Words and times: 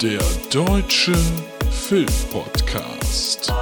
Der 0.00 0.20
Deutsche 0.52 1.12
Filmpodcast. 1.72 3.52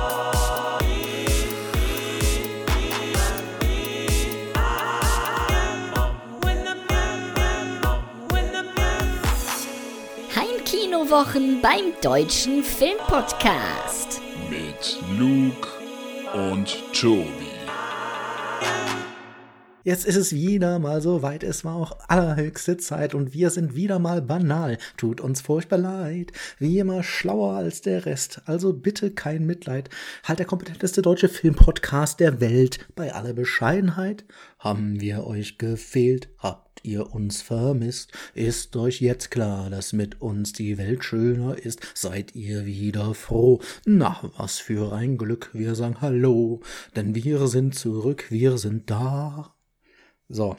Heimkinowochen 10.36 11.62
beim 11.62 11.94
Deutschen 12.02 12.62
Filmpodcast. 12.62 14.20
Mit 14.50 14.98
Luke 15.18 15.68
und 16.34 16.82
Tobi. 16.92 17.55
Jetzt 19.86 20.04
ist 20.04 20.16
es 20.16 20.32
wieder 20.32 20.80
mal 20.80 21.00
so 21.00 21.22
weit, 21.22 21.44
es 21.44 21.64
war 21.64 21.76
auch 21.76 21.96
allerhöchste 22.08 22.76
Zeit 22.76 23.14
und 23.14 23.34
wir 23.34 23.50
sind 23.50 23.76
wieder 23.76 24.00
mal 24.00 24.20
banal. 24.20 24.78
Tut 24.96 25.20
uns 25.20 25.40
furchtbar 25.40 25.78
leid, 25.78 26.32
wie 26.58 26.80
immer 26.80 27.04
schlauer 27.04 27.54
als 27.54 27.82
der 27.82 28.04
Rest. 28.04 28.42
Also 28.46 28.72
bitte 28.72 29.12
kein 29.12 29.46
Mitleid. 29.46 29.88
Halt 30.24 30.40
der 30.40 30.46
kompetenteste 30.46 31.02
deutsche 31.02 31.28
Filmpodcast 31.28 32.18
der 32.18 32.40
Welt. 32.40 32.80
Bei 32.96 33.14
aller 33.14 33.32
Bescheidenheit 33.32 34.24
haben 34.58 35.00
wir 35.00 35.24
euch 35.24 35.56
gefehlt, 35.56 36.30
habt 36.38 36.84
ihr 36.84 37.14
uns 37.14 37.42
vermisst. 37.42 38.10
Ist 38.34 38.74
euch 38.74 39.00
jetzt 39.00 39.30
klar, 39.30 39.70
dass 39.70 39.92
mit 39.92 40.20
uns 40.20 40.52
die 40.52 40.78
Welt 40.78 41.04
schöner 41.04 41.64
ist? 41.64 41.78
Seid 41.94 42.34
ihr 42.34 42.66
wieder 42.66 43.14
froh? 43.14 43.60
Na, 43.84 44.32
was 44.36 44.58
für 44.58 44.92
ein 44.92 45.16
Glück, 45.16 45.50
wir 45.52 45.76
sagen 45.76 46.00
Hallo, 46.00 46.60
denn 46.96 47.14
wir 47.14 47.46
sind 47.46 47.76
zurück, 47.76 48.24
wir 48.30 48.58
sind 48.58 48.90
da. 48.90 49.55
So. 50.28 50.56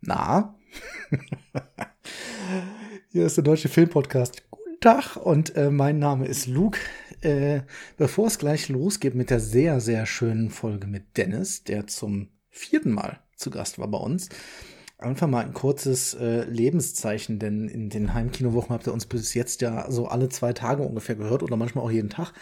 Na? 0.00 0.56
Hier 3.12 3.26
ist 3.26 3.36
der 3.36 3.44
Deutsche 3.44 3.68
Filmpodcast. 3.68 4.50
Guten 4.50 4.80
Tag 4.80 5.14
und 5.14 5.54
äh, 5.54 5.70
mein 5.70 6.00
Name 6.00 6.26
ist 6.26 6.48
Luke. 6.48 6.78
Äh, 7.20 7.60
bevor 7.96 8.26
es 8.26 8.38
gleich 8.38 8.68
losgeht 8.68 9.14
mit 9.14 9.30
der 9.30 9.38
sehr, 9.38 9.80
sehr 9.80 10.06
schönen 10.06 10.50
Folge 10.50 10.88
mit 10.88 11.16
Dennis, 11.16 11.62
der 11.62 11.86
zum 11.86 12.30
vierten 12.48 12.90
Mal 12.90 13.20
zu 13.36 13.50
Gast 13.50 13.78
war 13.78 13.86
bei 13.86 13.98
uns, 13.98 14.28
einfach 14.98 15.28
mal 15.28 15.44
ein 15.44 15.54
kurzes 15.54 16.14
äh, 16.14 16.42
Lebenszeichen, 16.44 17.38
denn 17.38 17.68
in 17.68 17.90
den 17.90 18.12
Heimkinowochen 18.12 18.70
habt 18.70 18.88
ihr 18.88 18.92
uns 18.92 19.06
bis 19.06 19.34
jetzt 19.34 19.60
ja 19.60 19.88
so 19.88 20.08
alle 20.08 20.30
zwei 20.30 20.52
Tage 20.52 20.82
ungefähr 20.82 21.14
gehört 21.14 21.44
oder 21.44 21.56
manchmal 21.56 21.84
auch 21.84 21.92
jeden 21.92 22.10
Tag. 22.10 22.32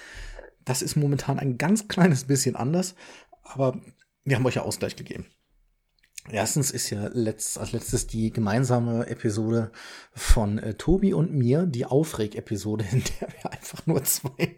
Das 0.65 0.81
ist 0.81 0.97
momentan 0.97 1.39
ein 1.39 1.59
ganz 1.59 1.89
kleines 1.89 2.25
bisschen 2.25 2.57
anders, 2.57 2.95
aber 3.43 3.79
wir 4.25 4.37
haben 4.37 4.47
euch 4.47 4.55
ja 4.55 4.63
Ausgleich 4.63 4.97
gegeben. 4.97 5.27
Erstens 6.31 6.71
ist 6.71 6.91
ja 6.91 7.09
letzt, 7.13 7.59
als 7.59 7.73
letztes 7.73 8.07
die 8.07 8.31
gemeinsame 8.31 9.07
Episode 9.07 9.71
von 10.13 10.59
äh, 10.59 10.75
Tobi 10.75 11.15
und 11.15 11.33
mir, 11.33 11.65
die 11.65 11.87
Aufreg-Episode, 11.87 12.85
in 12.93 13.03
der 13.21 13.29
wir 13.29 13.53
einfach 13.53 13.87
nur 13.87 14.05
zwei, 14.05 14.57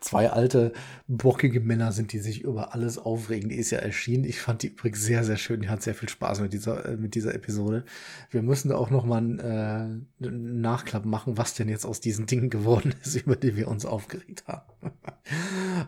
zwei 0.00 0.30
alte, 0.30 0.72
bockige 1.06 1.60
Männer 1.60 1.92
sind, 1.92 2.12
die 2.12 2.18
sich 2.18 2.42
über 2.42 2.74
alles 2.74 2.98
aufregen. 2.98 3.50
Die 3.50 3.56
ist 3.56 3.70
ja 3.70 3.78
erschienen. 3.78 4.24
Ich 4.24 4.40
fand 4.40 4.62
die 4.62 4.68
übrigens 4.68 5.02
sehr, 5.02 5.22
sehr 5.24 5.36
schön. 5.36 5.60
Die 5.60 5.68
hat 5.68 5.82
sehr 5.82 5.94
viel 5.94 6.08
Spaß 6.08 6.40
mit 6.40 6.52
dieser, 6.52 6.86
äh, 6.86 6.96
mit 6.96 7.14
dieser 7.14 7.34
Episode. 7.34 7.84
Wir 8.30 8.42
müssen 8.42 8.70
da 8.70 8.76
auch 8.76 8.90
noch 8.90 9.04
mal 9.04 9.18
einen, 9.18 9.38
äh, 9.38 10.28
Nachklapp 10.28 11.04
machen, 11.04 11.36
was 11.36 11.54
denn 11.54 11.68
jetzt 11.68 11.84
aus 11.84 12.00
diesen 12.00 12.26
Dingen 12.26 12.48
geworden 12.48 12.94
ist, 13.04 13.16
über 13.16 13.36
die 13.36 13.56
wir 13.56 13.68
uns 13.68 13.84
aufgeregt 13.84 14.44
haben. 14.46 14.92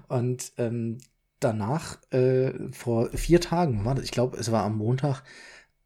und 0.09 0.53
ähm, 0.59 0.98
danach, 1.41 1.98
äh, 2.11 2.53
vor 2.72 3.11
vier 3.11 3.41
Tagen, 3.41 3.84
war 3.84 3.94
das, 3.94 4.05
ich 4.05 4.11
glaube, 4.11 4.36
es 4.36 4.53
war 4.53 4.64
am 4.64 4.77
Montag 4.77 5.22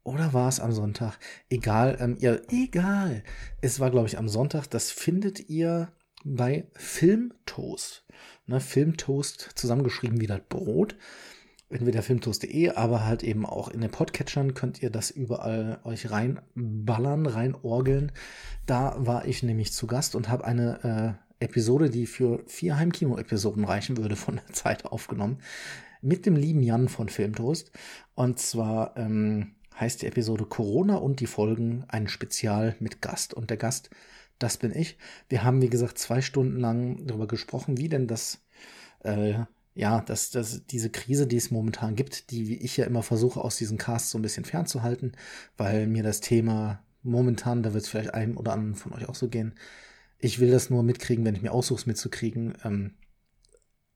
oder 0.03 0.33
war 0.33 0.49
es 0.49 0.59
am 0.59 0.73
Sonntag? 0.73 1.17
Egal, 1.49 1.97
ähm, 1.99 2.17
ihr, 2.19 2.41
egal. 2.49 3.23
Es 3.61 3.79
war, 3.79 3.89
glaube 3.89 4.07
ich, 4.07 4.17
am 4.17 4.27
Sonntag. 4.27 4.67
Das 4.67 4.91
findet 4.91 5.49
ihr 5.49 5.93
bei 6.25 6.67
Filmtoast. 6.73 8.05
Ne, 8.45 8.59
Filmtoast 8.59 9.51
zusammengeschrieben 9.55 10.19
wie 10.19 10.27
das 10.27 10.41
Brot. 10.49 10.97
Entweder 11.69 12.03
filmtoast.de, 12.03 12.71
aber 12.71 13.05
halt 13.05 13.23
eben 13.23 13.45
auch 13.45 13.69
in 13.69 13.81
den 13.81 13.89
Podcatchern 13.89 14.53
könnt 14.53 14.83
ihr 14.83 14.91
das 14.91 15.09
überall 15.09 15.79
euch 15.83 16.11
reinballern, 16.11 17.25
reinorgeln. 17.25 18.11
Da 18.65 18.95
war 18.99 19.25
ich 19.25 19.41
nämlich 19.41 19.73
zu 19.73 19.87
Gast 19.87 20.15
und 20.15 20.29
habe 20.29 20.45
eine 20.45 21.17
äh, 21.19 21.22
Episode, 21.43 21.89
die 21.89 22.05
für 22.05 22.43
vier 22.47 22.77
Heimkino-Episoden 22.77 23.65
reichen 23.65 23.97
würde, 23.97 24.15
von 24.15 24.35
der 24.35 24.53
Zeit 24.53 24.85
aufgenommen. 24.85 25.39
Mit 26.01 26.25
dem 26.25 26.35
lieben 26.35 26.63
Jan 26.63 26.89
von 26.89 27.09
Filmtoast. 27.09 27.71
Und 28.15 28.39
zwar 28.39 28.97
ähm, 28.97 29.55
heißt 29.79 30.01
die 30.01 30.07
Episode 30.07 30.45
Corona 30.45 30.95
und 30.95 31.19
die 31.19 31.27
Folgen 31.27 31.85
ein 31.87 32.07
Spezial 32.07 32.75
mit 32.79 33.01
Gast. 33.01 33.33
Und 33.33 33.49
der 33.49 33.57
Gast, 33.57 33.89
das 34.39 34.57
bin 34.57 34.75
ich. 34.75 34.97
Wir 35.29 35.43
haben, 35.43 35.61
wie 35.61 35.69
gesagt, 35.69 35.97
zwei 35.97 36.21
Stunden 36.21 36.59
lang 36.59 37.05
darüber 37.05 37.27
gesprochen, 37.27 37.77
wie 37.77 37.89
denn 37.89 38.07
das, 38.07 38.41
äh, 39.03 39.35
ja, 39.75 40.01
dass 40.01 40.31
das, 40.31 40.65
diese 40.67 40.89
Krise, 40.89 41.27
die 41.27 41.37
es 41.37 41.51
momentan 41.51 41.95
gibt, 41.95 42.31
die 42.31 42.63
ich 42.63 42.77
ja 42.77 42.85
immer 42.85 43.03
versuche, 43.03 43.41
aus 43.41 43.57
diesen 43.57 43.77
Casts 43.77 44.11
so 44.11 44.17
ein 44.17 44.21
bisschen 44.21 44.45
fernzuhalten, 44.45 45.13
weil 45.57 45.87
mir 45.87 46.03
das 46.03 46.19
Thema 46.19 46.83
momentan, 47.01 47.63
da 47.63 47.73
wird 47.73 47.83
es 47.83 47.89
vielleicht 47.89 48.13
einem 48.13 48.37
oder 48.37 48.53
anderen 48.53 48.75
von 48.75 48.93
euch 48.93 49.09
auch 49.09 49.15
so 49.15 49.27
gehen, 49.27 49.53
ich 50.23 50.39
will 50.39 50.51
das 50.51 50.69
nur 50.69 50.83
mitkriegen, 50.83 51.25
wenn 51.25 51.35
ich 51.35 51.41
mir 51.41 51.51
aussuche, 51.51 51.81
es 51.81 51.85
mitzukriegen. 51.85 52.53
Ähm, 52.63 52.93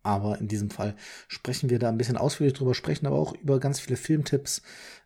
aber 0.04 0.40
in 0.40 0.48
diesem 0.48 0.70
Fall 0.70 0.96
sprechen 1.28 1.70
wir 1.70 1.80
da 1.80 1.90
ein 1.90 1.98
bisschen 1.98 2.18
ausführlich 2.18 2.54
drüber, 2.54 2.74
sprechen 2.74 3.08
aber 3.08 3.18
auch 3.18 3.34
über 3.36 3.60
ganz 3.60 3.80
viele 3.80 3.98
Filmtipps. 3.98 4.62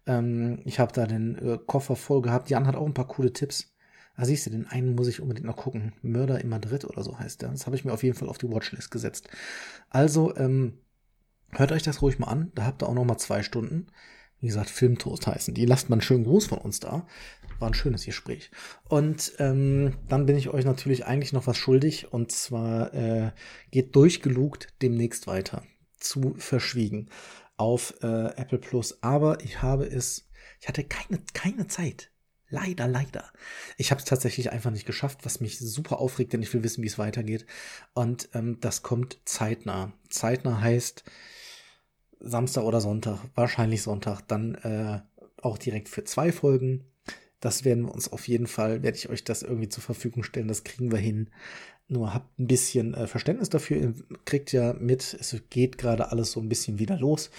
Ähm, 0.07 0.61
ich 0.65 0.79
habe 0.79 0.93
da 0.93 1.05
den 1.05 1.37
äh, 1.37 1.59
Koffer 1.65 1.95
voll 1.95 2.21
gehabt. 2.21 2.49
Jan 2.49 2.65
hat 2.67 2.75
auch 2.75 2.85
ein 2.85 2.93
paar 2.93 3.07
coole 3.07 3.33
Tipps. 3.33 3.73
Da 4.17 4.25
siehst 4.25 4.45
du, 4.45 4.49
den 4.49 4.67
einen 4.67 4.95
muss 4.95 5.07
ich 5.07 5.21
unbedingt 5.21 5.45
noch 5.45 5.57
gucken. 5.57 5.93
Mörder 6.01 6.41
in 6.41 6.49
Madrid 6.49 6.85
oder 6.85 7.03
so 7.03 7.17
heißt 7.17 7.41
der. 7.41 7.49
Das 7.49 7.65
habe 7.65 7.75
ich 7.75 7.85
mir 7.85 7.93
auf 7.93 8.03
jeden 8.03 8.17
Fall 8.17 8.29
auf 8.29 8.37
die 8.37 8.49
Watchlist 8.49 8.91
gesetzt. 8.91 9.29
Also, 9.89 10.35
ähm, 10.35 10.79
hört 11.51 11.71
euch 11.71 11.83
das 11.83 12.01
ruhig 12.01 12.19
mal 12.19 12.27
an. 12.27 12.51
Da 12.55 12.65
habt 12.65 12.83
ihr 12.83 12.89
auch 12.89 12.93
noch 12.93 13.05
mal 13.05 13.17
zwei 13.17 13.43
Stunden. 13.43 13.87
Wie 14.39 14.47
gesagt, 14.47 14.71
Filmtoast 14.71 15.27
heißen. 15.27 15.53
Die 15.53 15.65
lasst 15.65 15.89
mal 15.89 15.95
einen 15.95 16.01
schönen 16.01 16.23
Gruß 16.23 16.47
von 16.47 16.57
uns 16.57 16.79
da. 16.79 17.05
War 17.61 17.69
ein 17.69 17.75
schönes 17.75 18.05
Gespräch. 18.05 18.49
Und 18.89 19.33
ähm, 19.37 19.93
dann 20.09 20.25
bin 20.25 20.35
ich 20.35 20.49
euch 20.49 20.65
natürlich 20.65 21.05
eigentlich 21.05 21.31
noch 21.31 21.45
was 21.45 21.57
schuldig. 21.57 22.11
Und 22.11 22.31
zwar 22.31 22.93
äh, 22.93 23.31
geht 23.69 23.95
durchgelugt 23.95 24.69
demnächst 24.81 25.27
weiter. 25.27 25.63
Zu 25.99 26.33
verschwiegen 26.37 27.09
auf 27.57 27.93
äh, 28.01 28.35
Apple 28.35 28.57
Plus. 28.57 29.03
Aber 29.03 29.41
ich 29.43 29.61
habe 29.61 29.85
es, 29.85 30.27
ich 30.59 30.67
hatte 30.67 30.83
keine, 30.83 31.21
keine 31.33 31.67
Zeit. 31.67 32.09
Leider, 32.49 32.87
leider. 32.87 33.31
Ich 33.77 33.91
habe 33.91 33.99
es 33.99 34.05
tatsächlich 34.05 34.51
einfach 34.51 34.71
nicht 34.71 34.85
geschafft, 34.85 35.19
was 35.23 35.39
mich 35.39 35.57
super 35.59 35.99
aufregt, 35.99 36.33
denn 36.33 36.41
ich 36.41 36.53
will 36.53 36.63
wissen, 36.63 36.83
wie 36.83 36.87
es 36.87 36.97
weitergeht. 36.97 37.45
Und 37.93 38.27
ähm, 38.33 38.57
das 38.59 38.81
kommt 38.81 39.19
zeitnah. 39.23 39.93
Zeitnah 40.09 40.59
heißt 40.59 41.03
Samstag 42.19 42.63
oder 42.63 42.81
Sonntag, 42.81 43.19
wahrscheinlich 43.35 43.83
Sonntag, 43.83 44.21
dann 44.27 44.55
äh, 44.55 44.99
auch 45.41 45.57
direkt 45.57 45.89
für 45.89 46.03
zwei 46.03 46.31
Folgen. 46.31 46.85
Das 47.41 47.65
werden 47.65 47.85
wir 47.85 47.93
uns 47.93 48.11
auf 48.11 48.27
jeden 48.27 48.47
Fall, 48.47 48.83
werde 48.83 48.97
ich 48.97 49.09
euch 49.09 49.23
das 49.23 49.41
irgendwie 49.41 49.67
zur 49.67 49.83
Verfügung 49.83 50.23
stellen. 50.23 50.47
Das 50.47 50.63
kriegen 50.63 50.91
wir 50.91 50.99
hin. 50.99 51.29
Nur 51.87 52.13
habt 52.13 52.39
ein 52.39 52.47
bisschen 52.47 52.93
äh, 52.93 53.07
Verständnis 53.07 53.49
dafür. 53.49 53.77
Ihr 53.77 53.93
kriegt 54.23 54.53
ja 54.53 54.73
mit, 54.73 55.17
es 55.19 55.35
geht 55.49 55.77
gerade 55.77 56.11
alles 56.11 56.31
so 56.31 56.39
ein 56.39 56.47
bisschen 56.47 56.79
wieder 56.79 56.97
los. 56.97 57.31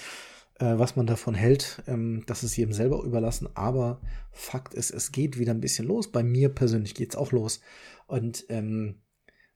Äh, 0.58 0.78
was 0.78 0.96
man 0.96 1.06
davon 1.06 1.34
hält, 1.34 1.82
ähm, 1.86 2.24
das 2.26 2.44
ist 2.44 2.56
jedem 2.56 2.72
selber 2.72 3.02
überlassen. 3.02 3.48
Aber 3.54 4.00
Fakt 4.32 4.74
ist, 4.74 4.90
es 4.90 5.12
geht 5.12 5.38
wieder 5.38 5.54
ein 5.54 5.60
bisschen 5.60 5.86
los. 5.86 6.12
Bei 6.12 6.22
mir 6.22 6.50
persönlich 6.50 6.94
geht 6.94 7.10
es 7.10 7.16
auch 7.16 7.32
los. 7.32 7.60
Und 8.06 8.44
ähm, 8.48 9.00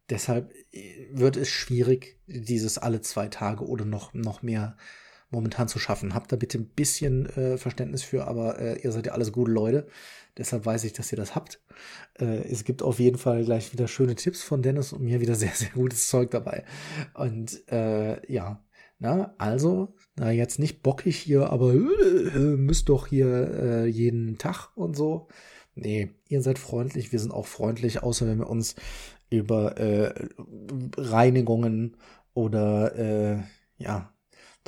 deshalb 0.08 0.52
äh, 0.72 1.08
wird 1.10 1.36
es 1.36 1.48
schwierig, 1.48 2.20
dieses 2.26 2.78
alle 2.78 3.02
zwei 3.02 3.28
Tage 3.28 3.66
oder 3.66 3.84
noch, 3.84 4.14
noch 4.14 4.42
mehr 4.42 4.76
momentan 5.30 5.68
zu 5.68 5.78
schaffen. 5.78 6.14
Habt 6.14 6.32
da 6.32 6.36
bitte 6.36 6.58
ein 6.58 6.66
bisschen 6.66 7.26
äh, 7.36 7.58
Verständnis 7.58 8.02
für, 8.02 8.26
aber 8.26 8.58
äh, 8.58 8.80
ihr 8.80 8.92
seid 8.92 9.06
ja 9.06 9.12
alles 9.12 9.32
gute 9.32 9.50
Leute. 9.50 9.86
Deshalb 10.36 10.66
weiß 10.66 10.84
ich, 10.84 10.92
dass 10.92 11.10
ihr 11.12 11.16
das 11.16 11.34
habt. 11.34 11.60
Äh, 12.18 12.48
es 12.48 12.64
gibt 12.64 12.82
auf 12.82 12.98
jeden 12.98 13.18
Fall 13.18 13.44
gleich 13.44 13.72
wieder 13.72 13.88
schöne 13.88 14.14
Tipps 14.14 14.42
von 14.42 14.62
Dennis 14.62 14.92
und 14.92 15.02
mir 15.02 15.20
wieder 15.20 15.34
sehr, 15.36 15.52
sehr 15.52 15.70
gutes 15.70 16.08
Zeug 16.08 16.30
dabei. 16.30 16.64
Und 17.14 17.62
äh, 17.70 18.32
ja, 18.32 18.62
na, 18.98 19.34
also, 19.38 19.94
na, 20.16 20.30
jetzt 20.30 20.58
nicht 20.58 20.82
bockig 20.82 21.16
hier, 21.16 21.50
aber 21.50 21.74
äh, 21.74 22.38
müsst 22.38 22.88
doch 22.88 23.06
hier 23.06 23.26
äh, 23.26 23.86
jeden 23.86 24.38
Tag 24.38 24.70
und 24.76 24.96
so. 24.96 25.28
Nee, 25.74 26.14
ihr 26.28 26.40
seid 26.40 26.58
freundlich, 26.58 27.12
wir 27.12 27.18
sind 27.18 27.32
auch 27.32 27.46
freundlich, 27.46 28.02
außer 28.02 28.26
wenn 28.26 28.38
wir 28.38 28.48
uns 28.48 28.76
über 29.28 29.74
Reinigungen 30.96 31.98
oder 32.32 33.44
ja, 33.76 34.15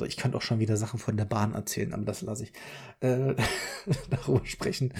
ich 0.05 0.17
kann 0.17 0.33
auch 0.33 0.41
schon 0.41 0.59
wieder 0.59 0.77
Sachen 0.77 0.99
von 0.99 1.17
der 1.17 1.25
Bahn 1.25 1.53
erzählen, 1.53 1.93
aber 1.93 2.03
das 2.03 2.21
lasse 2.21 2.43
ich 2.43 2.53
äh, 3.01 3.35
darüber 4.09 4.45
sprechen. 4.45 4.93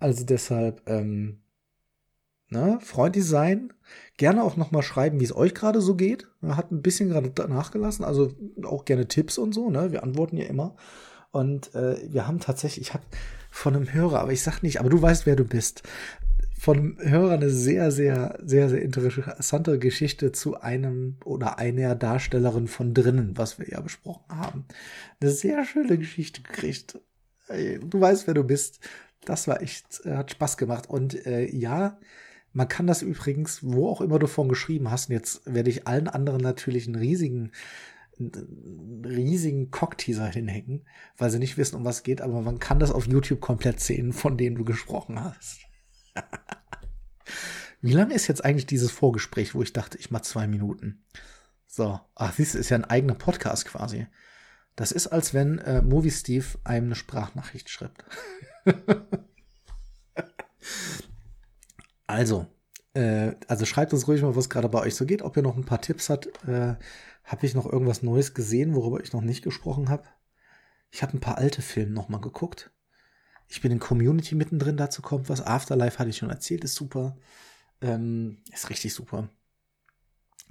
Also 0.00 0.24
deshalb, 0.24 0.82
ähm, 0.86 1.40
ne, 2.50 2.78
freundlich 2.80 3.26
sein. 3.26 3.72
Gerne 4.16 4.42
auch 4.42 4.56
nochmal 4.56 4.82
schreiben, 4.82 5.20
wie 5.20 5.24
es 5.24 5.36
euch 5.36 5.54
gerade 5.54 5.80
so 5.80 5.94
geht. 5.94 6.28
Hat 6.42 6.70
ein 6.70 6.82
bisschen 6.82 7.08
gerade 7.08 7.32
nachgelassen, 7.48 8.04
also 8.04 8.32
auch 8.64 8.84
gerne 8.84 9.08
Tipps 9.08 9.38
und 9.38 9.52
so, 9.52 9.70
ne? 9.70 9.92
Wir 9.92 10.02
antworten 10.02 10.36
ja 10.36 10.46
immer. 10.46 10.76
Und 11.32 11.74
äh, 11.74 11.96
wir 12.12 12.26
haben 12.28 12.38
tatsächlich, 12.38 12.88
ich 12.88 12.94
habe 12.94 13.04
von 13.54 13.76
einem 13.76 13.92
Hörer, 13.92 14.18
aber 14.18 14.32
ich 14.32 14.42
sag 14.42 14.62
nicht, 14.62 14.80
aber 14.80 14.90
du 14.90 15.00
weißt, 15.00 15.26
wer 15.26 15.36
du 15.36 15.44
bist. 15.44 15.84
Von 16.58 16.76
einem 16.76 16.98
Hörer 16.98 17.34
eine 17.34 17.50
sehr, 17.50 17.92
sehr, 17.92 18.36
sehr, 18.42 18.68
sehr 18.68 18.82
interessante 18.82 19.78
Geschichte 19.78 20.32
zu 20.32 20.60
einem 20.60 21.18
oder 21.24 21.58
einer 21.58 21.94
Darstellerin 21.94 22.66
von 22.66 22.94
drinnen, 22.94 23.38
was 23.38 23.60
wir 23.60 23.68
ja 23.68 23.80
besprochen 23.80 24.24
haben. 24.28 24.64
Eine 25.20 25.30
sehr 25.30 25.64
schöne 25.64 25.96
Geschichte 25.98 26.42
gekriegt. 26.42 26.98
Du 27.48 28.00
weißt, 28.00 28.26
wer 28.26 28.34
du 28.34 28.42
bist. 28.42 28.80
Das 29.24 29.46
war 29.46 29.62
echt, 29.62 30.04
äh, 30.04 30.16
hat 30.16 30.32
Spaß 30.32 30.56
gemacht. 30.56 30.90
Und 30.90 31.24
äh, 31.24 31.46
ja, 31.46 31.98
man 32.52 32.66
kann 32.66 32.88
das 32.88 33.02
übrigens, 33.02 33.60
wo 33.62 33.88
auch 33.88 34.00
immer 34.00 34.18
du 34.18 34.26
von 34.26 34.48
geschrieben 34.48 34.90
hast, 34.90 35.10
und 35.10 35.14
jetzt 35.14 35.42
werde 35.46 35.70
ich 35.70 35.86
allen 35.86 36.08
anderen 36.08 36.40
natürlich 36.40 36.86
einen 36.86 36.96
riesigen, 36.96 37.52
einen 38.18 39.04
riesigen 39.04 39.70
Cockteaser 39.70 40.26
hinhängen, 40.26 40.86
weil 41.16 41.30
sie 41.30 41.38
nicht 41.38 41.56
wissen, 41.56 41.76
um 41.76 41.84
was 41.84 42.02
geht, 42.02 42.20
aber 42.20 42.40
man 42.42 42.58
kann 42.58 42.78
das 42.78 42.90
auf 42.92 43.06
YouTube 43.06 43.40
komplett 43.40 43.80
sehen, 43.80 44.12
von 44.12 44.36
denen 44.36 44.56
du 44.56 44.64
gesprochen 44.64 45.22
hast. 45.22 45.60
Wie 47.80 47.92
lange 47.92 48.14
ist 48.14 48.28
jetzt 48.28 48.44
eigentlich 48.44 48.66
dieses 48.66 48.90
Vorgespräch, 48.90 49.54
wo 49.54 49.62
ich 49.62 49.72
dachte, 49.72 49.98
ich 49.98 50.10
mache 50.10 50.22
zwei 50.22 50.46
Minuten? 50.46 51.04
So, 51.66 52.00
ach, 52.14 52.38
du, 52.38 52.54
ist 52.54 52.70
ja 52.70 52.76
ein 52.76 52.84
eigener 52.84 53.14
Podcast 53.14 53.66
quasi. 53.66 54.06
Das 54.76 54.90
ist, 54.90 55.08
als 55.08 55.34
wenn 55.34 55.58
äh, 55.58 55.82
Movie 55.82 56.10
Steve 56.10 56.46
einem 56.64 56.86
eine 56.86 56.94
Sprachnachricht 56.94 57.68
schreibt. 57.68 58.04
also, 62.06 62.46
äh, 62.94 63.32
also 63.48 63.66
schreibt 63.66 63.92
uns 63.92 64.08
ruhig 64.08 64.22
mal, 64.22 64.34
was 64.34 64.50
gerade 64.50 64.68
bei 64.68 64.80
euch 64.80 64.94
so 64.94 65.04
geht. 65.04 65.22
Ob 65.22 65.36
ihr 65.36 65.42
noch 65.42 65.56
ein 65.56 65.64
paar 65.64 65.80
Tipps 65.80 66.10
habt. 66.10 66.26
Äh, 66.48 66.76
habe 67.24 67.46
ich 67.46 67.54
noch 67.54 67.70
irgendwas 67.70 68.02
Neues 68.02 68.34
gesehen, 68.34 68.74
worüber 68.74 69.02
ich 69.02 69.12
noch 69.12 69.22
nicht 69.22 69.42
gesprochen 69.42 69.88
habe? 69.88 70.04
Ich 70.90 71.02
habe 71.02 71.14
ein 71.14 71.20
paar 71.20 71.38
alte 71.38 71.62
Filme 71.62 71.92
noch 71.92 72.08
mal 72.08 72.20
geguckt. 72.20 72.70
Ich 73.48 73.60
bin 73.60 73.72
in 73.72 73.80
Community 73.80 74.34
mittendrin, 74.34 74.76
dazu 74.76 75.02
kommt 75.02 75.28
was. 75.28 75.40
Afterlife 75.40 75.98
hatte 75.98 76.10
ich 76.10 76.18
schon 76.18 76.30
erzählt, 76.30 76.64
ist 76.64 76.74
super. 76.74 77.16
Ähm, 77.80 78.38
ist 78.52 78.70
richtig 78.70 78.94
super. 78.94 79.28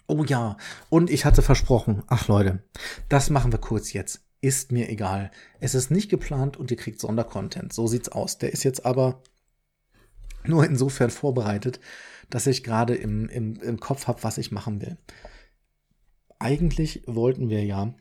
Oh 0.07 0.23
ja, 0.25 0.57
und 0.89 1.09
ich 1.09 1.25
hatte 1.25 1.41
versprochen, 1.41 2.03
ach 2.07 2.27
Leute, 2.27 2.61
das 3.07 3.29
machen 3.29 3.51
wir 3.51 3.59
kurz 3.59 3.93
jetzt. 3.93 4.21
Ist 4.41 4.73
mir 4.73 4.89
egal. 4.89 5.31
Es 5.61 5.73
ist 5.73 5.89
nicht 5.89 6.09
geplant 6.09 6.57
und 6.57 6.69
ihr 6.69 6.77
kriegt 6.77 6.99
Sondercontent. 6.99 7.71
So 7.71 7.87
sieht's 7.87 8.09
aus. 8.09 8.37
Der 8.37 8.51
ist 8.51 8.63
jetzt 8.63 8.85
aber 8.85 9.23
nur 10.43 10.65
insofern 10.65 11.09
vorbereitet, 11.09 11.79
dass 12.29 12.47
ich 12.47 12.63
gerade 12.63 12.95
im, 12.95 13.29
im, 13.29 13.55
im 13.61 13.79
Kopf 13.79 14.07
habe, 14.07 14.23
was 14.23 14.37
ich 14.37 14.51
machen 14.51 14.81
will. 14.81 14.97
Eigentlich 16.43 17.03
wollten 17.05 17.49
wir 17.49 17.63
ja 17.63 17.93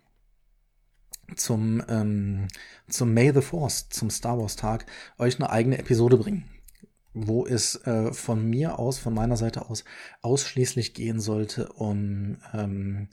zum, 1.36 1.80
ähm, 1.88 2.48
zum 2.88 3.14
May 3.14 3.32
the 3.32 3.40
Force, 3.40 3.88
zum 3.88 4.10
Star 4.10 4.36
Wars 4.36 4.56
Tag, 4.56 4.86
euch 5.16 5.36
eine 5.36 5.50
eigene 5.50 5.78
Episode 5.78 6.16
bringen 6.18 6.44
wo 7.14 7.46
es 7.46 7.76
äh, 7.86 8.12
von 8.12 8.48
mir 8.48 8.78
aus, 8.78 8.98
von 8.98 9.12
meiner 9.14 9.36
Seite 9.36 9.68
aus, 9.68 9.84
ausschließlich 10.22 10.94
gehen 10.94 11.20
sollte 11.20 11.70
um 11.72 12.38
ähm, 12.54 13.08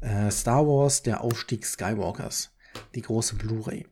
äh, 0.00 0.30
Star 0.30 0.66
Wars, 0.66 1.02
der 1.02 1.22
Aufstieg 1.22 1.64
Skywalkers, 1.64 2.50
die 2.94 3.00
große 3.02 3.36
Blu-ray. 3.36 3.86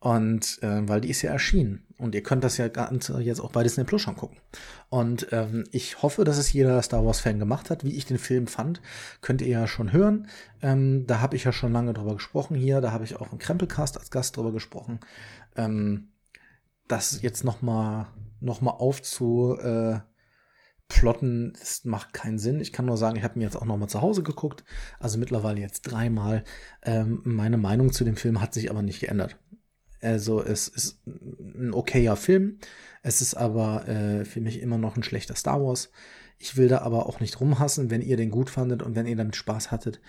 Und 0.00 0.62
äh, 0.62 0.88
weil 0.88 1.00
die 1.00 1.10
ist 1.10 1.22
ja 1.22 1.32
erschienen 1.32 1.84
und 1.98 2.14
ihr 2.14 2.22
könnt 2.22 2.44
das 2.44 2.56
ja 2.56 2.66
jetzt 3.18 3.40
auch 3.40 3.50
bei 3.50 3.64
Disney 3.64 3.82
Plus 3.82 4.00
schon 4.00 4.14
gucken. 4.14 4.38
Und 4.88 5.26
ähm, 5.32 5.64
ich 5.72 6.02
hoffe, 6.02 6.22
dass 6.22 6.38
es 6.38 6.52
jeder 6.52 6.80
Star 6.82 7.04
Wars-Fan 7.04 7.40
gemacht 7.40 7.68
hat. 7.68 7.82
Wie 7.82 7.96
ich 7.96 8.06
den 8.06 8.18
Film 8.18 8.46
fand, 8.46 8.80
könnt 9.22 9.42
ihr 9.42 9.48
ja 9.48 9.66
schon 9.66 9.92
hören. 9.92 10.28
Ähm, 10.62 11.04
da 11.08 11.20
habe 11.20 11.34
ich 11.34 11.42
ja 11.42 11.52
schon 11.52 11.72
lange 11.72 11.94
drüber 11.94 12.14
gesprochen 12.14 12.56
hier. 12.56 12.80
Da 12.80 12.92
habe 12.92 13.02
ich 13.02 13.16
auch 13.16 13.32
im 13.32 13.38
Krempelcast 13.38 13.98
als 13.98 14.12
Gast 14.12 14.36
drüber 14.36 14.52
gesprochen. 14.52 15.00
Ähm, 15.56 16.12
das 16.86 17.20
jetzt 17.22 17.42
noch 17.44 17.60
mal 17.60 18.06
nochmal 18.40 18.74
aufzuplotten, 18.74 20.04
äh, 21.50 21.58
das 21.58 21.84
macht 21.84 22.12
keinen 22.12 22.38
Sinn. 22.38 22.60
Ich 22.60 22.72
kann 22.72 22.86
nur 22.86 22.96
sagen, 22.96 23.16
ich 23.16 23.24
habe 23.24 23.36
mir 23.38 23.44
jetzt 23.44 23.56
auch 23.56 23.64
nochmal 23.64 23.88
zu 23.88 24.00
Hause 24.00 24.22
geguckt, 24.22 24.64
also 25.00 25.18
mittlerweile 25.18 25.60
jetzt 25.60 25.82
dreimal. 25.82 26.44
Ähm, 26.82 27.20
meine 27.24 27.56
Meinung 27.58 27.92
zu 27.92 28.04
dem 28.04 28.16
Film 28.16 28.40
hat 28.40 28.54
sich 28.54 28.70
aber 28.70 28.82
nicht 28.82 29.00
geändert. 29.00 29.36
Also 30.00 30.42
es 30.42 30.68
ist 30.68 31.00
ein 31.06 31.72
okayer 31.74 32.16
Film, 32.16 32.58
es 33.02 33.20
ist 33.20 33.34
aber 33.34 33.88
äh, 33.88 34.24
für 34.24 34.40
mich 34.40 34.60
immer 34.60 34.78
noch 34.78 34.96
ein 34.96 35.02
schlechter 35.02 35.34
Star 35.34 35.60
Wars. 35.60 35.90
Ich 36.38 36.56
will 36.56 36.68
da 36.68 36.78
aber 36.78 37.06
auch 37.06 37.20
nicht 37.20 37.40
rumhassen, 37.40 37.90
wenn 37.90 38.02
ihr 38.02 38.16
den 38.16 38.30
gut 38.30 38.48
fandet 38.50 38.82
und 38.82 38.94
wenn 38.94 39.06
ihr 39.06 39.16
damit 39.16 39.34
Spaß 39.34 39.70
hattet, 39.70 40.00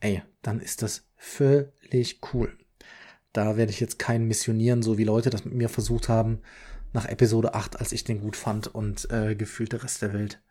ey, 0.00 0.22
dann 0.42 0.60
ist 0.60 0.82
das 0.82 1.04
völlig 1.16 2.20
cool. 2.32 2.56
Da 3.32 3.56
werde 3.56 3.72
ich 3.72 3.80
jetzt 3.80 3.98
keinen 3.98 4.28
missionieren, 4.28 4.82
so 4.82 4.98
wie 4.98 5.04
Leute 5.04 5.30
das 5.30 5.44
mit 5.44 5.54
mir 5.54 5.68
versucht 5.68 6.08
haben 6.08 6.40
nach 6.92 7.06
Episode 7.06 7.54
8, 7.54 7.80
als 7.80 7.92
ich 7.92 8.04
den 8.04 8.20
gut 8.20 8.36
fand 8.36 8.68
und 8.68 9.10
äh, 9.10 9.34
gefühlt 9.34 9.72
der 9.72 9.82
Rest 9.82 10.02
der 10.02 10.12
Welt 10.12 10.42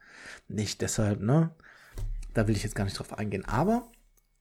nicht. 0.48 0.82
Deshalb, 0.82 1.22
ne? 1.22 1.52
Da 2.34 2.48
will 2.48 2.56
ich 2.56 2.64
jetzt 2.64 2.76
gar 2.76 2.86
nicht 2.86 2.98
drauf 2.98 3.18
eingehen. 3.18 3.46
Aber 3.46 3.88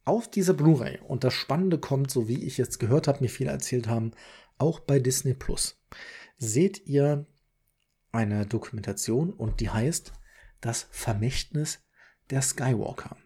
auf 0.05 0.31
dieser 0.31 0.55
Blu-ray, 0.55 0.99
und 1.07 1.25
das 1.25 1.35
Spannende 1.35 1.79
kommt, 1.79 2.11
so 2.11 2.29
wie 2.29 2.45
ich 2.45 2.57
jetzt 2.57 2.81
gehört 2.81 3.07
habe, 3.07 3.21
mir 3.21 3.29
viele 3.29 3.51
erzählt 3.51 3.89
haben, 3.89 4.13
auch 4.61 4.81
bei 4.81 4.99
Disney 4.99 5.35
Plus, 5.35 5.81
seht 6.39 6.87
ihr 6.87 7.27
eine 8.13 8.47
Dokumentation 8.47 9.33
und 9.33 9.61
die 9.61 9.71
heißt 9.71 10.13
Das 10.61 10.87
Vermächtnis 10.91 11.81
der 12.31 12.43
Skywalker. 12.43 13.17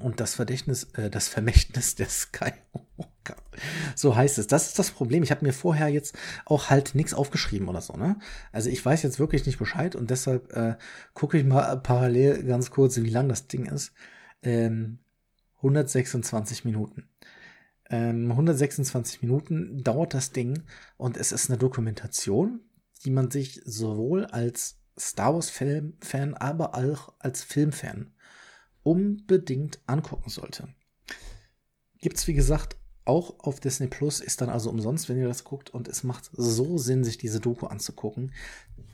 Und 0.00 0.20
das 0.20 0.34
Verdächtnis, 0.34 0.84
äh, 0.94 1.10
das 1.10 1.28
Vermächtnis 1.28 1.94
der 1.94 2.08
Skywalker. 2.08 3.36
So 3.94 4.16
heißt 4.16 4.38
es. 4.38 4.46
Das 4.46 4.68
ist 4.68 4.78
das 4.78 4.90
Problem. 4.90 5.22
Ich 5.22 5.30
habe 5.30 5.44
mir 5.44 5.52
vorher 5.52 5.88
jetzt 5.88 6.16
auch 6.46 6.70
halt 6.70 6.94
nichts 6.94 7.12
aufgeschrieben 7.12 7.68
oder 7.68 7.80
so, 7.80 7.94
ne? 7.94 8.18
Also 8.52 8.70
ich 8.70 8.84
weiß 8.84 9.02
jetzt 9.02 9.18
wirklich 9.18 9.44
nicht 9.46 9.58
Bescheid 9.58 9.94
und 9.94 10.10
deshalb 10.10 10.52
äh, 10.52 10.76
gucke 11.14 11.38
ich 11.38 11.44
mal 11.44 11.76
parallel 11.82 12.44
ganz 12.44 12.70
kurz, 12.70 12.96
wie 12.96 13.10
lang 13.10 13.28
das 13.28 13.48
Ding 13.48 13.66
ist. 13.66 13.92
Ähm, 14.42 14.98
126 15.58 16.64
Minuten. 16.64 17.08
Ähm, 17.92 18.30
126 18.30 19.20
Minuten 19.20 19.84
dauert 19.84 20.14
das 20.14 20.32
Ding 20.32 20.62
und 20.96 21.18
es 21.18 21.30
ist 21.30 21.50
eine 21.50 21.58
Dokumentation, 21.58 22.60
die 23.04 23.10
man 23.10 23.30
sich 23.30 23.60
sowohl 23.66 24.24
als 24.24 24.78
Star 24.98 25.34
Wars-Fan, 25.34 26.34
aber 26.34 26.74
auch 26.74 27.12
als 27.18 27.44
Filmfan 27.44 28.14
unbedingt 28.82 29.80
angucken 29.86 30.30
sollte. 30.30 30.68
Gibt's 31.98 32.26
wie 32.26 32.34
gesagt 32.34 32.76
auch 33.04 33.40
auf 33.40 33.60
Disney 33.60 33.88
Plus, 33.88 34.20
ist 34.20 34.40
dann 34.40 34.48
also 34.48 34.70
umsonst, 34.70 35.08
wenn 35.08 35.18
ihr 35.18 35.28
das 35.28 35.44
guckt 35.44 35.70
und 35.70 35.86
es 35.86 36.02
macht 36.02 36.30
so 36.32 36.78
Sinn, 36.78 37.04
sich 37.04 37.18
diese 37.18 37.40
Doku 37.40 37.66
anzugucken. 37.66 38.32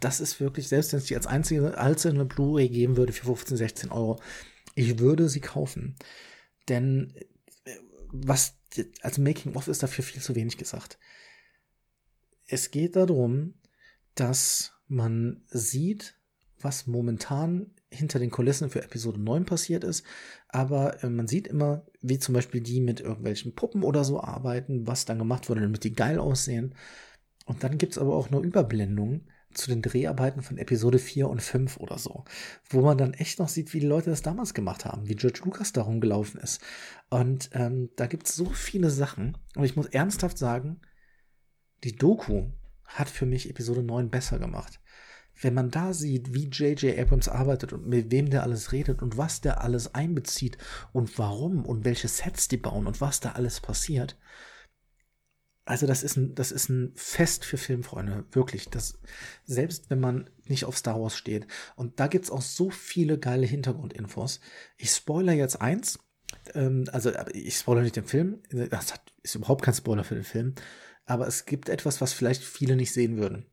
Das 0.01 0.21
ist 0.21 0.41
wirklich, 0.41 0.67
selbst 0.69 0.93
wenn 0.93 0.99
es 0.99 1.07
die 1.07 1.15
als 1.15 1.27
einzige 1.27 1.79
einzelne 1.79 2.25
Blu-ray 2.25 2.69
geben 2.69 2.97
würde 2.97 3.13
für 3.13 3.27
15, 3.27 3.57
16 3.57 3.91
Euro, 3.93 4.19
ich 4.75 4.99
würde 4.99 5.29
sie 5.29 5.41
kaufen. 5.41 5.97
Denn 6.69 7.13
was, 8.11 8.59
also 9.03 9.23
Making-of 9.23 9.69
ist 9.69 9.83
dafür 9.83 10.05
viel 10.05 10.23
zu 10.23 10.35
wenig 10.35 10.57
gesagt. 10.57 10.99
Es 12.47 12.71
geht 12.71 12.97
darum, 12.97 13.55
dass 14.15 14.73
man 14.87 15.43
sieht, 15.49 16.19
was 16.61 16.87
momentan 16.87 17.71
hinter 17.91 18.19
den 18.19 18.31
Kulissen 18.31 18.71
für 18.71 18.83
Episode 18.83 19.21
9 19.21 19.45
passiert 19.45 19.85
ist, 19.85 20.05
aber 20.49 21.03
äh, 21.03 21.09
man 21.09 21.29
sieht 21.29 21.47
immer, 21.47 21.87
wie 22.01 22.19
zum 22.19 22.35
Beispiel 22.35 22.61
die 22.61 22.81
mit 22.81 23.01
irgendwelchen 23.01 23.55
Puppen 23.55 23.83
oder 23.83 24.05
so 24.05 24.21
arbeiten, 24.21 24.87
was 24.87 25.05
dann 25.05 25.19
gemacht 25.19 25.49
wurde, 25.49 25.63
damit 25.63 25.85
die 25.85 25.95
geil 25.95 26.19
aussehen. 26.19 26.75
Und 27.47 27.65
dann 27.65 27.79
gibt's 27.79 27.97
aber 27.97 28.15
auch 28.15 28.29
eine 28.29 28.41
Überblendung 28.41 29.27
zu 29.55 29.69
den 29.71 29.83
Dreharbeiten 29.83 30.43
von 30.43 30.59
Episode 30.59 30.99
4 30.99 31.29
und 31.29 31.43
5 31.43 31.79
oder 31.79 31.99
so, 31.99 32.25
wo 32.69 32.83
man 32.83 32.99
dann 32.99 33.15
echt 33.15 33.39
noch 33.39 33.49
sieht, 33.49 33.73
wie 33.73 33.81
die 33.81 33.87
Leute 33.87 34.11
das 34.11 34.23
damals 34.23 34.55
gemacht 34.55 34.85
haben, 34.85 35.09
wie 35.09 35.15
George 35.15 35.41
Lucas 35.45 35.73
da 35.73 35.83
rumgelaufen 35.83 36.41
ist. 36.41 36.61
Und 37.11 37.51
ähm, 37.53 37.91
da 37.97 38.07
gibt's 38.07 38.35
so 38.35 38.47
viele 38.47 38.91
Sachen. 38.91 39.37
Und 39.57 39.65
ich 39.65 39.77
muss 39.77 39.87
ernsthaft 39.87 40.39
sagen, 40.39 40.81
die 41.85 41.97
Doku 41.97 42.47
hat 42.85 43.09
für 43.09 43.27
mich 43.27 43.49
Episode 43.51 43.83
9 43.83 44.11
besser 44.11 44.39
gemacht 44.39 44.81
wenn 45.41 45.55
man 45.55 45.71
da 45.71 45.93
sieht, 45.93 46.35
wie 46.35 46.49
J.J. 46.49 46.99
Abrams 46.99 47.29
arbeitet 47.29 47.73
und 47.73 47.87
mit 47.87 48.11
wem 48.11 48.31
der 48.31 48.43
alles 48.43 48.73
redet 48.73 49.03
und 49.03 49.17
was 49.17 49.41
der 49.41 49.63
alles 49.63 49.95
einbezieht 49.95 50.59
und 50.93 51.19
warum 51.19 51.65
und 51.65 51.85
welche 51.85 52.09
Sets 52.09 52.49
die 52.49 52.57
bauen 52.57 52.87
und 52.87 53.01
was 53.01 53.21
da 53.21 53.33
alles 53.33 53.61
passiert. 53.61 54.17
Also 55.69 55.87
das 55.87 56.03
ist 56.03 56.17
ein, 56.17 56.35
das 56.35 56.51
ist 56.51 56.71
ein 56.71 56.93
Fest 56.95 57.45
für 57.45 57.59
Filmfreunde, 57.59 58.25
wirklich. 58.33 58.71
Das, 58.71 58.99
selbst 59.45 59.91
wenn 59.91 60.01
man 60.01 60.31
nicht 60.47 60.65
auf 60.65 60.79
Star 60.79 60.99
Wars 60.99 61.15
steht. 61.15 61.47
Und 61.77 62.01
da 62.01 62.07
gibt's 62.07 62.31
auch 62.31 62.41
so 62.41 62.71
viele 62.71 63.19
geile 63.19 63.45
Hintergrundinfos. 63.45 64.41
Ich 64.79 64.91
spoiler 64.93 65.35
jetzt 65.35 65.61
eins. 65.61 65.99
Ähm, 66.55 66.87
also 66.91 67.13
ich 67.35 67.59
spoiler 67.59 67.83
nicht 67.83 67.97
den 67.97 68.07
Film. 68.07 68.43
Das 68.71 68.95
hat, 68.95 69.13
ist 69.23 69.35
überhaupt 69.35 69.63
kein 69.63 69.75
Spoiler 69.75 70.05
für 70.05 70.15
den 70.15 70.25
Film. 70.25 70.55
Aber 71.05 71.27
es 71.27 71.45
gibt 71.45 71.69
etwas, 71.69 72.01
was 72.01 72.15
vielleicht 72.15 72.43
viele 72.43 72.75
nicht 72.75 72.95
sehen 72.95 73.19
würden. 73.19 73.45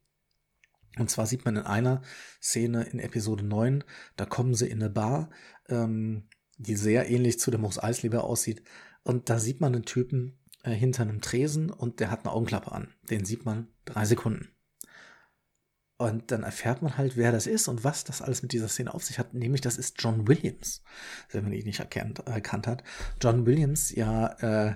Und 0.97 1.09
zwar 1.09 1.25
sieht 1.27 1.43
man 1.43 1.57
in 1.57 1.63
einer 1.63 2.01
Szene 2.41 2.83
in 2.83 2.99
Episode 2.99 3.43
9, 3.43 3.83
da 4.15 4.25
kommen 4.25 4.55
sie 4.55 4.69
in 4.69 4.81
eine 4.81 4.89
Bar, 4.89 5.29
ähm, 5.67 6.29
die 6.57 6.77
sehr 6.77 7.09
ähnlich 7.09 7.41
zu 7.41 7.51
dem 7.51 7.59
Mos 7.59 7.77
Eisley 7.77 8.15
aussieht. 8.15 8.63
Und 9.03 9.29
da 9.29 9.37
sieht 9.37 9.59
man 9.59 9.75
einen 9.75 9.83
Typen, 9.83 10.39
äh, 10.65 10.71
hinter 10.71 11.03
einem 11.03 11.21
Tresen 11.21 11.69
und 11.69 11.99
der 11.99 12.11
hat 12.11 12.25
eine 12.25 12.33
Augenklappe 12.33 12.71
an. 12.71 12.93
Den 13.09 13.23
sieht 13.23 13.45
man 13.45 13.67
drei 13.85 14.05
Sekunden. 14.05 14.49
Und 15.97 16.31
dann 16.31 16.43
erfährt 16.43 16.81
man 16.81 16.97
halt, 16.97 17.15
wer 17.15 17.31
das 17.31 17.47
ist 17.47 17.69
und 17.69 17.85
was 17.85 18.03
das 18.03 18.21
alles 18.21 18.41
mit 18.41 18.51
dieser 18.51 18.67
Szene 18.67 18.93
auf 18.93 19.03
sich 19.03 19.17
hat. 19.17 19.33
Nämlich, 19.33 19.61
das 19.61 19.77
ist 19.77 19.95
John 19.99 20.27
Williams, 20.27 20.83
wenn 21.31 21.43
man 21.43 21.53
ihn 21.53 21.65
nicht 21.65 21.79
erkannt, 21.79 22.19
erkannt 22.25 22.67
hat. 22.67 22.83
John 23.21 23.45
Williams, 23.45 23.95
ja, 23.95 24.27
äh, 24.39 24.75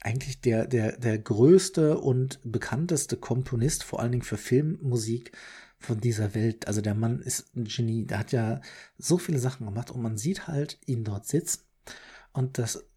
eigentlich 0.00 0.40
der, 0.40 0.66
der, 0.66 0.96
der 0.96 1.18
größte 1.18 1.98
und 1.98 2.40
bekannteste 2.44 3.16
Komponist, 3.16 3.84
vor 3.84 4.00
allen 4.00 4.12
Dingen 4.12 4.24
für 4.24 4.38
Filmmusik 4.38 5.32
von 5.78 6.00
dieser 6.00 6.34
Welt. 6.34 6.66
Also 6.66 6.80
der 6.80 6.94
Mann 6.94 7.20
ist 7.20 7.54
ein 7.54 7.64
Genie. 7.64 8.06
Der 8.06 8.18
hat 8.18 8.32
ja 8.32 8.60
so 8.96 9.18
viele 9.18 9.38
Sachen 9.38 9.66
gemacht 9.66 9.90
und 9.90 10.00
man 10.00 10.16
sieht 10.16 10.46
halt 10.46 10.78
ihn 10.86 11.04
dort 11.04 11.26
sitzen. 11.26 11.62
Und 12.32 12.56
das, 12.58 12.88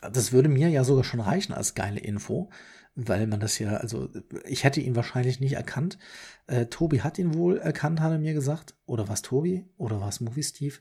das 0.00 0.32
würde 0.32 0.48
mir 0.48 0.68
ja 0.68 0.84
sogar 0.84 1.04
schon 1.04 1.20
reichen 1.20 1.52
als 1.52 1.74
geile 1.74 2.00
Info, 2.00 2.50
weil 2.94 3.26
man 3.26 3.40
das 3.40 3.58
ja, 3.58 3.76
also 3.76 4.10
ich 4.44 4.64
hätte 4.64 4.80
ihn 4.80 4.96
wahrscheinlich 4.96 5.40
nicht 5.40 5.54
erkannt. 5.54 5.98
Äh, 6.46 6.66
Tobi 6.66 7.02
hat 7.02 7.18
ihn 7.18 7.34
wohl 7.34 7.58
erkannt, 7.58 8.00
hat 8.00 8.12
er 8.12 8.18
mir 8.18 8.34
gesagt. 8.34 8.74
Oder 8.86 9.08
war 9.08 9.14
es 9.14 9.22
Tobi? 9.22 9.66
Oder 9.76 10.00
war 10.00 10.08
es 10.08 10.20
Movie 10.20 10.42
Steve? 10.42 10.76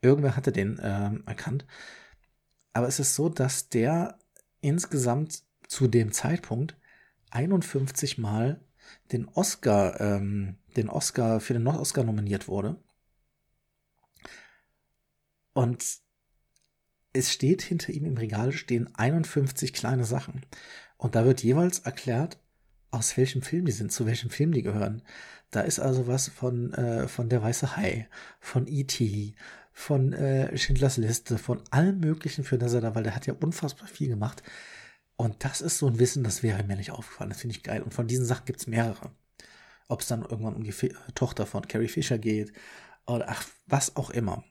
Irgendwer 0.00 0.36
hatte 0.36 0.52
den 0.52 0.78
äh, 0.78 1.10
erkannt. 1.26 1.66
Aber 2.72 2.88
es 2.88 3.00
ist 3.00 3.14
so, 3.14 3.28
dass 3.28 3.68
der 3.68 4.18
insgesamt 4.60 5.42
zu 5.68 5.86
dem 5.88 6.12
Zeitpunkt 6.12 6.76
51 7.30 8.18
Mal 8.18 8.60
den 9.12 9.28
Oscar, 9.28 10.00
ähm, 10.00 10.58
den 10.76 10.88
Oscar 10.88 11.40
für 11.40 11.52
den 11.54 11.66
Oscar 11.66 12.04
nominiert 12.04 12.48
wurde. 12.48 12.76
Und 15.52 15.84
es 17.12 17.32
steht 17.32 17.62
hinter 17.62 17.92
ihm 17.92 18.04
im 18.04 18.16
Regal 18.16 18.52
stehen 18.52 18.88
51 18.94 19.72
kleine 19.72 20.04
Sachen. 20.04 20.46
Und 20.96 21.14
da 21.14 21.24
wird 21.24 21.42
jeweils 21.42 21.80
erklärt, 21.80 22.38
aus 22.90 23.16
welchem 23.16 23.42
Film 23.42 23.64
die 23.64 23.72
sind, 23.72 23.92
zu 23.92 24.06
welchem 24.06 24.30
Film 24.30 24.52
die 24.52 24.62
gehören. 24.62 25.02
Da 25.50 25.62
ist 25.62 25.80
also 25.80 26.06
was 26.06 26.28
von, 26.28 26.72
äh, 26.74 27.08
von 27.08 27.28
Der 27.28 27.42
Weiße 27.42 27.76
Hai, 27.76 28.08
von 28.38 28.66
E.T., 28.66 29.34
von 29.72 30.12
äh, 30.12 30.56
Schindlers 30.58 30.96
Liste, 30.96 31.38
von 31.38 31.62
allem 31.70 32.00
Möglichen 32.00 32.44
für 32.44 32.58
das 32.58 32.74
er 32.74 32.80
da, 32.80 32.94
weil 32.94 33.04
der 33.04 33.14
hat 33.14 33.26
ja 33.26 33.34
unfassbar 33.34 33.88
viel 33.88 34.08
gemacht. 34.08 34.42
Und 35.16 35.44
das 35.44 35.60
ist 35.60 35.78
so 35.78 35.86
ein 35.86 35.98
Wissen, 35.98 36.24
das 36.24 36.42
wäre 36.42 36.64
mir 36.64 36.76
nicht 36.76 36.90
aufgefallen. 36.90 37.30
Das 37.30 37.40
finde 37.40 37.56
ich 37.56 37.62
geil. 37.62 37.82
Und 37.82 37.94
von 37.94 38.06
diesen 38.06 38.26
Sachen 38.26 38.44
gibt 38.46 38.60
es 38.60 38.66
mehrere. 38.66 39.12
Ob 39.88 40.00
es 40.00 40.08
dann 40.08 40.22
irgendwann 40.22 40.54
um 40.54 40.64
die 40.64 40.70
F 40.70 40.86
Tochter 41.14 41.46
von 41.46 41.66
Carrie 41.66 41.88
Fisher 41.88 42.18
geht 42.18 42.52
oder 43.06 43.26
ach, 43.28 43.46
was 43.66 43.96
auch 43.96 44.10
immer. 44.10 44.44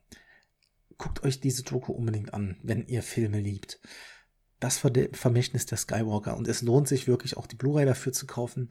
Guckt 1.00 1.24
euch 1.24 1.39
diese 1.39 1.63
Doku 1.63 1.94
unbedingt 1.94 2.34
an, 2.34 2.58
wenn 2.62 2.86
ihr 2.86 3.01
Filme 3.01 3.39
liebt. 3.39 3.79
Das 4.60 4.77
Vermächtnis 4.77 5.65
der 5.65 5.77
Skywalker. 5.77 6.36
Und 6.36 6.48
es 6.50 6.62
lohnt 6.62 6.89
sich 6.89 7.08
wirklich 7.08 7.38
auch 7.38 7.48
die 7.48 7.56
Blu-ray 7.56 7.86
dafür 7.86 8.12
zu 8.12 8.27
kaufen. 8.27 8.70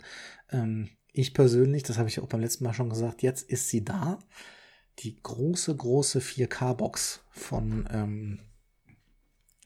Ähm, 0.50 0.90
ich 1.12 1.32
persönlich, 1.32 1.82
das 1.82 1.96
habe 1.96 2.10
ich 2.10 2.20
auch 2.20 2.28
beim 2.28 2.42
letzten 2.42 2.64
Mal 2.64 2.74
schon 2.74 2.90
gesagt, 2.90 3.22
jetzt 3.22 3.48
ist 3.48 3.70
sie 3.70 3.82
da 3.82 4.18
die 4.98 5.20
große, 5.22 5.74
große 5.74 6.20
4K-Box 6.20 7.24
von, 7.30 7.88
ähm, 7.90 8.40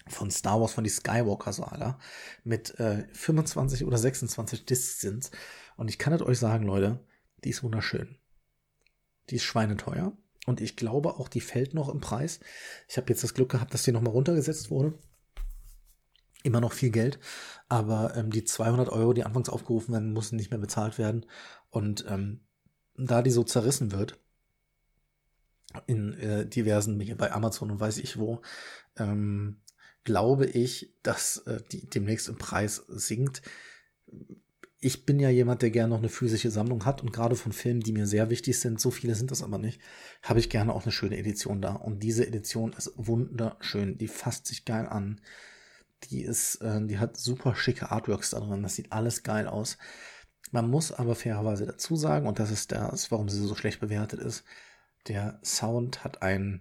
von 0.07 0.31
Star 0.31 0.61
Wars, 0.61 0.73
von 0.73 0.85
die 0.85 0.90
Skywalker-Saga 0.90 1.99
mit 2.45 2.78
äh, 2.78 3.09
25 3.12 3.85
oder 3.85 3.99
26 3.99 4.66
Discs 4.66 5.00
sind. 5.00 5.33
Und 5.76 5.88
ich 5.88 5.99
kann 5.99 6.12
es 6.12 6.23
euch 6.23 6.38
sagen, 6.38 6.64
Leute, 6.64 7.04
die 7.42 7.50
ist 7.50 7.64
wunderschön. 7.64 8.19
Die 9.31 9.37
ist 9.37 9.42
schweineteuer. 9.45 10.16
Und 10.46 10.61
ich 10.61 10.76
glaube 10.76 11.14
auch, 11.14 11.28
die 11.28 11.40
fällt 11.40 11.75
noch 11.75 11.88
im 11.88 12.00
Preis. 12.00 12.40
Ich 12.88 12.96
habe 12.96 13.08
jetzt 13.11 13.22
das 13.22 13.34
Glück 13.34 13.50
gehabt, 13.50 13.72
dass 13.75 13.84
die 13.84 13.92
nochmal 13.92 14.12
runtergesetzt 14.12 14.70
wurde. 14.70 14.99
Immer 16.42 16.61
noch 16.61 16.72
viel 16.72 16.90
Geld. 16.90 17.20
Aber 17.68 18.16
ähm, 18.16 18.30
die 18.30 18.44
200 18.44 18.88
Euro, 18.88 19.12
die 19.12 19.25
anfangs 19.25 19.49
aufgerufen 19.49 19.92
werden, 19.92 20.12
mussten 20.12 20.37
nicht 20.37 20.50
mehr 20.50 20.58
bezahlt 20.58 20.99
werden. 20.99 21.26
Und 21.70 22.04
ähm, 22.08 22.40
da 22.96 23.22
die 23.22 23.30
so 23.30 23.44
zerrissen 23.44 23.92
wird, 23.92 24.18
in 25.87 26.14
äh, 26.14 26.46
diversen, 26.46 26.99
bei 27.16 27.32
Amazon 27.32 27.70
und 27.70 27.80
weiß 27.80 27.99
ich 27.99 28.18
wo, 28.18 28.42
ähm, 28.96 29.61
glaube 30.04 30.46
ich, 30.46 30.92
dass 31.02 31.38
äh, 31.38 31.61
die 31.70 31.88
demnächst 31.88 32.28
im 32.28 32.37
Preis 32.37 32.84
sinkt. 32.88 33.42
Ich 34.84 35.06
bin 35.06 35.20
ja 35.20 35.30
jemand, 35.30 35.62
der 35.62 35.70
gerne 35.70 35.90
noch 35.90 36.00
eine 36.00 36.08
physische 36.08 36.50
Sammlung 36.50 36.84
hat 36.84 37.02
und 37.02 37.12
gerade 37.12 37.36
von 37.36 37.52
Filmen, 37.52 37.82
die 37.82 37.92
mir 37.92 38.08
sehr 38.08 38.30
wichtig 38.30 38.58
sind, 38.58 38.80
so 38.80 38.90
viele 38.90 39.14
sind 39.14 39.30
das 39.30 39.44
aber 39.44 39.56
nicht, 39.56 39.80
habe 40.24 40.40
ich 40.40 40.50
gerne 40.50 40.74
auch 40.74 40.82
eine 40.82 40.90
schöne 40.90 41.16
Edition 41.16 41.62
da. 41.62 41.74
Und 41.74 42.02
diese 42.02 42.26
Edition 42.26 42.72
ist 42.72 42.92
wunderschön. 42.96 43.96
Die 43.96 44.08
fasst 44.08 44.48
sich 44.48 44.64
geil 44.64 44.88
an. 44.88 45.20
Die 46.10 46.22
ist, 46.22 46.56
äh, 46.56 46.84
die 46.84 46.98
hat 46.98 47.16
super 47.16 47.54
schicke 47.54 47.92
Artworks 47.92 48.30
da 48.30 48.40
drin. 48.40 48.64
Das 48.64 48.74
sieht 48.74 48.90
alles 48.90 49.22
geil 49.22 49.46
aus. 49.46 49.78
Man 50.50 50.68
muss 50.68 50.90
aber 50.90 51.14
fairerweise 51.14 51.64
dazu 51.64 51.94
sagen, 51.94 52.26
und 52.26 52.40
das 52.40 52.50
ist 52.50 52.72
das, 52.72 53.12
warum 53.12 53.28
sie 53.28 53.38
so 53.40 53.54
schlecht 53.54 53.78
bewertet 53.78 54.18
ist, 54.18 54.42
der 55.06 55.38
Sound 55.44 56.02
hat 56.02 56.22
ein 56.22 56.60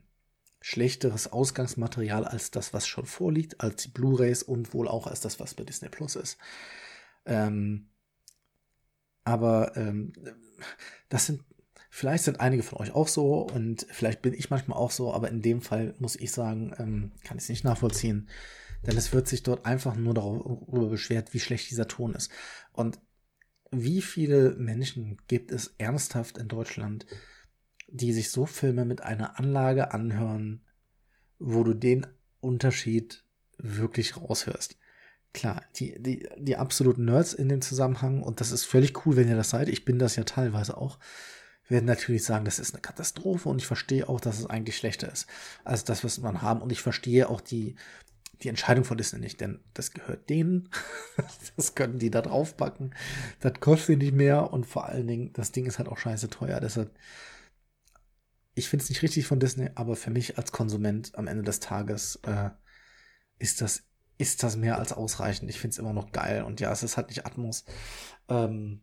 schlechteres 0.62 1.32
Ausgangsmaterial 1.32 2.26
als 2.26 2.52
das, 2.52 2.72
was 2.72 2.88
schon 2.88 3.08
vorliegt, 3.08 3.62
als 3.62 3.82
die 3.82 3.90
Blu-rays 3.90 4.44
und 4.44 4.76
wohl 4.76 4.88
auch 4.88 5.08
als 5.08 5.22
das, 5.22 5.40
was 5.40 5.56
bei 5.56 5.64
Disney 5.64 5.90
Plus 5.90 6.16
ist. 6.16 6.38
Ähm, 7.26 7.91
aber 9.24 9.76
ähm, 9.76 10.14
das 11.10 11.26
sind, 11.26 11.44
vielleicht 11.90 12.24
sind 12.24 12.40
einige 12.40 12.64
von 12.64 12.80
euch 12.80 12.92
auch 12.92 13.08
so 13.08 13.42
und 13.42 13.86
vielleicht 13.90 14.22
bin 14.22 14.34
ich 14.34 14.50
manchmal 14.50 14.78
auch 14.78 14.92
so, 14.92 15.14
aber 15.14 15.30
in 15.30 15.42
dem 15.42 15.62
Fall 15.62 15.96
muss 16.00 16.16
ich 16.16 16.32
sagen, 16.32 16.74
ähm, 16.78 17.12
kann 17.24 17.38
ich 17.38 17.44
es 17.44 17.50
nicht 17.50 17.64
nachvollziehen. 17.64 18.30
Denn 18.86 18.98
es 18.98 19.14
wird 19.14 19.28
sich 19.28 19.44
dort 19.44 19.66
einfach 19.66 19.96
nur 19.96 20.14
darüber 20.14 20.90
beschwert, 20.90 21.34
wie 21.34 21.40
schlecht 21.40 21.70
dieser 21.70 21.88
Ton 21.88 22.16
ist. 22.16 22.32
Und 22.74 23.00
wie 23.72 24.02
viele 24.02 24.56
Menschen 24.56 25.18
gibt 25.28 25.52
es 25.52 25.76
ernsthaft 25.78 26.38
in 26.38 26.48
Deutschland, 26.48 27.06
die 27.88 28.12
sich 28.14 28.32
so 28.32 28.46
Filme 28.46 28.86
mit 28.86 29.02
einer 29.02 29.40
Anlage 29.40 29.94
anhören, 29.94 30.62
wo 31.40 31.64
du 31.64 31.74
den 31.74 32.08
Unterschied 32.40 33.24
wirklich 33.58 34.18
raushörst. 34.18 34.78
Klar, 35.34 35.64
die, 35.76 36.02
die, 36.02 36.28
die 36.38 36.58
absoluten 36.58 37.06
Nerds 37.06 37.34
in 37.34 37.50
dem 37.50 37.62
Zusammenhang, 37.62 38.22
und 38.22 38.42
das 38.42 38.52
ist 38.52 38.66
völlig 38.66 39.06
cool, 39.06 39.16
wenn 39.16 39.30
ihr 39.30 39.36
das 39.36 39.50
seid, 39.50 39.70
ich 39.70 39.86
bin 39.86 39.98
das 39.98 40.16
ja 40.16 40.24
teilweise 40.24 40.78
auch, 40.78 41.00
werden 41.70 41.86
natürlich 41.86 42.26
sagen, 42.26 42.44
das 42.44 42.60
ist 42.60 42.74
eine 42.74 42.82
Katastrophe 42.82 43.48
und 43.48 43.60
ich 43.60 43.68
verstehe 43.68 44.10
auch, 44.10 44.20
dass 44.20 44.40
es 44.40 44.46
eigentlich 44.46 44.76
schlechter 44.76 45.10
ist 45.12 45.28
als 45.64 45.86
das, 45.86 46.04
was 46.04 46.20
man 46.20 46.42
haben. 46.42 46.62
Und 46.62 46.72
ich 46.72 46.82
verstehe 46.82 47.30
auch 47.30 47.40
die, 47.40 47.76
die 48.42 48.50
Entscheidung 48.50 48.84
von 48.84 48.98
Disney 48.98 49.20
nicht, 49.20 49.40
denn 49.40 49.62
das 49.74 49.92
gehört 49.92 50.30
denen. 50.30 50.70
das 51.56 51.76
können 51.76 51.98
die 51.98 52.12
da 52.12 52.22
draufpacken. 52.22 52.94
Das 53.40 53.54
kostet 53.62 54.00
nicht 54.00 54.14
mehr 54.14 54.52
und 54.52 54.66
vor 54.66 54.88
allen 54.88 55.08
Dingen, 55.08 55.32
das 55.32 55.54
Ding 55.54 55.66
ist 55.66 55.78
halt 55.78 55.88
auch 55.88 55.98
scheiße 55.98 56.30
teuer. 56.30 56.60
Deshalb 56.60 56.92
ich 58.54 58.70
finde 58.70 58.84
es 58.84 58.90
nicht 58.90 59.02
richtig 59.02 59.26
von 59.26 59.40
Disney, 59.40 59.70
aber 59.76 59.96
für 59.96 60.12
mich 60.12 60.38
als 60.38 60.52
Konsument 60.52 61.16
am 61.16 61.28
Ende 61.28 61.44
des 61.44 61.60
Tages 61.60 62.18
äh, 62.24 62.50
ist 63.40 63.62
das 63.62 63.84
ist 64.22 64.44
das 64.44 64.56
mehr 64.58 64.78
als 64.78 64.94
ausreichend. 64.94 65.50
Ich 65.50 65.60
finde 65.60 65.74
es 65.74 65.80
immer 65.80 65.94
noch 65.94 66.12
geil 66.12 66.44
und 66.44 66.60
ja, 66.60 66.72
es 66.72 66.84
ist 66.84 66.98
halt 66.98 67.10
nicht 67.10 67.26
Atmos, 67.26 67.66
ähm, 68.30 68.82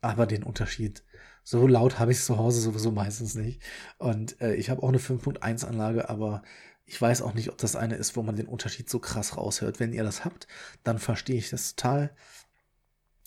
aber 0.00 0.26
den 0.26 0.42
Unterschied 0.42 1.04
so 1.44 1.66
laut 1.66 1.98
habe 1.98 2.12
ich 2.12 2.18
es 2.18 2.26
zu 2.26 2.38
Hause 2.38 2.60
sowieso 2.60 2.92
meistens 2.92 3.34
nicht 3.34 3.62
und 3.98 4.40
äh, 4.40 4.54
ich 4.54 4.70
habe 4.70 4.82
auch 4.82 4.88
eine 4.88 4.98
5.1 4.98 5.64
Anlage, 5.66 6.08
aber 6.08 6.42
ich 6.86 7.00
weiß 7.00 7.22
auch 7.22 7.34
nicht, 7.34 7.48
ob 7.50 7.58
das 7.58 7.76
eine 7.76 7.96
ist, 7.96 8.16
wo 8.16 8.22
man 8.22 8.36
den 8.36 8.48
Unterschied 8.48 8.90
so 8.90 8.98
krass 8.98 9.36
raushört. 9.36 9.80
Wenn 9.80 9.92
ihr 9.92 10.04
das 10.04 10.24
habt, 10.24 10.46
dann 10.82 10.98
verstehe 10.98 11.36
ich 11.38 11.48
das 11.48 11.74
total. 11.74 12.14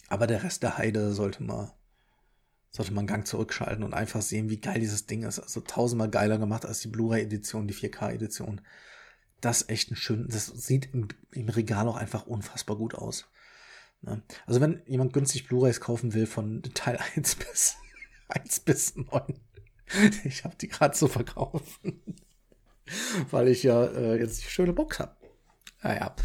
Aber 0.08 0.28
der 0.28 0.44
Rest 0.44 0.62
der 0.64 0.78
Heide 0.78 1.14
sollte 1.14 1.42
mal 1.42 1.74
sollte 2.76 2.92
man 2.92 3.04
einen 3.04 3.08
Gang 3.08 3.26
zurückschalten 3.26 3.84
und 3.84 3.94
einfach 3.94 4.22
sehen, 4.22 4.50
wie 4.50 4.60
geil 4.60 4.82
dieses 4.82 5.06
Ding 5.06 5.24
ist. 5.24 5.40
Also 5.40 5.62
tausendmal 5.62 6.10
geiler 6.10 6.38
gemacht 6.38 6.66
als 6.66 6.82
die 6.82 6.90
Blu-ray-Edition, 6.90 7.68
die 7.68 7.74
4K-Edition. 7.74 8.62
Das 9.46 9.70
echt 9.70 9.92
ein 9.92 9.96
schön, 9.96 10.28
das 10.28 10.48
sieht 10.48 10.92
im, 10.92 11.08
im 11.32 11.50
Regal 11.50 11.88
auch 11.88 11.98
einfach 11.98 12.26
unfassbar 12.26 12.78
gut 12.78 12.96
aus. 12.96 13.30
Ne? 14.02 14.24
Also 14.48 14.60
wenn 14.60 14.82
jemand 14.88 15.14
günstig 15.14 15.48
Blu-rays 15.48 15.80
kaufen 15.80 16.16
will 16.16 16.26
von 16.26 16.64
Teil 16.74 16.98
1 17.16 17.36
bis 17.36 17.76
1 18.30 18.62
bis 18.62 18.96
9, 18.96 19.22
ich 20.24 20.46
habe 20.46 20.56
die 20.56 20.68
gerade 20.68 20.96
zu 20.96 21.08
verkaufen, 21.08 22.02
weil 23.30 23.48
ich 23.50 23.62
ja 23.62 23.86
äh, 23.86 24.18
jetzt 24.18 24.44
die 24.44 24.50
schöne 24.50 24.74
Box 24.74 24.98
habe. 24.98 25.16
Naja, 25.84 26.16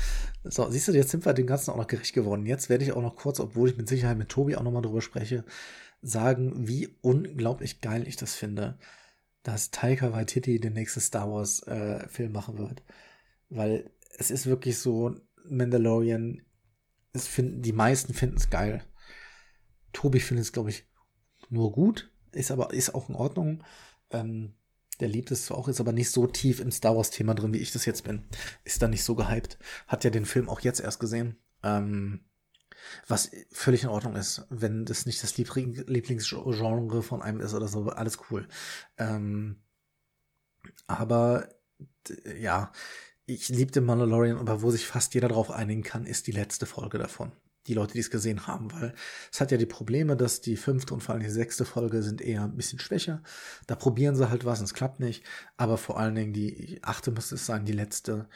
so, 0.43 0.71
siehst 0.71 0.89
du, 0.89 0.93
jetzt 0.93 1.11
sind 1.11 1.27
wir 1.27 1.35
dem 1.35 1.47
Ganzen 1.47 1.73
auch 1.73 1.77
noch 1.77 1.89
gerecht 1.89 2.15
geworden. 2.15 2.47
Jetzt 2.47 2.71
werde 2.71 2.85
ich 2.85 2.93
auch 2.93 3.03
noch 3.03 3.17
kurz, 3.17 3.39
obwohl 3.39 3.69
ich 3.69 3.77
mit 3.77 3.87
Sicherheit 3.87 4.17
mit 4.17 4.31
Tobi 4.31 4.57
auch 4.57 4.63
nochmal 4.63 4.81
drüber 4.81 5.03
spreche, 5.03 5.45
sagen, 6.01 6.67
wie 6.67 6.97
unglaublich 7.03 7.83
geil 7.83 8.09
ich 8.09 8.17
das 8.17 8.35
finde, 8.35 8.79
dass 9.43 9.71
Taika 9.71 10.15
Waititi 10.15 10.59
den 10.59 10.73
nächsten 10.73 11.01
Star 11.01 11.31
Wars 11.31 11.63
äh, 11.67 12.09
Film 12.09 12.33
machen 12.33 12.57
wird. 12.57 12.83
Weil 13.51 13.91
es 14.19 14.31
ist 14.31 14.47
wirklich 14.47 14.79
so, 14.79 15.15
Mandalorian, 15.45 16.43
es 17.13 17.27
finden, 17.27 17.63
die 17.63 17.73
meisten 17.73 18.15
finden 18.15 18.37
es 18.37 18.49
geil. 18.51 18.85
Tobi 19.93 20.21
findet 20.21 20.47
es, 20.47 20.53
glaube 20.53 20.71
ich, 20.71 20.87
nur 21.49 21.73
gut, 21.73 22.11
ist 22.33 22.51
aber, 22.51 22.73
ist 22.73 22.95
auch 22.95 23.09
in 23.09 23.17
Ordnung. 23.17 23.65
Ähm, 24.11 24.55
Der 25.01 25.09
liebt 25.09 25.31
es 25.31 25.51
auch, 25.51 25.67
ist 25.69 25.81
aber 25.81 25.93
nicht 25.93 26.11
so 26.11 26.27
tief 26.27 26.61
im 26.61 26.71
Star 26.71 26.95
Wars-Thema 26.97 27.35
drin, 27.35 27.53
wie 27.55 27.59
ich 27.59 27.73
das 27.73 27.87
jetzt 27.87 28.05
bin. 28.05 28.23
Ist 28.65 28.83
da 28.83 28.89
nicht 28.89 29.03
so 29.03 29.15
gehypt. 29.15 29.59
Hat 29.89 30.05
ja 30.05 30.11
den 30.11 30.27
Film 30.27 30.49
auch 30.49 30.61
jetzt 30.61 30.81
erst 30.81 31.01
gesehen. 31.01 31.37
Ähm, 31.63 32.21
was 33.09 33.31
völlig 33.51 33.83
in 33.83 33.89
Ordnung 33.91 34.15
ist, 34.17 34.47
wenn 34.51 34.85
das 34.85 35.07
nicht 35.07 35.23
das 35.23 35.37
Lieblingsgenre 35.37 37.03
von 37.03 37.23
einem 37.23 37.41
ist 37.41 37.55
oder 37.55 37.69
so, 37.69 37.89
alles 37.89 38.19
cool. 38.31 38.47
Ähm, 38.99 39.63
aber 40.87 41.49
ja, 42.39 42.73
ich 43.35 43.49
liebe 43.49 43.71
den 43.71 43.85
Mandalorian, 43.85 44.39
aber 44.39 44.63
wo 44.63 44.71
sich 44.71 44.87
fast 44.87 45.15
jeder 45.15 45.29
drauf 45.29 45.51
einigen 45.51 45.83
kann, 45.83 46.07
ist 46.07 46.27
die 46.27 46.33
letzte 46.33 46.67
Folge 46.67 46.99
davon. 46.99 47.33
Die 47.67 47.75
Leute, 47.75 47.93
die 47.93 48.01
es 48.01 48.11
gesehen 48.11 48.47
haben, 48.47 48.73
weil 48.73 48.95
es 49.31 49.41
hat 49.41 49.53
ja 49.53 49.59
die 49.59 49.67
Probleme, 49.67 50.17
dass 50.17 50.41
die 50.41 50.57
fünfte 50.57 50.95
und 50.95 51.03
vor 51.03 51.15
allem 51.15 51.23
die 51.23 51.31
sechste 51.31 51.65
Folge 51.65 52.03
sind 52.03 52.21
eher 52.21 52.43
ein 52.43 52.57
bisschen 52.57 52.79
schwächer. 52.79 53.23
Da 53.67 53.77
probieren 53.77 54.17
sie 54.17 54.31
halt 54.31 54.45
was 54.45 54.61
und 54.61 54.65
es 54.65 54.75
klappt 54.75 54.99
nicht. 54.99 55.25
Aber 55.57 55.77
vor 55.77 55.99
allen 55.99 56.15
Dingen 56.15 56.33
die 56.33 56.81
achte 56.83 57.11
müsste 57.11 57.35
es 57.35 57.47
sein, 57.47 57.67
die 57.67 57.73
letzte. 57.73 58.29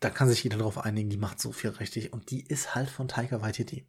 Da 0.00 0.08
kann 0.08 0.28
sich 0.28 0.42
jeder 0.42 0.58
drauf 0.58 0.78
einigen, 0.78 1.10
die 1.10 1.16
macht 1.16 1.40
so 1.40 1.52
viel 1.52 1.70
richtig. 1.70 2.12
Und 2.12 2.30
die 2.30 2.42
ist 2.46 2.74
halt 2.74 2.88
von 2.88 3.08
Taika 3.08 3.42
Waititi. 3.42 3.86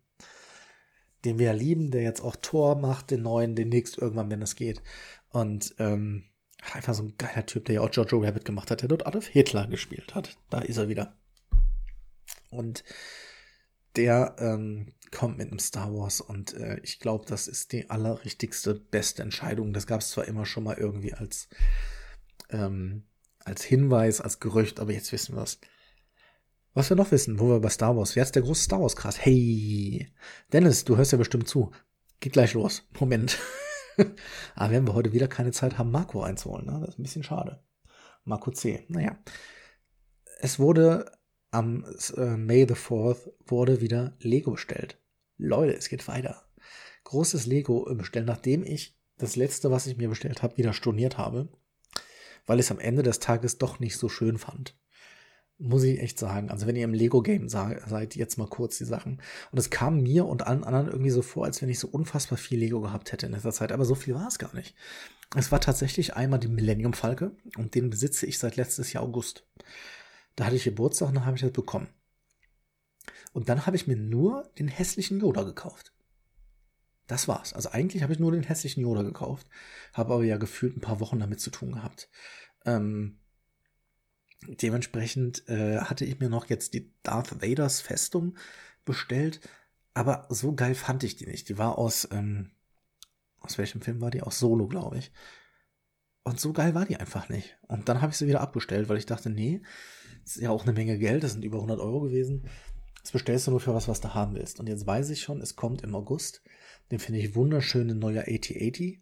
Den 1.24 1.39
wir 1.39 1.48
ja 1.48 1.53
lieben, 1.53 1.91
der 1.91 2.01
jetzt 2.01 2.22
auch 2.22 2.36
Tor 2.36 2.75
macht, 2.75 3.12
den 3.12 3.22
neuen, 3.22 3.55
den 3.55 3.69
nächst 3.69 3.98
irgendwann, 3.98 4.29
wenn 4.29 4.41
es 4.41 4.55
geht. 4.55 4.81
Und 5.29 5.75
ähm, 5.77 6.25
Einfach 6.72 6.93
so 6.93 7.03
ein 7.03 7.17
geiler 7.17 7.46
Typ, 7.46 7.65
der 7.65 7.75
ja 7.75 7.82
auch 7.82 7.91
Jojo 7.91 8.20
Rabbit 8.20 8.46
gemacht 8.46 8.72
hat, 8.72 8.82
der 8.82 8.89
dort 8.89 9.05
Adolf 9.05 9.27
Hitler 9.27 9.67
gespielt 9.67 10.15
hat. 10.15 10.38
Da 10.50 10.60
ist 10.60 10.77
er 10.77 10.88
wieder. 10.88 11.15
Und 12.50 12.84
der 13.96 14.36
ähm, 14.39 14.93
kommt 15.12 15.38
mit 15.38 15.50
einem 15.50 15.60
Star 15.60 15.93
Wars 15.93 16.22
und 16.22 16.53
äh, 16.53 16.79
ich 16.82 17.00
glaube, 17.00 17.25
das 17.27 17.48
ist 17.48 17.72
die 17.72 17.89
allerrichtigste, 17.89 18.74
beste 18.74 19.22
Entscheidung. 19.22 19.74
Das 19.74 19.88
gab 19.88 20.01
es 20.01 20.10
zwar 20.10 20.25
immer 20.25 20.46
schon 20.46 20.63
mal 20.63 20.77
irgendwie 20.77 21.13
als, 21.13 21.48
ähm, 22.50 23.03
als 23.39 23.63
Hinweis, 23.63 24.22
als 24.22 24.39
Gerücht, 24.39 24.79
aber 24.79 24.93
jetzt 24.93 25.12
wissen 25.12 25.36
wir 25.36 25.43
es. 25.43 25.60
Was 26.74 26.89
wir 26.89 26.98
noch 26.98 27.12
wissen, 27.12 27.39
wo 27.39 27.50
wir 27.50 27.60
bei 27.60 27.70
Star 27.70 27.96
Wars, 27.96 28.15
wer 28.15 28.24
ist 28.24 28.34
der 28.34 28.41
große 28.41 28.63
Star 28.63 28.82
Wars 28.82 28.96
Krass? 28.96 29.24
Hey, 29.24 30.12
Dennis, 30.51 30.86
du 30.86 30.98
hörst 30.98 31.12
ja 31.12 31.20
bestimmt 31.20 31.48
zu. 31.48 31.72
Geht 32.20 32.34
gleich 32.34 32.53
los. 32.53 32.84
Moment. 33.00 33.38
Aber 34.55 34.71
werden 34.71 34.88
wir 34.88 34.93
heute 34.93 35.13
wieder 35.13 35.27
keine 35.27 35.51
Zeit 35.51 35.77
haben, 35.77 35.91
Marco 35.91 36.21
einzuholen. 36.21 36.65
Ne? 36.65 36.79
Das 36.79 36.89
ist 36.89 37.00
ein 37.00 37.03
bisschen 37.03 37.23
schade. 37.23 37.63
Marco 38.23 38.51
C. 38.51 38.85
Naja. 38.89 39.17
Es 40.39 40.59
wurde 40.59 41.12
am 41.51 41.85
äh, 42.17 42.38
May 42.38 42.65
the 42.67 42.73
4th 42.73 43.31
wurde 43.45 43.81
wieder 43.81 44.15
Lego 44.19 44.51
bestellt. 44.51 45.00
Leute, 45.38 45.75
es 45.75 45.89
geht 45.89 46.07
weiter. 46.07 46.43
Großes 47.03 47.45
Lego 47.45 47.85
bestellen, 47.95 48.25
nachdem 48.25 48.63
ich 48.63 48.97
das 49.17 49.35
letzte, 49.35 49.71
was 49.71 49.88
ich 49.88 49.97
mir 49.97 50.09
bestellt 50.09 50.41
habe, 50.41 50.57
wieder 50.57 50.73
storniert 50.73 51.17
habe, 51.17 51.50
weil 52.45 52.59
ich 52.59 52.65
es 52.65 52.71
am 52.71 52.79
Ende 52.79 53.03
des 53.03 53.19
Tages 53.19 53.57
doch 53.57 53.79
nicht 53.79 53.97
so 53.97 54.09
schön 54.09 54.38
fand 54.38 54.75
muss 55.57 55.83
ich 55.83 56.00
echt 56.00 56.19
sagen. 56.19 56.50
Also 56.50 56.67
wenn 56.67 56.75
ihr 56.75 56.83
im 56.83 56.93
Lego-Game 56.93 57.48
seid, 57.48 58.15
jetzt 58.15 58.38
mal 58.38 58.48
kurz 58.48 58.77
die 58.77 58.86
Sachen. 58.86 59.22
Und 59.51 59.57
es 59.57 59.69
kam 59.69 60.01
mir 60.01 60.25
und 60.25 60.45
allen 60.45 60.63
anderen 60.63 60.88
irgendwie 60.88 61.12
so 61.12 61.22
vor, 61.22 61.45
als 61.45 61.62
wenn 61.62 61.69
ich 61.69 61.79
so 61.79 61.88
unfassbar 61.88 62.38
viel 62.38 62.60
Lego 62.60 62.81
gehabt 62.81 63.12
hätte 63.12 63.27
in 63.27 63.31
letzter 63.31 63.51
Zeit. 63.51 63.72
Aber 63.72 63.86
so 63.86 63.95
viel 63.95 64.15
war 64.15 64.27
es 64.27 64.39
gar 64.39 64.53
nicht. 64.55 64.75
Es 65.36 65.51
war 65.51 65.62
tatsächlich 65.62 66.15
einmal 66.15 66.39
die 66.39 66.48
Millennium 66.48 66.93
Falke 66.93 67.36
und 67.57 67.75
den 67.75 67.89
besitze 67.89 68.25
ich 68.25 68.38
seit 68.38 68.55
letztes 68.55 68.93
Jahr 68.93 69.03
August. 69.03 69.48
Da 70.36 70.45
hatte 70.45 70.55
ich 70.55 70.63
Geburtstag 70.63 71.10
und 71.10 71.15
dann 71.15 71.25
habe 71.25 71.38
ich 71.38 71.41
das 71.41 71.51
bekommen. 71.51 71.88
Und 73.31 73.50
dann 73.50 73.65
habe 73.65 73.75
ich 73.75 73.88
mir 73.88 73.98
nur 73.98 74.51
den 74.60 74.67
hässlichen 74.67 75.19
Yoda 75.19 75.43
gekauft. 75.43 75.93
Das 77.07 77.27
war's. 77.27 77.53
Also 77.53 77.69
eigentlich 77.69 78.03
habe 78.03 78.13
ich 78.13 78.19
nur 78.19 78.31
den 78.31 78.43
hässlichen 78.43 78.81
Yoda 78.81 79.01
gekauft, 79.01 79.48
habe 79.93 80.13
aber 80.13 80.24
ja 80.24 80.38
gefühlt 80.38 80.77
ein 80.77 80.81
paar 80.81 81.00
Wochen 81.00 81.19
damit 81.19 81.41
zu 81.41 81.50
tun 81.50 81.74
gehabt. 81.74 82.10
Ähm, 82.65 83.19
Dementsprechend 84.47 85.47
äh, 85.47 85.79
hatte 85.79 86.05
ich 86.05 86.19
mir 86.19 86.29
noch 86.29 86.50
jetzt 86.50 86.73
die 86.73 86.91
Darth 87.03 87.41
Vaders 87.41 87.81
Festung 87.81 88.35
bestellt, 88.85 89.39
aber 89.93 90.27
so 90.29 90.53
geil 90.53 90.75
fand 90.75 91.03
ich 91.03 91.15
die 91.15 91.27
nicht. 91.27 91.50
Die 91.50 91.57
war 91.57 91.77
aus, 91.77 92.07
ähm, 92.12 92.51
aus 93.39 93.57
welchem 93.57 93.81
Film 93.81 94.01
war 94.01 94.12
die? 94.12 94.21
Aus 94.21 94.39
Solo, 94.39 94.67
glaube 94.67 94.97
ich. 94.97 95.12
Und 96.23 96.39
so 96.39 96.53
geil 96.53 96.73
war 96.73 96.85
die 96.85 96.97
einfach 96.97 97.29
nicht. 97.29 97.57
Und 97.67 97.89
dann 97.89 98.01
habe 98.01 98.12
ich 98.12 98.17
sie 98.17 98.27
wieder 98.27 98.41
abbestellt, 98.41 98.89
weil 98.89 98.97
ich 98.97 99.05
dachte, 99.05 99.29
nee, 99.29 99.62
das 100.23 100.38
ist 100.38 100.41
ja 100.41 100.51
auch 100.51 100.63
eine 100.63 100.74
Menge 100.74 100.98
Geld, 100.98 101.24
das 101.24 101.33
sind 101.33 101.44
über 101.44 101.57
100 101.57 101.79
Euro 101.79 102.01
gewesen. 102.01 102.50
Das 103.01 103.11
bestellst 103.11 103.48
du 103.48 103.51
nur 103.51 103.59
für 103.59 103.74
was, 103.74 103.89
was 103.89 104.00
du 104.00 104.13
haben 104.13 104.35
willst. 104.35 104.61
Und 104.61 104.70
jetzt 104.70 104.87
weiß 104.87 105.09
ich 105.09 105.22
schon, 105.22 105.41
es 105.41 105.57
kommt 105.57 105.81
im 105.83 105.94
August. 105.94 106.41
Den 106.89 107.00
finde 107.00 107.20
ich 107.20 107.35
wunderschön, 107.35 107.89
ein 107.89 108.00
neuer 108.00 108.24
AT-80. 108.24 109.00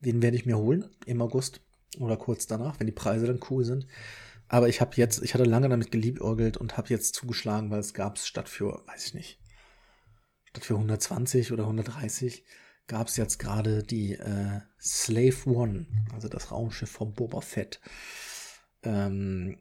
Den 0.00 0.22
werde 0.22 0.36
ich 0.36 0.46
mir 0.46 0.56
holen 0.56 0.86
im 1.04 1.20
August 1.20 1.60
oder 1.98 2.16
kurz 2.16 2.46
danach, 2.46 2.80
wenn 2.80 2.86
die 2.86 2.92
Preise 2.92 3.26
dann 3.26 3.40
cool 3.50 3.64
sind. 3.64 3.86
Aber 4.48 4.68
ich 4.68 4.80
habe 4.80 4.92
jetzt, 4.96 5.22
ich 5.22 5.34
hatte 5.34 5.44
lange 5.44 5.68
damit 5.68 5.90
geliebäugelt 5.90 6.56
und 6.56 6.76
habe 6.76 6.88
jetzt 6.88 7.14
zugeschlagen, 7.14 7.70
weil 7.70 7.80
es 7.80 7.94
gab 7.94 8.16
es 8.16 8.26
statt 8.26 8.48
für, 8.48 8.82
weiß 8.86 9.06
ich 9.06 9.14
nicht, 9.14 9.40
statt 10.44 10.64
für 10.64 10.74
120 10.74 11.52
oder 11.52 11.64
130 11.64 12.44
gab 12.86 13.08
es 13.08 13.16
jetzt 13.16 13.38
gerade 13.38 13.82
die 13.82 14.12
äh, 14.12 14.60
Slave 14.80 15.50
One, 15.50 15.86
also 16.14 16.28
das 16.28 16.52
Raumschiff 16.52 16.90
von 16.90 17.14
Boba 17.14 17.40
Fett, 17.40 17.80
ähm, 18.82 19.58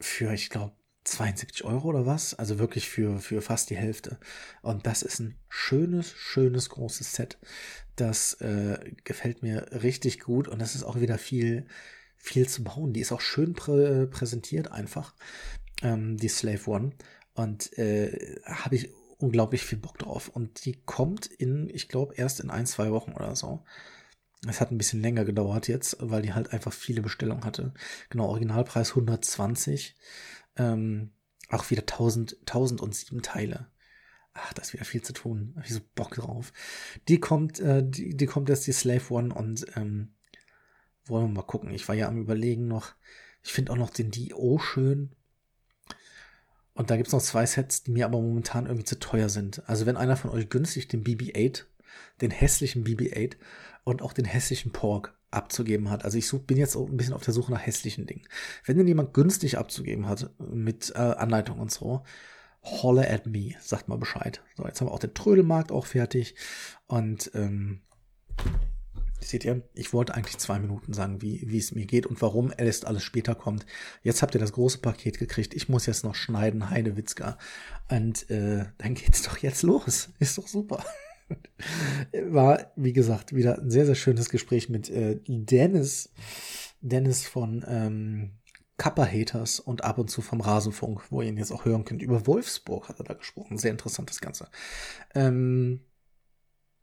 für, 0.00 0.32
ich 0.32 0.50
glaube, 0.50 0.76
72 1.04 1.64
Euro 1.64 1.88
oder 1.88 2.06
was? 2.06 2.34
Also 2.34 2.58
wirklich 2.58 2.88
für, 2.88 3.18
für 3.18 3.42
fast 3.42 3.70
die 3.70 3.76
Hälfte. 3.76 4.18
Und 4.62 4.86
das 4.86 5.02
ist 5.02 5.20
ein 5.20 5.38
schönes, 5.48 6.12
schönes, 6.12 6.70
großes 6.70 7.12
Set. 7.12 7.38
Das 7.96 8.34
äh, 8.34 8.78
gefällt 9.04 9.42
mir 9.42 9.66
richtig 9.82 10.20
gut 10.20 10.48
und 10.48 10.60
das 10.60 10.74
ist 10.74 10.82
auch 10.82 10.98
wieder 10.98 11.18
viel, 11.18 11.66
viel 12.24 12.48
zu 12.48 12.64
bauen. 12.64 12.94
Die 12.94 13.00
ist 13.00 13.12
auch 13.12 13.20
schön 13.20 13.52
prä 13.52 14.06
präsentiert 14.06 14.72
einfach, 14.72 15.14
ähm, 15.82 16.16
die 16.16 16.28
Slave 16.28 16.70
One. 16.70 16.92
Und 17.34 17.76
äh, 17.78 18.40
habe 18.44 18.76
ich 18.76 18.88
unglaublich 19.18 19.62
viel 19.62 19.78
Bock 19.78 19.98
drauf. 19.98 20.28
Und 20.28 20.64
die 20.64 20.72
kommt 20.72 21.26
in, 21.26 21.68
ich 21.68 21.88
glaube, 21.88 22.14
erst 22.14 22.40
in 22.40 22.50
ein, 22.50 22.64
zwei 22.64 22.90
Wochen 22.92 23.12
oder 23.12 23.36
so. 23.36 23.62
Es 24.48 24.60
hat 24.60 24.70
ein 24.70 24.78
bisschen 24.78 25.02
länger 25.02 25.24
gedauert 25.24 25.68
jetzt, 25.68 25.98
weil 26.00 26.22
die 26.22 26.32
halt 26.32 26.52
einfach 26.52 26.72
viele 26.72 27.02
Bestellungen 27.02 27.44
hatte. 27.44 27.74
Genau, 28.08 28.28
Originalpreis 28.28 28.90
120. 28.90 29.94
Ähm, 30.56 31.10
auch 31.50 31.70
wieder 31.70 31.82
1000, 31.82 32.38
1007 32.40 33.20
Teile. 33.20 33.68
Ach, 34.32 34.52
da 34.54 34.62
ist 34.62 34.72
wieder 34.72 34.84
viel 34.84 35.02
zu 35.02 35.12
tun. 35.12 35.52
Hab 35.56 35.66
ich 35.66 35.74
so 35.74 35.80
Bock 35.94 36.14
drauf. 36.14 36.52
Die 37.08 37.20
kommt, 37.20 37.60
äh, 37.60 37.82
die, 37.86 38.16
die 38.16 38.26
kommt 38.26 38.48
jetzt 38.48 38.66
die 38.66 38.72
Slave 38.72 39.12
One 39.12 39.34
und 39.34 39.66
ähm, 39.76 40.14
wollen 41.06 41.26
wir 41.28 41.34
mal 41.34 41.42
gucken. 41.42 41.70
Ich 41.70 41.88
war 41.88 41.94
ja 41.94 42.08
am 42.08 42.20
überlegen 42.20 42.66
noch. 42.66 42.92
Ich 43.42 43.52
finde 43.52 43.72
auch 43.72 43.76
noch 43.76 43.90
den 43.90 44.10
Dio 44.10 44.58
schön. 44.58 45.10
Und 46.74 46.90
da 46.90 46.96
gibt 46.96 47.06
es 47.06 47.12
noch 47.12 47.22
zwei 47.22 47.46
Sets, 47.46 47.84
die 47.84 47.92
mir 47.92 48.06
aber 48.06 48.20
momentan 48.20 48.66
irgendwie 48.66 48.84
zu 48.84 48.98
teuer 48.98 49.28
sind. 49.28 49.68
Also 49.68 49.86
wenn 49.86 49.96
einer 49.96 50.16
von 50.16 50.30
euch 50.30 50.48
günstig 50.48 50.88
den 50.88 51.04
BB-8, 51.04 51.64
den 52.20 52.30
hässlichen 52.30 52.84
BB-8 52.84 53.36
und 53.84 54.02
auch 54.02 54.12
den 54.12 54.24
hässlichen 54.24 54.72
Pork 54.72 55.16
abzugeben 55.30 55.90
hat. 55.90 56.04
Also 56.04 56.18
ich 56.18 56.26
such, 56.26 56.42
bin 56.42 56.56
jetzt 56.56 56.76
auch 56.76 56.88
ein 56.88 56.96
bisschen 56.96 57.14
auf 57.14 57.22
der 57.22 57.34
Suche 57.34 57.52
nach 57.52 57.64
hässlichen 57.64 58.06
Dingen. 58.06 58.26
Wenn 58.64 58.78
denn 58.78 58.88
jemand 58.88 59.14
günstig 59.14 59.58
abzugeben 59.58 60.08
hat 60.08 60.30
mit 60.38 60.92
äh, 60.94 60.98
Anleitung 60.98 61.58
und 61.58 61.70
so, 61.70 62.04
holler 62.62 63.10
at 63.10 63.26
me, 63.26 63.54
sagt 63.60 63.88
mal 63.88 63.98
Bescheid. 63.98 64.42
So, 64.56 64.64
jetzt 64.66 64.80
haben 64.80 64.88
wir 64.88 64.92
auch 64.92 64.98
den 64.98 65.14
Trödelmarkt 65.14 65.70
auch 65.70 65.86
fertig 65.86 66.34
und 66.86 67.30
ähm, 67.34 67.82
Seht 69.24 69.44
ihr, 69.44 69.62
ich 69.74 69.92
wollte 69.92 70.14
eigentlich 70.14 70.38
zwei 70.38 70.58
Minuten 70.58 70.92
sagen, 70.92 71.22
wie, 71.22 71.42
wie 71.46 71.58
es 71.58 71.74
mir 71.74 71.86
geht 71.86 72.06
und 72.06 72.20
warum 72.22 72.52
erst 72.56 72.86
alles 72.86 73.02
später 73.02 73.34
kommt. 73.34 73.66
Jetzt 74.02 74.22
habt 74.22 74.34
ihr 74.34 74.40
das 74.40 74.52
große 74.52 74.78
Paket 74.78 75.18
gekriegt. 75.18 75.54
Ich 75.54 75.68
muss 75.68 75.86
jetzt 75.86 76.04
noch 76.04 76.14
schneiden, 76.14 76.70
Heidewitzka. 76.70 77.38
Und 77.90 78.30
äh, 78.30 78.66
dann 78.78 78.94
geht's 78.94 79.22
doch 79.22 79.38
jetzt 79.38 79.62
los. 79.62 80.10
Ist 80.18 80.38
doch 80.38 80.46
super. 80.46 80.84
War, 82.12 82.72
wie 82.76 82.92
gesagt, 82.92 83.34
wieder 83.34 83.58
ein 83.58 83.70
sehr, 83.70 83.86
sehr 83.86 83.94
schönes 83.94 84.28
Gespräch 84.28 84.68
mit 84.68 84.90
äh, 84.90 85.20
Dennis. 85.26 86.10
Dennis 86.80 87.26
von 87.26 87.64
ähm, 87.66 88.32
Kappa 88.76 89.06
Haters 89.06 89.60
und 89.60 89.84
ab 89.84 89.98
und 89.98 90.10
zu 90.10 90.20
vom 90.20 90.40
Rasenfunk, 90.40 91.10
wo 91.10 91.22
ihr 91.22 91.28
ihn 91.28 91.36
jetzt 91.36 91.52
auch 91.52 91.64
hören 91.64 91.84
könnt. 91.84 92.02
Über 92.02 92.26
Wolfsburg 92.26 92.88
hat 92.88 92.98
er 92.98 93.04
da 93.04 93.14
gesprochen. 93.14 93.56
Sehr 93.56 93.70
interessant 93.70 94.10
das 94.10 94.20
Ganze. 94.20 94.48
Ähm, 95.14 95.80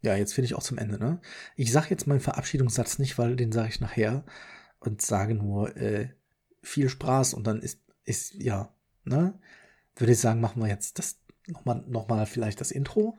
ja, 0.01 0.15
jetzt 0.15 0.33
finde 0.33 0.45
ich 0.47 0.55
auch 0.55 0.63
zum 0.63 0.77
Ende, 0.77 0.97
ne? 0.97 1.21
Ich 1.55 1.71
sage 1.71 1.87
jetzt 1.89 2.07
meinen 2.07 2.19
Verabschiedungssatz 2.19 2.99
nicht, 2.99 3.17
weil 3.17 3.35
den 3.35 3.51
sage 3.51 3.69
ich 3.69 3.81
nachher 3.81 4.25
und 4.79 5.01
sage 5.01 5.35
nur 5.35 5.75
äh, 5.77 6.09
viel 6.61 6.89
Spaß 6.89 7.33
und 7.33 7.45
dann 7.45 7.61
ist, 7.61 7.81
ist 8.03 8.33
ja, 8.35 8.73
ne? 9.03 9.39
Würde 9.95 10.13
ich 10.13 10.19
sagen, 10.19 10.41
machen 10.41 10.61
wir 10.61 10.69
jetzt 10.69 10.97
das 10.99 11.19
nochmal 11.47 11.83
noch 11.87 12.07
mal 12.07 12.25
vielleicht 12.25 12.61
das 12.61 12.71
Intro. 12.71 13.17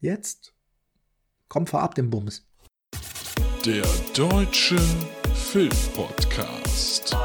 Jetzt? 0.00 0.54
Komm, 1.48 1.66
fahr 1.66 1.82
ab 1.82 1.94
den 1.94 2.10
Bums. 2.10 2.46
Der 3.64 3.84
Deutsche 4.14 4.78
Filmpodcast. 5.34 7.16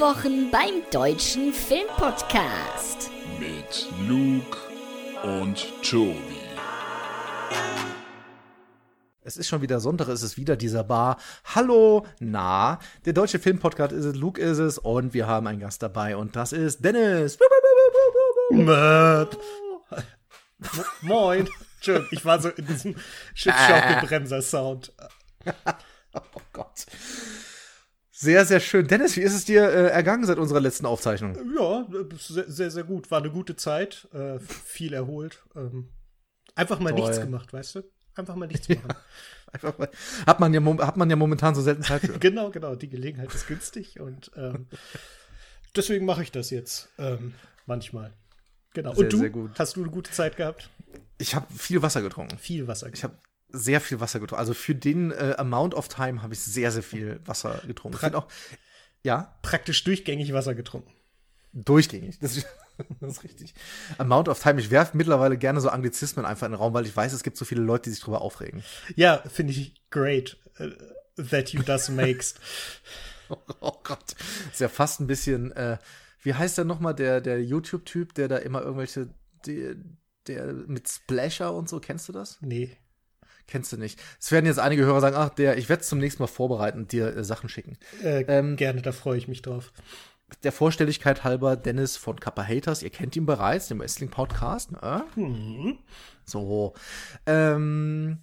Kinowochen 0.00 0.50
beim 0.50 0.82
Deutschen 0.90 1.52
Filmpodcast. 1.52 3.10
Mit 3.38 3.86
Luke 4.08 4.56
und 5.22 5.66
Tobi. 5.82 6.40
Es 9.20 9.36
ist 9.36 9.46
schon 9.46 9.60
wieder 9.60 9.78
Sonntag, 9.78 10.08
es 10.08 10.22
ist 10.22 10.38
wieder 10.38 10.56
dieser 10.56 10.84
Bar. 10.84 11.18
Hallo, 11.54 12.06
na, 12.18 12.78
der 13.04 13.12
deutsche 13.12 13.38
Filmpodcast 13.38 13.92
ist 13.92 14.06
es, 14.06 14.16
Luke 14.16 14.40
ist 14.40 14.56
es 14.56 14.78
und 14.78 15.12
wir 15.12 15.26
haben 15.26 15.46
einen 15.46 15.60
Gast 15.60 15.82
dabei 15.82 16.16
und 16.16 16.34
das 16.34 16.52
ist 16.52 16.82
Dennis. 16.82 17.38
Moin. 21.02 21.46
Schön, 21.82 22.06
ich 22.10 22.24
war 22.24 22.40
so 22.40 22.48
in 22.48 22.66
diesem 22.66 22.96
Schiffschaukelbremser-Sound. 23.34 24.94
Oh 26.12 26.40
Gott. 26.52 26.86
Sehr, 28.20 28.44
sehr 28.44 28.60
schön. 28.60 28.86
Dennis, 28.86 29.16
wie 29.16 29.22
ist 29.22 29.32
es 29.32 29.46
dir 29.46 29.62
äh, 29.62 29.88
ergangen 29.88 30.26
seit 30.26 30.36
unserer 30.36 30.60
letzten 30.60 30.84
Aufzeichnung? 30.84 31.38
Ja, 31.56 31.86
sehr, 32.18 32.50
sehr, 32.50 32.70
sehr 32.70 32.84
gut. 32.84 33.10
War 33.10 33.20
eine 33.20 33.30
gute 33.30 33.56
Zeit. 33.56 34.08
Äh, 34.12 34.38
viel 34.40 34.92
erholt. 34.92 35.42
Ähm, 35.56 35.88
einfach 36.54 36.80
mal 36.80 36.90
Toll. 36.90 37.00
nichts 37.00 37.18
gemacht, 37.18 37.50
weißt 37.50 37.76
du? 37.76 37.82
Einfach 38.16 38.34
mal 38.34 38.46
nichts 38.46 38.68
machen. 38.68 38.92
Einfach 39.50 39.78
mal, 39.78 39.88
hat, 40.26 40.38
man 40.38 40.52
ja, 40.52 40.86
hat 40.86 40.98
man 40.98 41.08
ja 41.08 41.16
momentan 41.16 41.54
so 41.54 41.62
selten 41.62 41.82
Zeit 41.82 42.02
für. 42.02 42.18
genau, 42.18 42.50
genau. 42.50 42.74
Die 42.74 42.90
Gelegenheit 42.90 43.34
ist 43.34 43.48
günstig 43.48 44.00
und 44.00 44.30
ähm, 44.36 44.66
deswegen 45.74 46.04
mache 46.04 46.22
ich 46.22 46.30
das 46.30 46.50
jetzt 46.50 46.90
ähm, 46.98 47.32
manchmal. 47.64 48.12
Genau. 48.74 48.92
Sehr, 48.92 49.04
und 49.04 49.12
du? 49.14 49.50
Hast 49.58 49.76
du 49.76 49.80
eine 49.82 49.90
gute 49.90 50.10
Zeit 50.10 50.36
gehabt? 50.36 50.68
Ich 51.16 51.34
habe 51.34 51.46
viel 51.54 51.80
Wasser 51.80 52.02
getrunken. 52.02 52.36
Viel 52.36 52.68
Wasser. 52.68 52.92
Ich 52.92 53.02
habe 53.02 53.14
sehr 53.52 53.80
viel 53.80 54.00
Wasser 54.00 54.20
getrunken. 54.20 54.40
Also 54.40 54.54
für 54.54 54.74
den 54.74 55.10
äh, 55.12 55.34
Amount 55.38 55.74
of 55.74 55.88
Time 55.88 56.22
habe 56.22 56.34
ich 56.34 56.40
sehr, 56.40 56.70
sehr 56.72 56.82
viel 56.82 57.20
Wasser 57.24 57.60
getrunken. 57.66 57.98
Ich 58.00 58.04
Pra- 58.12 58.14
auch, 58.16 58.28
ja, 59.02 59.36
praktisch 59.42 59.82
durchgängig 59.84 60.32
Wasser 60.32 60.54
getrunken. 60.54 60.92
durchgängig. 61.52 62.18
Das, 62.20 62.36
ist- 62.36 62.46
das 63.00 63.12
ist 63.18 63.24
richtig. 63.24 63.54
Amount 63.98 64.28
of 64.28 64.40
Time. 64.42 64.60
Ich 64.60 64.70
werfe 64.70 64.96
mittlerweile 64.96 65.36
gerne 65.36 65.60
so 65.60 65.68
Anglizismen 65.68 66.24
einfach 66.24 66.46
in 66.46 66.52
den 66.52 66.58
Raum, 66.58 66.72
weil 66.74 66.86
ich 66.86 66.96
weiß, 66.96 67.12
es 67.12 67.22
gibt 67.22 67.36
so 67.36 67.44
viele 67.44 67.62
Leute, 67.62 67.84
die 67.84 67.90
sich 67.90 68.00
drüber 68.00 68.20
aufregen. 68.22 68.62
Ja, 68.96 69.22
finde 69.28 69.52
ich 69.52 69.74
great 69.90 70.36
äh, 70.58 70.70
that 71.30 71.50
you 71.50 71.62
das 71.62 71.88
makest. 71.90 72.40
Oh 73.60 73.72
Gott. 73.84 74.14
Ist 74.50 74.60
ja 74.60 74.68
fast 74.68 75.00
ein 75.00 75.06
bisschen, 75.06 75.52
äh, 75.52 75.78
wie 76.22 76.34
heißt 76.34 76.58
der 76.58 76.64
nochmal, 76.64 76.94
der, 76.94 77.20
der 77.20 77.42
YouTube-Typ, 77.44 78.14
der 78.14 78.28
da 78.28 78.36
immer 78.38 78.60
irgendwelche, 78.62 79.08
der, 79.46 79.76
der 80.26 80.52
mit 80.52 80.88
Splasher 80.88 81.54
und 81.54 81.68
so, 81.68 81.80
kennst 81.80 82.08
du 82.08 82.12
das? 82.12 82.38
Nee. 82.40 82.76
Kennst 83.46 83.72
du 83.72 83.76
nicht. 83.76 84.00
Es 84.20 84.30
werden 84.32 84.46
jetzt 84.46 84.58
einige 84.58 84.84
Hörer 84.84 85.00
sagen, 85.00 85.16
ach, 85.16 85.30
der, 85.30 85.58
ich 85.58 85.68
werde 85.68 85.82
es 85.82 85.88
zum 85.88 85.98
nächsten 85.98 86.22
Mal 86.22 86.26
vorbereiten 86.28 86.78
und 86.78 86.92
dir 86.92 87.16
äh, 87.16 87.24
Sachen 87.24 87.48
schicken. 87.48 87.76
Äh, 88.02 88.22
Ähm, 88.28 88.56
gerne, 88.56 88.82
da 88.82 88.92
freue 88.92 89.18
ich 89.18 89.26
mich 89.28 89.42
drauf. 89.42 89.72
Der 90.44 90.52
Vorstelligkeit 90.52 91.24
halber 91.24 91.56
Dennis 91.56 91.96
von 91.96 92.20
Kappa 92.20 92.44
Haters, 92.44 92.84
ihr 92.84 92.90
kennt 92.90 93.16
ihn 93.16 93.26
bereits, 93.26 93.66
dem 93.66 93.80
Wrestling-Podcast. 93.80 94.70
Ne? 94.72 95.04
So. 96.24 96.74
Ähm, 97.26 98.18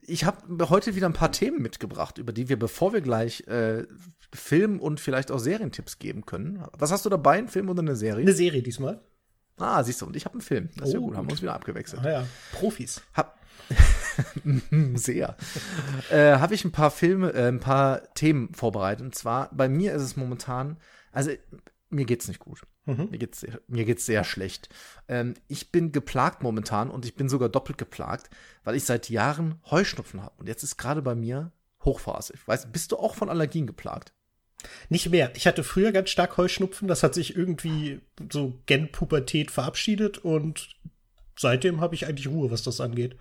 ich 0.00 0.24
habe 0.24 0.68
heute 0.70 0.94
wieder 0.94 1.06
ein 1.08 1.12
paar 1.12 1.32
Themen 1.32 1.60
mitgebracht, 1.60 2.16
über 2.18 2.32
die 2.32 2.48
wir, 2.48 2.58
bevor 2.58 2.92
wir 2.94 3.02
gleich 3.02 3.46
äh, 3.48 3.84
Film- 4.32 4.80
und 4.80 5.00
vielleicht 5.00 5.30
auch 5.30 5.38
Serientipps 5.38 5.98
geben 5.98 6.24
können. 6.24 6.64
Was 6.72 6.90
hast 6.92 7.04
du 7.04 7.10
dabei, 7.10 7.38
ein 7.38 7.48
Film 7.48 7.68
oder 7.68 7.82
eine 7.82 7.96
Serie? 7.96 8.22
Eine 8.22 8.32
Serie 8.32 8.62
diesmal. 8.62 9.00
Ah, 9.58 9.82
siehst 9.82 10.00
du, 10.02 10.06
und 10.06 10.16
ich 10.16 10.24
habe 10.26 10.34
einen 10.34 10.42
Film. 10.42 10.68
Das 10.76 10.88
ist 10.88 10.94
ja 10.94 11.00
Oh, 11.00 11.06
gut, 11.06 11.16
haben 11.16 11.24
wir 11.24 11.28
gut. 11.28 11.32
uns 11.32 11.42
wieder 11.42 11.54
abgewechselt. 11.54 12.02
Ah 12.04 12.10
ja, 12.10 12.26
Profis. 12.52 13.02
Hab 13.14 13.35
sehr. 14.94 15.36
äh, 16.10 16.38
habe 16.38 16.54
ich 16.54 16.64
ein 16.64 16.72
paar 16.72 16.90
Filme, 16.90 17.32
äh, 17.32 17.48
ein 17.48 17.60
paar 17.60 18.12
Themen 18.14 18.54
vorbereitet. 18.54 19.04
Und 19.04 19.14
zwar, 19.14 19.50
bei 19.54 19.68
mir 19.68 19.94
ist 19.94 20.02
es 20.02 20.16
momentan, 20.16 20.78
also 21.12 21.30
mir 21.90 22.04
geht's 22.04 22.28
nicht 22.28 22.40
gut. 22.40 22.62
Mhm. 22.84 23.08
Mir 23.10 23.18
geht's 23.18 23.40
sehr, 23.40 23.60
mir 23.68 23.84
geht's 23.84 24.06
sehr 24.06 24.24
schlecht. 24.24 24.68
Ähm, 25.08 25.34
ich 25.48 25.72
bin 25.72 25.92
geplagt 25.92 26.42
momentan 26.42 26.90
und 26.90 27.04
ich 27.04 27.16
bin 27.16 27.28
sogar 27.28 27.48
doppelt 27.48 27.78
geplagt, 27.78 28.30
weil 28.64 28.76
ich 28.76 28.84
seit 28.84 29.10
Jahren 29.10 29.60
Heuschnupfen 29.70 30.22
habe. 30.22 30.34
Und 30.38 30.48
jetzt 30.48 30.62
ist 30.62 30.76
gerade 30.76 31.02
bei 31.02 31.14
mir 31.14 31.52
Hochphase. 31.84 32.32
Ich 32.34 32.46
weiß, 32.46 32.72
bist 32.72 32.92
du 32.92 32.96
auch 32.96 33.14
von 33.14 33.28
Allergien 33.28 33.66
geplagt? 33.66 34.12
Nicht 34.88 35.10
mehr. 35.10 35.32
Ich 35.36 35.46
hatte 35.46 35.64
früher 35.64 35.92
ganz 35.92 36.10
stark 36.10 36.36
Heuschnupfen. 36.36 36.88
Das 36.88 37.02
hat 37.02 37.14
sich 37.14 37.36
irgendwie 37.36 38.00
so 38.32 38.58
gen 38.66 38.90
Pubertät 38.90 39.50
verabschiedet 39.50 40.18
und 40.18 40.76
seitdem 41.38 41.80
habe 41.80 41.94
ich 41.94 42.06
eigentlich 42.06 42.28
Ruhe, 42.28 42.50
was 42.50 42.62
das 42.62 42.80
angeht. 42.80 43.16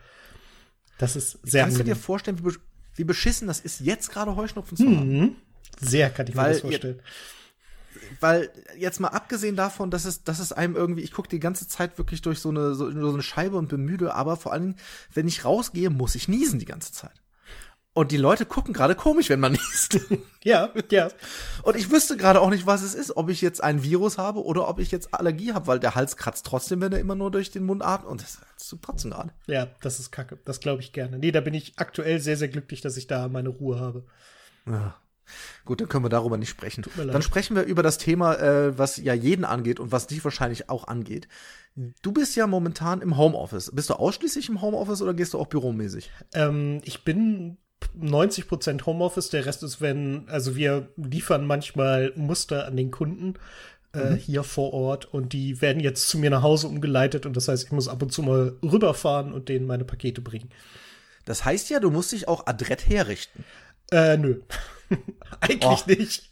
Das 0.98 1.16
ist 1.16 1.40
sehr 1.44 1.64
Kannst 1.64 1.78
du 1.80 1.84
dir 1.84 1.92
angenehm. 1.92 2.04
vorstellen, 2.04 2.40
wie, 2.40 2.48
besch- 2.50 2.60
wie 2.96 3.04
beschissen 3.04 3.48
das 3.48 3.60
ist, 3.60 3.82
jetzt 3.82 4.12
gerade 4.12 4.36
Heuschnupfen 4.36 4.78
zu 4.78 4.86
haben? 4.86 5.20
Mhm. 5.20 5.36
Sehr 5.82 6.10
kann 6.10 6.28
ich 6.28 6.36
mir 6.36 6.42
Weil 6.42 6.52
das 6.54 6.62
vorstellen. 6.62 7.02
weil 8.20 8.50
jetzt 8.78 9.00
mal 9.00 9.10
abgesehen 9.10 9.56
davon, 9.56 9.92
dass 9.92 10.06
es, 10.06 10.24
dass 10.24 10.40
es 10.40 10.52
einem 10.54 10.76
irgendwie, 10.76 11.02
ich 11.02 11.12
gucke 11.12 11.28
die 11.30 11.40
ganze 11.40 11.68
Zeit 11.68 11.98
wirklich 11.98 12.22
durch 12.22 12.40
so 12.40 12.50
eine, 12.50 12.76
so, 12.76 12.90
so 12.92 13.14
eine 13.14 13.24
Scheibe 13.24 13.58
und 13.58 13.68
bin 13.68 13.82
müde, 13.82 14.14
aber 14.14 14.38
vor 14.38 14.54
allem, 14.54 14.76
wenn 15.14 15.28
ich 15.28 15.44
rausgehe, 15.46 15.90
muss 15.90 16.16
ich 16.16 16.28
niesen 16.28 16.60
die 16.60 16.66
ganze 16.66 16.92
Zeit. 16.94 17.22
Und 17.96 18.12
die 18.12 18.18
Leute 18.18 18.46
gucken 18.46 18.74
gerade 18.74 18.94
komisch, 18.94 19.30
wenn 19.30 19.40
man 19.40 19.52
niest. 19.72 20.02
Ja, 20.44 20.70
ja. 20.92 21.08
Und 21.64 21.78
ich 21.78 21.90
wüsste 21.90 22.18
gerade 22.18 22.42
auch 22.42 22.50
nicht, 22.50 22.66
was 22.66 22.82
es 22.82 22.94
ist, 22.94 23.16
ob 23.16 23.30
ich 23.30 23.40
jetzt 23.40 23.64
ein 23.64 23.84
Virus 23.84 24.18
habe 24.18 24.44
oder 24.44 24.68
ob 24.68 24.80
ich 24.80 24.92
jetzt 24.92 25.14
Allergie 25.14 25.54
habe, 25.54 25.68
weil 25.68 25.80
der 25.80 25.96
Hals 25.96 26.18
kratzt 26.18 26.46
trotzdem, 26.46 26.82
wenn 26.82 26.92
er 26.92 27.00
immer 27.00 27.16
nur 27.16 27.32
durch 27.32 27.52
den 27.52 27.64
Mund 27.64 27.84
atmet. 27.84 28.12
Und 28.12 28.22
das 28.22 28.32
ist 28.58 28.68
zu 28.68 28.78
kotzen 28.78 29.12
gerade. 29.12 29.32
Ja, 29.48 29.70
das 29.82 30.02
ist 30.02 30.12
kacke. 30.12 30.38
Das 30.44 30.60
glaube 30.60 30.82
ich 30.82 30.92
gerne. 30.92 31.18
Nee, 31.18 31.32
da 31.32 31.40
bin 31.40 31.54
ich 31.54 31.74
aktuell 31.78 32.20
sehr, 32.20 32.36
sehr 32.36 32.50
glücklich, 32.50 32.82
dass 32.82 32.98
ich 32.98 33.08
da 33.08 33.30
meine 33.30 33.48
Ruhe 33.48 33.80
habe. 33.80 34.04
Ja. 34.68 34.98
Gut, 35.64 35.80
dann 35.80 35.88
können 35.88 36.04
wir 36.04 36.10
darüber 36.10 36.38
nicht 36.38 36.50
sprechen. 36.50 36.84
mir 36.98 37.06
leid. 37.06 37.16
Dann 37.16 37.22
sprechen 37.22 37.56
wir 37.56 37.64
über 37.64 37.82
das 37.82 37.98
Thema, 37.98 38.36
äh, 38.36 38.78
was 38.78 38.98
ja 38.98 39.14
jeden 39.14 39.46
angeht 39.46 39.80
und 39.80 39.94
was 39.94 40.08
dich 40.08 40.24
wahrscheinlich 40.24 40.70
auch 40.70 40.88
angeht. 40.88 41.30
Du 42.02 42.12
bist 42.12 42.36
ja 42.36 42.46
momentan 42.46 43.02
im 43.02 43.18
Homeoffice. 43.18 43.72
Bist 43.74 43.90
du 43.90 43.94
ausschließlich 43.94 44.50
im 44.50 44.62
Homeoffice 44.62 45.02
oder 45.02 45.14
gehst 45.14 45.34
du 45.34 45.40
auch 45.40 45.48
büromäßig? 45.48 46.12
Ähm, 46.34 46.82
ich 46.84 47.04
bin 47.06 47.58
90% 48.00 48.86
Homeoffice, 48.86 49.30
der 49.30 49.46
Rest 49.46 49.64
ist, 49.64 49.82
wenn, 49.82 50.28
also 50.28 50.56
wir 50.56 50.90
liefern 50.98 51.46
manchmal 51.46 52.14
Muster 52.16 52.66
an 52.68 52.78
den 52.78 52.92
Kunden 52.92 53.36
äh, 53.94 54.14
hier 54.16 54.44
vor 54.44 54.74
Ort 54.74 55.06
und 55.06 55.34
die 55.34 55.62
werden 55.62 55.80
jetzt 55.82 56.08
zu 56.10 56.18
mir 56.18 56.30
nach 56.30 56.42
Hause 56.44 56.68
umgeleitet 56.68 57.26
und 57.26 57.36
das 57.38 57.48
heißt, 57.48 57.66
ich 57.66 57.72
muss 57.72 57.88
ab 57.88 58.02
und 58.02 58.12
zu 58.12 58.22
mal 58.24 58.54
rüberfahren 58.64 59.32
und 59.34 59.50
denen 59.50 59.66
meine 59.68 59.86
Pakete 59.86 60.22
bringen. 60.22 60.50
Das 61.26 61.44
heißt 61.46 61.70
ja, 61.70 61.80
du 61.80 61.90
musst 61.90 62.12
dich 62.12 62.28
auch 62.28 62.46
adrett 62.48 62.88
herrichten. 62.88 63.44
Äh, 63.92 64.18
nö. 64.18 64.42
Eigentlich 65.42 65.64
Oh. 65.66 65.78
nicht. 65.88 66.30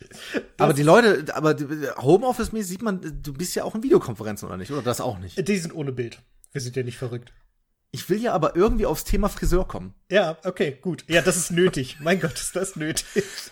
aber 0.58 0.74
die 0.74 0.84
Leute, 0.84 1.26
aber 1.36 1.56
Homeoffice-mäßig 1.98 2.68
sieht 2.68 2.82
man, 2.84 3.02
du 3.24 3.34
bist 3.34 3.56
ja 3.56 3.64
auch 3.64 3.74
in 3.76 3.82
Videokonferenzen 3.84 4.48
oder 4.48 4.58
nicht? 4.58 4.72
Oder 4.72 4.82
das 4.84 5.02
auch 5.02 5.18
nicht? 5.18 5.48
Die 5.48 5.58
sind 5.58 5.74
ohne 5.74 5.92
Bild. 5.92 6.20
Wir 6.52 6.62
sind 6.62 6.76
ja 6.76 6.84
nicht 6.84 6.98
verrückt. 6.98 7.32
Ich 7.96 8.10
will 8.10 8.20
ja 8.20 8.34
aber 8.34 8.56
irgendwie 8.56 8.88
aufs 8.88 9.04
Thema 9.04 9.30
Friseur 9.30 9.68
kommen. 9.68 9.94
Ja, 10.10 10.40
okay, 10.46 10.76
gut. 10.82 11.06
Ja, 11.08 11.22
das 11.22 11.38
ist 11.38 11.52
nötig. 11.52 11.98
mein 12.02 12.20
Gott, 12.20 12.34
ist 12.34 12.56
das 12.56 12.76
nötig. 12.76 13.06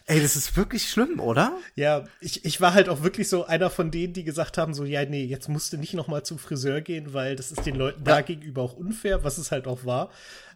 Ey, 0.08 0.20
das 0.20 0.36
ist 0.36 0.58
wirklich 0.58 0.90
schlimm, 0.90 1.20
oder? 1.20 1.56
Ja, 1.76 2.06
ich, 2.22 2.44
ich 2.44 2.60
war 2.60 2.74
halt 2.74 2.90
auch 2.90 3.04
wirklich 3.04 3.30
so 3.30 3.46
einer 3.46 3.70
von 3.70 3.92
denen, 3.92 4.14
die 4.14 4.24
gesagt 4.24 4.58
haben, 4.58 4.74
so, 4.74 4.84
ja, 4.84 5.06
nee, 5.06 5.26
jetzt 5.26 5.48
musst 5.48 5.72
du 5.74 5.78
nicht 5.78 5.94
noch 5.94 6.08
mal 6.08 6.24
zum 6.24 6.40
Friseur 6.40 6.82
gehen, 6.82 7.14
weil 7.14 7.36
das 7.36 7.52
ist 7.52 7.68
den 7.68 7.76
Leuten 7.76 8.04
da 8.04 8.22
gegenüber 8.22 8.64
auch 8.64 8.74
unfair, 8.74 9.24
was 9.24 9.38
es 9.38 9.52
halt 9.52 9.68
auch 9.68 9.86
war. 9.86 10.10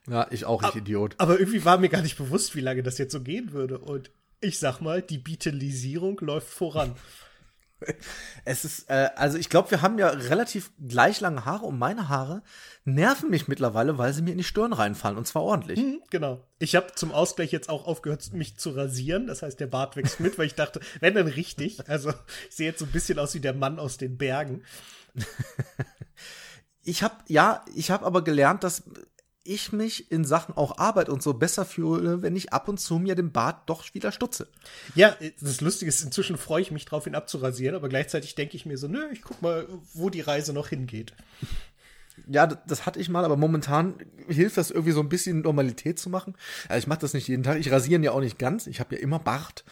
Ja, 0.09 0.25
ich 0.31 0.45
auch, 0.45 0.63
ich 0.63 0.75
Idiot. 0.75 1.13
Aber 1.19 1.39
irgendwie 1.39 1.63
war 1.63 1.77
mir 1.77 1.89
gar 1.89 2.01
nicht 2.01 2.17
bewusst, 2.17 2.55
wie 2.55 2.61
lange 2.61 2.81
das 2.81 2.97
jetzt 2.97 3.11
so 3.11 3.21
gehen 3.21 3.51
würde. 3.51 3.77
Und 3.77 4.09
ich 4.41 4.57
sag 4.57 4.79
mal, 4.81 5.03
die 5.03 5.19
Beatleisierung 5.19 6.19
läuft 6.21 6.47
voran. 6.47 6.95
Es 8.45 8.63
ist, 8.63 8.89
äh, 8.89 9.09
also 9.15 9.37
ich 9.37 9.49
glaube, 9.49 9.71
wir 9.71 9.81
haben 9.81 9.97
ja 9.97 10.09
relativ 10.09 10.71
gleich 10.87 11.19
lange 11.19 11.45
Haare 11.45 11.65
und 11.65 11.79
meine 11.79 12.09
Haare 12.09 12.43
nerven 12.83 13.29
mich 13.29 13.47
mittlerweile, 13.47 13.97
weil 13.97 14.13
sie 14.13 14.21
mir 14.21 14.31
in 14.31 14.37
die 14.37 14.43
Stirn 14.43 14.71
reinfallen 14.71 15.17
und 15.17 15.25
zwar 15.25 15.41
ordentlich. 15.41 15.79
Hm, 15.79 16.01
genau. 16.11 16.45
Ich 16.59 16.75
habe 16.75 16.93
zum 16.95 17.11
Ausgleich 17.11 17.51
jetzt 17.51 17.69
auch 17.69 17.87
aufgehört, 17.87 18.33
mich 18.33 18.57
zu 18.57 18.69
rasieren. 18.71 19.27
Das 19.27 19.41
heißt, 19.41 19.59
der 19.59 19.67
Bart 19.67 19.95
wächst 19.95 20.19
mit, 20.19 20.37
weil 20.37 20.45
ich 20.45 20.55
dachte, 20.55 20.79
wenn 20.99 21.15
dann 21.15 21.27
richtig. 21.27 21.89
Also 21.89 22.13
ich 22.49 22.55
sehe 22.55 22.67
jetzt 22.67 22.79
so 22.79 22.85
ein 22.85 22.91
bisschen 22.91 23.17
aus 23.17 23.33
wie 23.33 23.39
der 23.39 23.53
Mann 23.53 23.79
aus 23.79 23.97
den 23.97 24.17
Bergen. 24.17 24.63
Ich 26.87 27.01
habe 27.01 27.15
ja, 27.27 27.65
ich 27.75 27.89
habe 27.89 28.05
aber 28.05 28.23
gelernt, 28.23 28.63
dass 28.63 28.83
ich 29.45 29.71
mich 29.71 30.11
in 30.11 30.25
Sachen 30.25 30.57
auch 30.57 30.77
Arbeit 30.77 31.07
und 31.07 31.23
so 31.23 31.33
besser 31.33 31.65
fühle, 31.65 32.21
wenn 32.21 32.35
ich 32.35 32.51
ab 32.51 32.67
und 32.67 32.79
zu 32.79 32.99
mir 32.99 33.15
den 33.15 33.31
Bart 33.31 33.69
doch 33.69 33.93
wieder 33.93 34.11
stutze. 34.11 34.47
Ja, 34.95 35.15
das 35.39 35.61
Lustige 35.61 35.89
ist, 35.89 36.03
inzwischen 36.03 36.37
freue 36.37 36.61
ich 36.61 36.71
mich 36.71 36.85
drauf, 36.85 37.07
ihn 37.07 37.15
abzurasieren, 37.15 37.75
aber 37.75 37.87
gleichzeitig 37.87 38.35
denke 38.35 38.57
ich 38.57 38.65
mir 38.65 38.77
so, 38.77 38.87
nö, 38.87 39.07
ich 39.13 39.21
guck 39.21 39.41
mal, 39.41 39.67
wo 39.93 40.09
die 40.09 40.21
Reise 40.21 40.51
noch 40.51 40.69
hingeht. 40.69 41.13
Ja, 42.27 42.47
das 42.47 42.85
hatte 42.85 42.99
ich 42.99 43.09
mal, 43.09 43.25
aber 43.25 43.37
momentan 43.37 43.95
hilft 44.27 44.57
das 44.57 44.71
irgendwie 44.71 44.91
so 44.91 45.01
ein 45.01 45.09
bisschen 45.09 45.41
Normalität 45.41 45.99
zu 45.99 46.09
machen. 46.09 46.33
Also 46.69 46.79
ich 46.79 46.87
mache 46.87 46.99
das 46.99 47.13
nicht 47.13 47.27
jeden 47.27 47.43
Tag. 47.43 47.59
Ich 47.59 47.71
rasiere 47.71 47.99
ihn 47.99 48.03
ja 48.03 48.11
auch 48.11 48.19
nicht 48.19 48.39
ganz. 48.39 48.67
Ich 48.67 48.79
habe 48.79 48.95
ja 48.95 49.01
immer 49.01 49.19
Bart. 49.19 49.63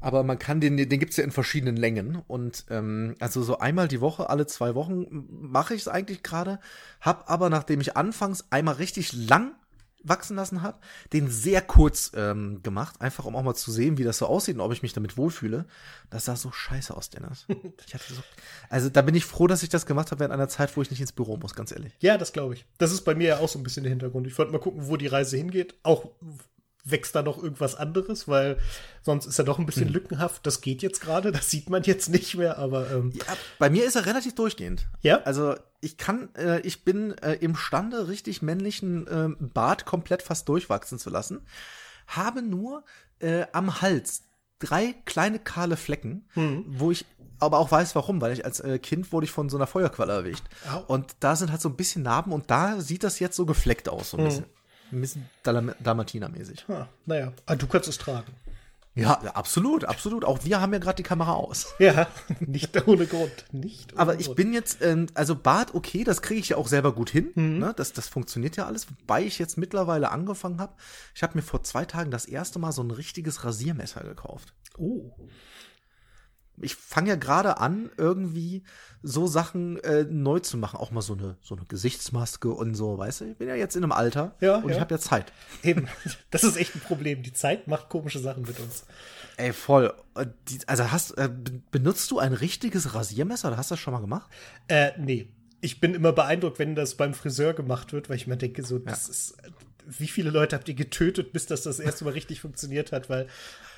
Aber 0.00 0.22
man 0.22 0.38
kann 0.38 0.60
den, 0.60 0.76
den 0.76 0.88
gibt's 0.88 1.16
ja 1.16 1.24
in 1.24 1.30
verschiedenen 1.30 1.76
Längen. 1.76 2.22
Und 2.26 2.64
ähm, 2.70 3.14
also 3.20 3.42
so 3.42 3.58
einmal 3.58 3.88
die 3.88 4.00
Woche, 4.00 4.30
alle 4.30 4.46
zwei 4.46 4.74
Wochen 4.74 5.06
mache 5.28 5.74
ich 5.74 5.82
es 5.82 5.88
eigentlich 5.88 6.22
gerade. 6.22 6.58
Hab 7.00 7.30
aber, 7.30 7.50
nachdem 7.50 7.80
ich 7.80 7.96
anfangs 7.96 8.46
einmal 8.50 8.74
richtig 8.74 9.12
lang 9.12 9.52
wachsen 10.04 10.36
lassen 10.36 10.62
habe, 10.62 10.78
den 11.12 11.30
sehr 11.30 11.62
kurz 11.62 12.12
ähm, 12.14 12.62
gemacht, 12.62 13.00
einfach 13.00 13.24
um 13.24 13.36
auch 13.36 13.42
mal 13.42 13.54
zu 13.54 13.70
sehen, 13.70 13.98
wie 13.98 14.04
das 14.04 14.18
so 14.18 14.26
aussieht 14.26 14.56
und 14.56 14.60
ob 14.60 14.72
ich 14.72 14.82
mich 14.82 14.92
damit 14.92 15.16
wohlfühle. 15.16 15.66
Das 16.10 16.24
sah 16.24 16.36
so 16.36 16.52
scheiße 16.52 16.96
aus, 16.96 17.10
Dennis. 17.10 17.46
Ich 17.86 17.94
hatte 17.94 18.14
so, 18.14 18.22
also 18.68 18.88
da 18.88 19.02
bin 19.02 19.14
ich 19.14 19.24
froh, 19.24 19.46
dass 19.46 19.62
ich 19.62 19.68
das 19.68 19.86
gemacht 19.86 20.10
habe 20.10 20.20
während 20.20 20.32
einer 20.32 20.48
Zeit, 20.48 20.76
wo 20.76 20.82
ich 20.82 20.90
nicht 20.90 21.00
ins 21.00 21.12
Büro 21.12 21.36
muss, 21.36 21.54
ganz 21.54 21.72
ehrlich. 21.72 21.92
Ja, 22.00 22.16
das 22.16 22.32
glaube 22.32 22.54
ich. 22.54 22.64
Das 22.78 22.92
ist 22.92 23.02
bei 23.02 23.14
mir 23.14 23.28
ja 23.28 23.38
auch 23.38 23.48
so 23.48 23.58
ein 23.58 23.62
bisschen 23.62 23.82
der 23.82 23.90
Hintergrund. 23.90 24.26
Ich 24.26 24.36
wollte 24.38 24.52
mal 24.52 24.58
gucken, 24.58 24.88
wo 24.88 24.96
die 24.96 25.06
Reise 25.06 25.36
hingeht. 25.36 25.74
Auch 25.82 26.10
wächst 26.84 27.14
da 27.14 27.22
noch 27.22 27.40
irgendwas 27.42 27.76
anderes, 27.76 28.26
weil 28.26 28.58
sonst 29.02 29.26
ist 29.26 29.38
er 29.38 29.44
doch 29.44 29.58
ein 29.58 29.66
bisschen 29.66 29.86
Hm. 29.86 29.92
lückenhaft. 29.94 30.46
Das 30.46 30.60
geht 30.60 30.82
jetzt 30.82 31.00
gerade, 31.00 31.30
das 31.32 31.48
sieht 31.50 31.70
man 31.70 31.82
jetzt 31.84 32.08
nicht 32.08 32.34
mehr, 32.36 32.58
aber 32.58 32.90
ähm, 32.90 33.12
Ja, 33.14 33.36
bei 33.58 33.70
mir 33.70 33.84
ist 33.84 33.94
er 33.96 34.06
relativ 34.06 34.34
durchgehend. 34.34 34.88
Ja? 35.00 35.22
Also 35.22 35.54
ich 35.80 35.96
kann, 35.96 36.34
äh, 36.34 36.60
ich 36.60 36.84
bin 36.84 37.16
äh, 37.18 37.34
imstande, 37.34 38.08
richtig 38.08 38.42
männlichen 38.42 39.06
ähm, 39.10 39.36
Bart 39.54 39.84
komplett 39.86 40.22
fast 40.22 40.48
durchwachsen 40.48 40.98
zu 40.98 41.10
lassen. 41.10 41.42
Habe 42.08 42.42
nur 42.42 42.84
äh, 43.20 43.46
am 43.52 43.80
Hals 43.80 44.22
drei 44.58 44.94
kleine 45.04 45.38
kahle 45.40 45.76
Flecken, 45.76 46.24
wo 46.68 46.92
ich 46.92 47.04
aber 47.40 47.58
auch 47.58 47.72
weiß, 47.72 47.96
warum, 47.96 48.20
weil 48.20 48.32
ich 48.32 48.44
als 48.44 48.60
äh, 48.60 48.78
Kind 48.78 49.10
wurde 49.10 49.24
ich 49.24 49.32
von 49.32 49.48
so 49.48 49.56
einer 49.56 49.66
Feuerqualle 49.66 50.12
erwischt. 50.12 50.44
Au. 50.72 50.84
Und 50.86 51.16
da 51.18 51.34
sind 51.34 51.50
halt 51.50 51.60
so 51.60 51.68
ein 51.68 51.74
bisschen 51.76 52.02
Narben 52.04 52.32
und 52.32 52.48
da 52.52 52.80
sieht 52.80 53.02
das 53.02 53.18
jetzt 53.18 53.34
so 53.36 53.44
gefleckt 53.46 53.88
aus, 53.88 54.10
so 54.10 54.18
ein 54.18 54.24
bisschen. 54.24 54.44
Ein 54.92 55.00
bisschen 55.00 55.28
Dalm- 55.42 55.74
Dalmatiner-mäßig. 55.82 56.66
ah, 56.68 56.86
naja, 57.06 57.32
ah, 57.46 57.56
du 57.56 57.66
kannst 57.66 57.88
es 57.88 57.98
tragen. 57.98 58.32
Ja, 58.94 59.14
absolut, 59.32 59.84
absolut. 59.86 60.22
Auch 60.22 60.44
wir 60.44 60.60
haben 60.60 60.74
ja 60.74 60.78
gerade 60.78 60.96
die 60.96 61.02
Kamera 61.02 61.32
aus. 61.32 61.72
Ja, 61.78 62.08
nicht 62.40 62.86
ohne 62.86 63.06
Grund. 63.06 63.46
Nicht 63.50 63.94
ohne 63.94 64.00
Aber 64.02 64.20
ich 64.20 64.34
bin 64.34 64.52
jetzt, 64.52 64.82
ähm, 64.82 65.06
also 65.14 65.34
Bart, 65.34 65.74
okay, 65.74 66.04
das 66.04 66.20
kriege 66.20 66.40
ich 66.40 66.50
ja 66.50 66.58
auch 66.58 66.68
selber 66.68 66.92
gut 66.92 67.08
hin. 67.08 67.30
Ne? 67.34 67.72
Das, 67.74 67.94
das 67.94 68.08
funktioniert 68.08 68.56
ja 68.56 68.66
alles. 68.66 68.88
Wobei 68.90 69.22
ich 69.24 69.38
jetzt 69.38 69.56
mittlerweile 69.56 70.10
angefangen 70.10 70.60
habe. 70.60 70.74
Ich 71.14 71.22
habe 71.22 71.36
mir 71.38 71.42
vor 71.42 71.62
zwei 71.62 71.86
Tagen 71.86 72.10
das 72.10 72.26
erste 72.26 72.58
Mal 72.58 72.72
so 72.72 72.82
ein 72.82 72.90
richtiges 72.90 73.44
Rasiermesser 73.44 74.02
gekauft. 74.04 74.52
Oh. 74.76 75.10
Ich 76.60 76.76
fange 76.76 77.08
ja 77.10 77.16
gerade 77.16 77.58
an, 77.58 77.90
irgendwie 77.96 78.62
so 79.02 79.26
Sachen 79.26 79.78
äh, 79.84 80.04
neu 80.04 80.38
zu 80.40 80.56
machen. 80.56 80.76
Auch 80.78 80.90
mal 80.90 81.00
so 81.02 81.14
eine, 81.14 81.36
so 81.42 81.56
eine 81.56 81.64
Gesichtsmaske 81.64 82.50
und 82.50 82.74
so, 82.74 82.98
weißt 82.98 83.22
du? 83.22 83.24
Ich 83.30 83.36
bin 83.38 83.48
ja 83.48 83.54
jetzt 83.54 83.74
in 83.74 83.82
einem 83.82 83.92
Alter 83.92 84.36
Ja, 84.40 84.56
und 84.58 84.68
ja. 84.68 84.74
ich 84.76 84.80
habe 84.80 84.94
ja 84.94 85.00
Zeit. 85.00 85.32
Eben, 85.62 85.88
das 86.30 86.44
ist 86.44 86.56
echt 86.56 86.74
ein 86.76 86.80
Problem. 86.80 87.22
Die 87.22 87.32
Zeit 87.32 87.66
macht 87.68 87.88
komische 87.88 88.18
Sachen 88.20 88.42
mit 88.42 88.60
uns. 88.60 88.84
Ey, 89.38 89.52
voll. 89.52 89.92
Die, 90.48 90.58
also 90.68 90.92
hast, 90.92 91.12
äh, 91.12 91.28
be- 91.28 91.62
benutzt 91.70 92.10
du 92.10 92.18
ein 92.18 92.32
richtiges 92.34 92.94
Rasiermesser? 92.94 93.48
Oder 93.48 93.56
hast 93.56 93.70
du 93.70 93.74
das 93.74 93.80
schon 93.80 93.94
mal 93.94 94.00
gemacht? 94.00 94.30
Äh, 94.68 94.92
nee. 94.98 95.28
Ich 95.64 95.80
bin 95.80 95.94
immer 95.94 96.12
beeindruckt, 96.12 96.58
wenn 96.58 96.74
das 96.74 96.96
beim 96.96 97.14
Friseur 97.14 97.54
gemacht 97.54 97.92
wird, 97.92 98.08
weil 98.08 98.16
ich 98.16 98.26
mir 98.26 98.36
denke, 98.36 98.64
so, 98.64 98.78
das 98.78 99.08
ist. 99.08 99.36
Wie 99.86 100.08
viele 100.08 100.30
Leute 100.30 100.56
habt 100.56 100.68
ihr 100.68 100.74
getötet, 100.74 101.32
bis 101.32 101.46
das 101.46 101.62
das 101.62 101.78
erste 101.80 102.04
Mal 102.04 102.12
richtig 102.12 102.40
funktioniert 102.40 102.92
hat? 102.92 103.08
Weil 103.10 103.26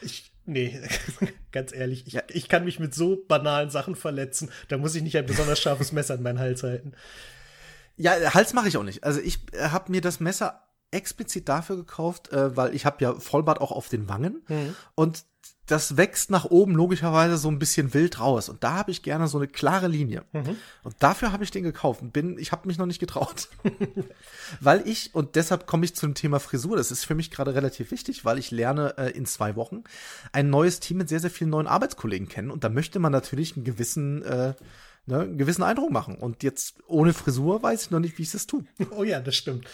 ich. 0.00 0.30
Nee, 0.46 0.78
ganz 1.52 1.72
ehrlich, 1.74 2.06
ich, 2.06 2.12
Ja. 2.14 2.22
ich 2.28 2.48
kann 2.50 2.64
mich 2.64 2.78
mit 2.78 2.94
so 2.94 3.24
banalen 3.26 3.70
Sachen 3.70 3.96
verletzen. 3.96 4.50
Da 4.68 4.76
muss 4.76 4.94
ich 4.94 5.02
nicht 5.02 5.16
ein 5.16 5.24
besonders 5.26 5.58
scharfes 5.60 5.90
Messer 5.92 6.14
in 6.16 6.22
meinen 6.22 6.38
Hals 6.38 6.62
halten. 6.62 6.92
Ja, 7.96 8.34
Hals 8.34 8.52
mache 8.52 8.68
ich 8.68 8.76
auch 8.76 8.82
nicht. 8.82 9.04
Also 9.04 9.20
ich 9.20 9.38
äh, 9.52 9.68
habe 9.68 9.90
mir 9.90 10.00
das 10.02 10.20
Messer 10.20 10.62
explizit 10.94 11.48
dafür 11.48 11.76
gekauft, 11.76 12.32
äh, 12.32 12.56
weil 12.56 12.74
ich 12.74 12.86
habe 12.86 12.96
ja 13.00 13.14
Vollbart 13.14 13.60
auch 13.60 13.72
auf 13.72 13.88
den 13.88 14.08
Wangen 14.08 14.42
und 14.94 15.24
das 15.66 15.96
wächst 15.96 16.30
nach 16.30 16.44
oben 16.44 16.74
logischerweise 16.74 17.38
so 17.38 17.48
ein 17.48 17.58
bisschen 17.58 17.94
wild 17.94 18.20
raus 18.20 18.48
und 18.48 18.62
da 18.62 18.74
habe 18.74 18.90
ich 18.90 19.02
gerne 19.02 19.28
so 19.28 19.38
eine 19.38 19.48
klare 19.48 19.88
Linie 19.88 20.24
und 20.82 20.94
dafür 20.98 21.32
habe 21.32 21.42
ich 21.42 21.50
den 21.50 21.64
gekauft. 21.64 22.02
und 22.02 22.12
Bin, 22.12 22.38
ich 22.38 22.52
habe 22.52 22.68
mich 22.68 22.76
noch 22.76 22.86
nicht 22.86 22.98
getraut, 22.98 23.48
weil 24.60 24.86
ich 24.86 25.14
und 25.14 25.36
deshalb 25.36 25.66
komme 25.66 25.86
ich 25.86 25.94
zum 25.94 26.14
Thema 26.14 26.38
Frisur. 26.38 26.76
Das 26.76 26.90
ist 26.90 27.04
für 27.04 27.14
mich 27.14 27.30
gerade 27.30 27.54
relativ 27.54 27.90
wichtig, 27.90 28.24
weil 28.24 28.38
ich 28.38 28.50
lerne 28.50 28.96
äh, 28.98 29.10
in 29.10 29.24
zwei 29.26 29.56
Wochen 29.56 29.84
ein 30.32 30.50
neues 30.50 30.80
Team 30.80 30.98
mit 30.98 31.08
sehr 31.08 31.20
sehr 31.20 31.30
vielen 31.30 31.50
neuen 31.50 31.66
Arbeitskollegen 31.66 32.28
kennen 32.28 32.50
und 32.50 32.62
da 32.62 32.68
möchte 32.68 32.98
man 32.98 33.12
natürlich 33.12 33.56
einen 33.56 33.64
gewissen 33.64 34.22
äh, 34.22 34.54
ne, 35.06 35.20
einen 35.20 35.38
gewissen 35.38 35.62
Eindruck 35.62 35.90
machen. 35.90 36.16
Und 36.16 36.42
jetzt 36.42 36.76
ohne 36.86 37.12
Frisur 37.12 37.62
weiß 37.62 37.84
ich 37.84 37.90
noch 37.90 38.00
nicht, 38.00 38.18
wie 38.18 38.22
ich 38.22 38.32
das 38.32 38.46
tue. 38.46 38.64
Oh 38.90 39.04
ja, 39.04 39.20
das 39.20 39.34
stimmt. 39.34 39.66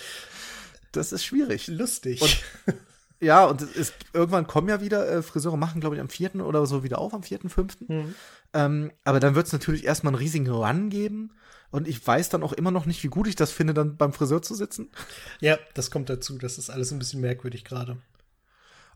Das 0.92 1.12
ist 1.12 1.24
schwierig. 1.24 1.66
Lustig. 1.68 2.20
Und- 2.22 2.42
Ja, 3.22 3.44
und 3.44 3.60
es 3.60 3.76
ist, 3.76 3.94
irgendwann 4.14 4.46
kommen 4.46 4.70
ja 4.70 4.80
wieder 4.80 5.06
äh, 5.06 5.20
Friseure, 5.22 5.58
machen, 5.58 5.82
glaube 5.82 5.94
ich, 5.94 6.00
am 6.00 6.08
4. 6.08 6.36
oder 6.36 6.64
so 6.64 6.82
wieder 6.82 6.98
auf, 6.98 7.12
am 7.12 7.22
4., 7.22 7.40
5. 7.50 7.76
Ähm, 8.54 8.92
aber 9.04 9.20
dann 9.20 9.34
wird 9.34 9.46
es 9.46 9.52
natürlich 9.52 9.84
erstmal 9.84 10.14
einen 10.14 10.22
riesigen 10.22 10.48
Run 10.48 10.88
geben. 10.88 11.30
Und 11.70 11.86
ich 11.86 12.04
weiß 12.06 12.30
dann 12.30 12.42
auch 12.42 12.54
immer 12.54 12.70
noch 12.70 12.86
nicht, 12.86 13.02
wie 13.04 13.08
gut 13.08 13.26
ich 13.28 13.36
das 13.36 13.52
finde, 13.52 13.74
dann 13.74 13.98
beim 13.98 14.14
Friseur 14.14 14.40
zu 14.40 14.54
sitzen. 14.54 14.88
ja, 15.40 15.58
das 15.74 15.90
kommt 15.90 16.08
dazu. 16.08 16.38
Das 16.38 16.56
ist 16.56 16.70
alles 16.70 16.92
ein 16.92 16.98
bisschen 16.98 17.20
merkwürdig 17.20 17.66
gerade. 17.66 17.98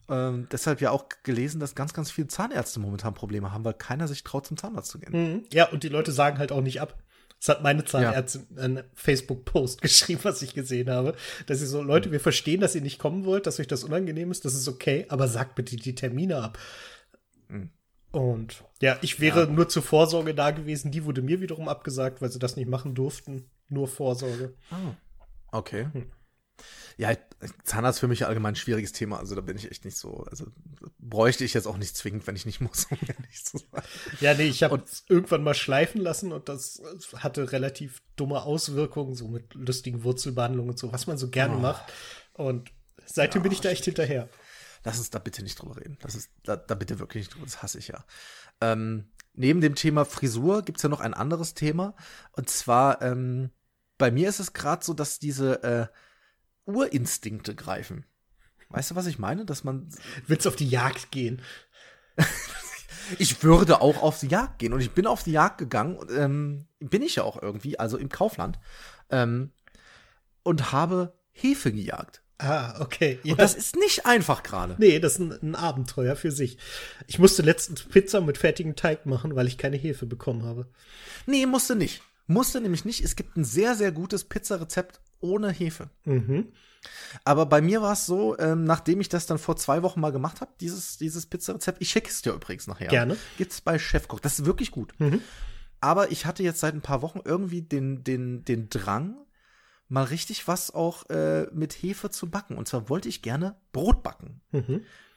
Ähm, 0.09 0.49
deshalb 0.51 0.81
ja 0.81 0.91
auch 0.91 1.05
gelesen, 1.23 1.61
dass 1.61 1.75
ganz, 1.75 1.93
ganz 1.93 2.11
viele 2.11 2.29
Zahnärzte 2.29 2.81
momentan 2.81 3.13
Probleme 3.13 3.53
haben, 3.53 3.65
weil 3.67 3.75
keiner 3.75 4.09
sich 4.09 4.25
traut, 4.25 4.47
zum 4.47 4.57
Zahnarzt 4.57 4.91
zu 4.91 4.99
gehen. 5.01 5.45
Ja, 5.53 5.69
und 5.69 5.83
die 5.83 5.89
Leute 5.91 6.13
sagen 6.13 6.39
halt 6.39 6.51
auch 6.51 6.63
nicht 6.63 6.81
ab. 6.81 6.99
Das 7.45 7.57
hat 7.57 7.63
meine 7.63 7.85
Zahnärztin 7.85 8.47
in 8.53 8.59
einem 8.59 8.85
Facebook-Post 8.95 9.83
geschrieben, 9.83 10.21
was 10.23 10.41
ich 10.41 10.55
gesehen 10.55 10.89
habe. 10.89 11.15
Dass 11.47 11.59
sie 11.59 11.67
so, 11.67 11.83
Leute, 11.83 12.11
wir 12.11 12.21
verstehen, 12.21 12.63
dass 12.63 12.75
ihr 12.75 12.81
nicht 12.81 12.99
kommen 12.99 13.27
wollt, 13.27 13.47
dass 13.47 13.61
euch 13.61 13.67
das 13.67 13.85
unangenehm 13.85 14.31
ist, 14.31 14.47
das 14.47 14.55
ist 14.55 14.67
okay, 14.67 15.05
aber 15.11 15.29
sagt 15.29 15.55
bitte 15.55 15.77
die 15.77 15.95
Termine 15.95 16.37
ab. 16.43 16.59
Und 18.13 18.65
ja, 18.81 18.97
ich 19.03 19.21
wäre 19.21 19.47
nur 19.47 19.69
zur 19.69 19.83
Vorsorge 19.83 20.35
da 20.35 20.53
gewesen. 20.53 20.91
Die 20.91 21.05
wurde 21.05 21.21
mir 21.21 21.43
wiederum 21.43 21.69
abgesagt, 21.69 22.23
weil 22.23 22.31
sie 22.31 22.39
das 22.39 22.57
nicht 22.57 22.69
machen 22.69 22.95
durften. 22.95 23.51
Nur 23.69 23.89
Vorsorge. 23.89 24.55
Okay. 25.53 25.89
Ja, 26.97 27.13
Zahnarzt 27.65 28.01
für 28.01 28.09
mich 28.09 28.27
allgemein 28.27 28.53
ein 28.53 28.57
schwieriges 28.57 28.93
Thema. 28.93 29.19
Also 29.19 29.35
da 29.35 29.41
bin 29.41 29.57
ich 29.57 29.71
echt 29.71 29.85
nicht 29.85 29.97
so. 29.97 30.25
Also 30.31 30.47
bräuchte 30.99 31.45
ich 31.45 31.55
jetzt 31.55 31.67
auch 31.67 31.77
nicht 31.77 31.97
zwingend, 31.97 32.27
wenn 32.27 32.37
ich 32.37 32.47
nicht 32.47 32.61
muss, 32.61 32.87
um 32.91 32.99
ehrlich 33.07 33.45
zu 33.45 33.59
sein. 33.59 33.83
Ja, 34.21 34.35
nee, 34.35 34.45
ich 34.45 34.63
habe 34.63 34.83
irgendwann 35.09 35.43
mal 35.43 35.55
schleifen 35.55 36.01
lassen 36.01 36.33
und 36.33 36.49
das 36.49 36.83
hatte 37.17 37.53
relativ 37.53 38.03
dumme 38.17 38.43
Auswirkungen, 38.43 39.15
so 39.15 39.29
mit 39.29 39.55
lustigen 39.55 40.05
Wurzelbehandlungen 40.05 40.71
und 40.71 40.79
so, 40.79 40.93
was 40.93 41.07
man 41.07 41.19
so 41.19 41.29
gerne 41.31 41.57
macht. 41.57 41.93
Und 42.33 42.71
seitdem 43.05 43.43
bin 43.43 43.53
ich 43.53 43.61
da 43.61 43.71
echt 43.71 43.85
hinterher. 43.85 44.29
Lass 44.85 44.99
uns 44.99 45.11
da 45.11 45.19
bitte 45.19 45.43
nicht 45.43 45.61
drüber 45.61 45.77
reden. 45.77 45.99
Das 46.01 46.15
ist, 46.15 46.31
da, 46.45 46.57
da 46.57 46.75
bitte 46.75 46.99
wirklich 46.99 47.25
nicht 47.25 47.35
drüber. 47.35 47.47
Das 47.47 47.63
hasse 47.63 47.79
ich 47.79 47.89
ja. 47.89 48.05
Ähm, 48.61 49.09
neben 49.33 49.61
dem 49.61 49.75
Thema 49.75 50.05
Frisur 50.05 50.63
gibt's 50.63 50.83
ja 50.83 50.89
noch 50.89 51.01
ein 51.01 51.15
anderes 51.15 51.55
Thema. 51.55 51.97
Und 52.33 52.51
zwar, 52.51 53.03
ähm, 53.03 53.51
bei 53.99 54.11
mir 54.11 54.29
ist 54.29 54.41
es 54.41 54.53
gerade 54.53 54.85
so, 54.85 54.93
dass 54.93 55.19
diese 55.19 55.63
äh, 55.63 55.87
Urinstinkte 56.67 57.55
greifen. 57.55 58.05
Weißt 58.71 58.91
du, 58.91 58.95
was 58.97 59.07
ich 59.07 59.19
meine? 59.19 59.45
Dass 59.45 59.65
man. 59.65 59.89
Willst 60.27 60.47
auf 60.47 60.57
die 60.57 60.69
Jagd 60.69 61.11
gehen? 61.11 61.43
Ich 63.19 63.43
würde 63.43 63.83
auch 63.83 64.03
auf 64.03 64.19
die 64.21 64.29
Jagd 64.29 64.61
gehen. 64.61 64.73
Und 64.73 64.81
ich 64.81 64.93
bin 64.93 65.07
auf 65.07 65.23
die 65.23 65.33
Jagd 65.33 65.59
gegangen. 65.59 65.97
Und, 65.97 66.11
ähm, 66.11 66.67
bin 66.81 67.03
ich 67.03 67.17
ja 67.17 67.23
auch 67.23 67.41
irgendwie, 67.43 67.79
also 67.79 67.99
im 67.99 68.09
Kaufland. 68.09 68.59
Ähm, 69.11 69.53
und 70.43 70.73
habe 70.73 71.15
Hefe 71.31 71.71
gejagt. 71.71 72.23
Ah, 72.39 72.81
okay. 72.81 73.21
Ja. 73.23 73.33
Und 73.33 73.41
das 73.41 73.55
ist 73.55 73.77
nicht 73.77 74.07
einfach 74.07 74.43
gerade. 74.43 74.77
nee, 74.79 74.99
das 74.99 75.15
ist 75.15 75.19
ein, 75.21 75.33
ein 75.43 75.55
Abenteuer 75.55 76.17
für 76.17 76.33
sich. 76.33 76.59
Ich 77.07 77.19
musste 77.19 77.43
letztens 77.43 77.85
Pizza 77.85 78.21
mit 78.21 78.39
fertigem 78.39 78.75
Teig 78.75 79.07
machen, 79.07 79.37
weil 79.37 79.47
ich 79.47 79.59
keine 79.59 79.77
Hefe 79.77 80.07
bekommen 80.07 80.45
habe. 80.45 80.69
Nee, 81.27 81.47
musste 81.47 81.77
nicht. 81.77 82.03
Musste 82.27 82.61
nämlich 82.61 82.85
nicht. 82.85 83.03
Es 83.05 83.17
gibt 83.17 83.37
ein 83.37 83.45
sehr, 83.45 83.75
sehr 83.75 83.93
gutes 83.93 84.25
Pizzarezept 84.25 85.01
ohne 85.21 85.51
Hefe. 85.51 85.91
Mhm. 86.05 86.53
Aber 87.25 87.47
bei 87.47 87.61
mir 87.61 87.83
war 87.83 87.93
es 87.93 88.07
so, 88.07 88.39
ähm, 88.39 88.65
nachdem 88.65 89.01
ich 89.01 89.09
das 89.09 89.27
dann 89.27 89.39
vor 89.39 89.57
zwei 89.57 89.83
Wochen 89.83 90.01
mal 90.01 90.13
gemacht 90.13 90.41
habe, 90.41 90.53
dieses, 90.61 90.99
dieses 90.99 91.27
Pizzarezept, 91.27 91.81
ich 91.81 91.91
schicke 91.91 92.11
es 92.11 92.23
dir 92.23 92.33
übrigens 92.33 92.67
nachher. 92.67 92.89
Gerne. 92.89 93.17
Gibt's 93.39 93.61
bei 93.61 93.79
Chefkoch. 93.79 94.21
Das 94.21 94.39
ist 94.39 94.45
wirklich 94.47 94.71
gut. 94.71 94.93
Aber 95.81 96.11
ich 96.11 96.27
hatte 96.27 96.43
jetzt 96.43 96.61
seit 96.61 96.75
ein 96.75 96.83
paar 96.83 97.03
Wochen 97.03 97.21
irgendwie 97.25 97.63
den, 97.63 98.05
den, 98.05 98.45
den 98.45 98.69
Drang, 98.69 99.17
mal 99.89 100.05
richtig 100.05 100.49
was 100.49 100.73
auch 100.75 101.09
äh, 101.11 101.47
mit 101.53 101.73
Hefe 101.75 102.11
zu 102.11 102.31
backen. 102.31 102.57
Und 102.57 102.69
zwar 102.69 102.89
wollte 102.89 103.09
ich 103.09 103.23
gerne 103.23 103.57
Brot 103.73 104.03
backen. 104.03 104.41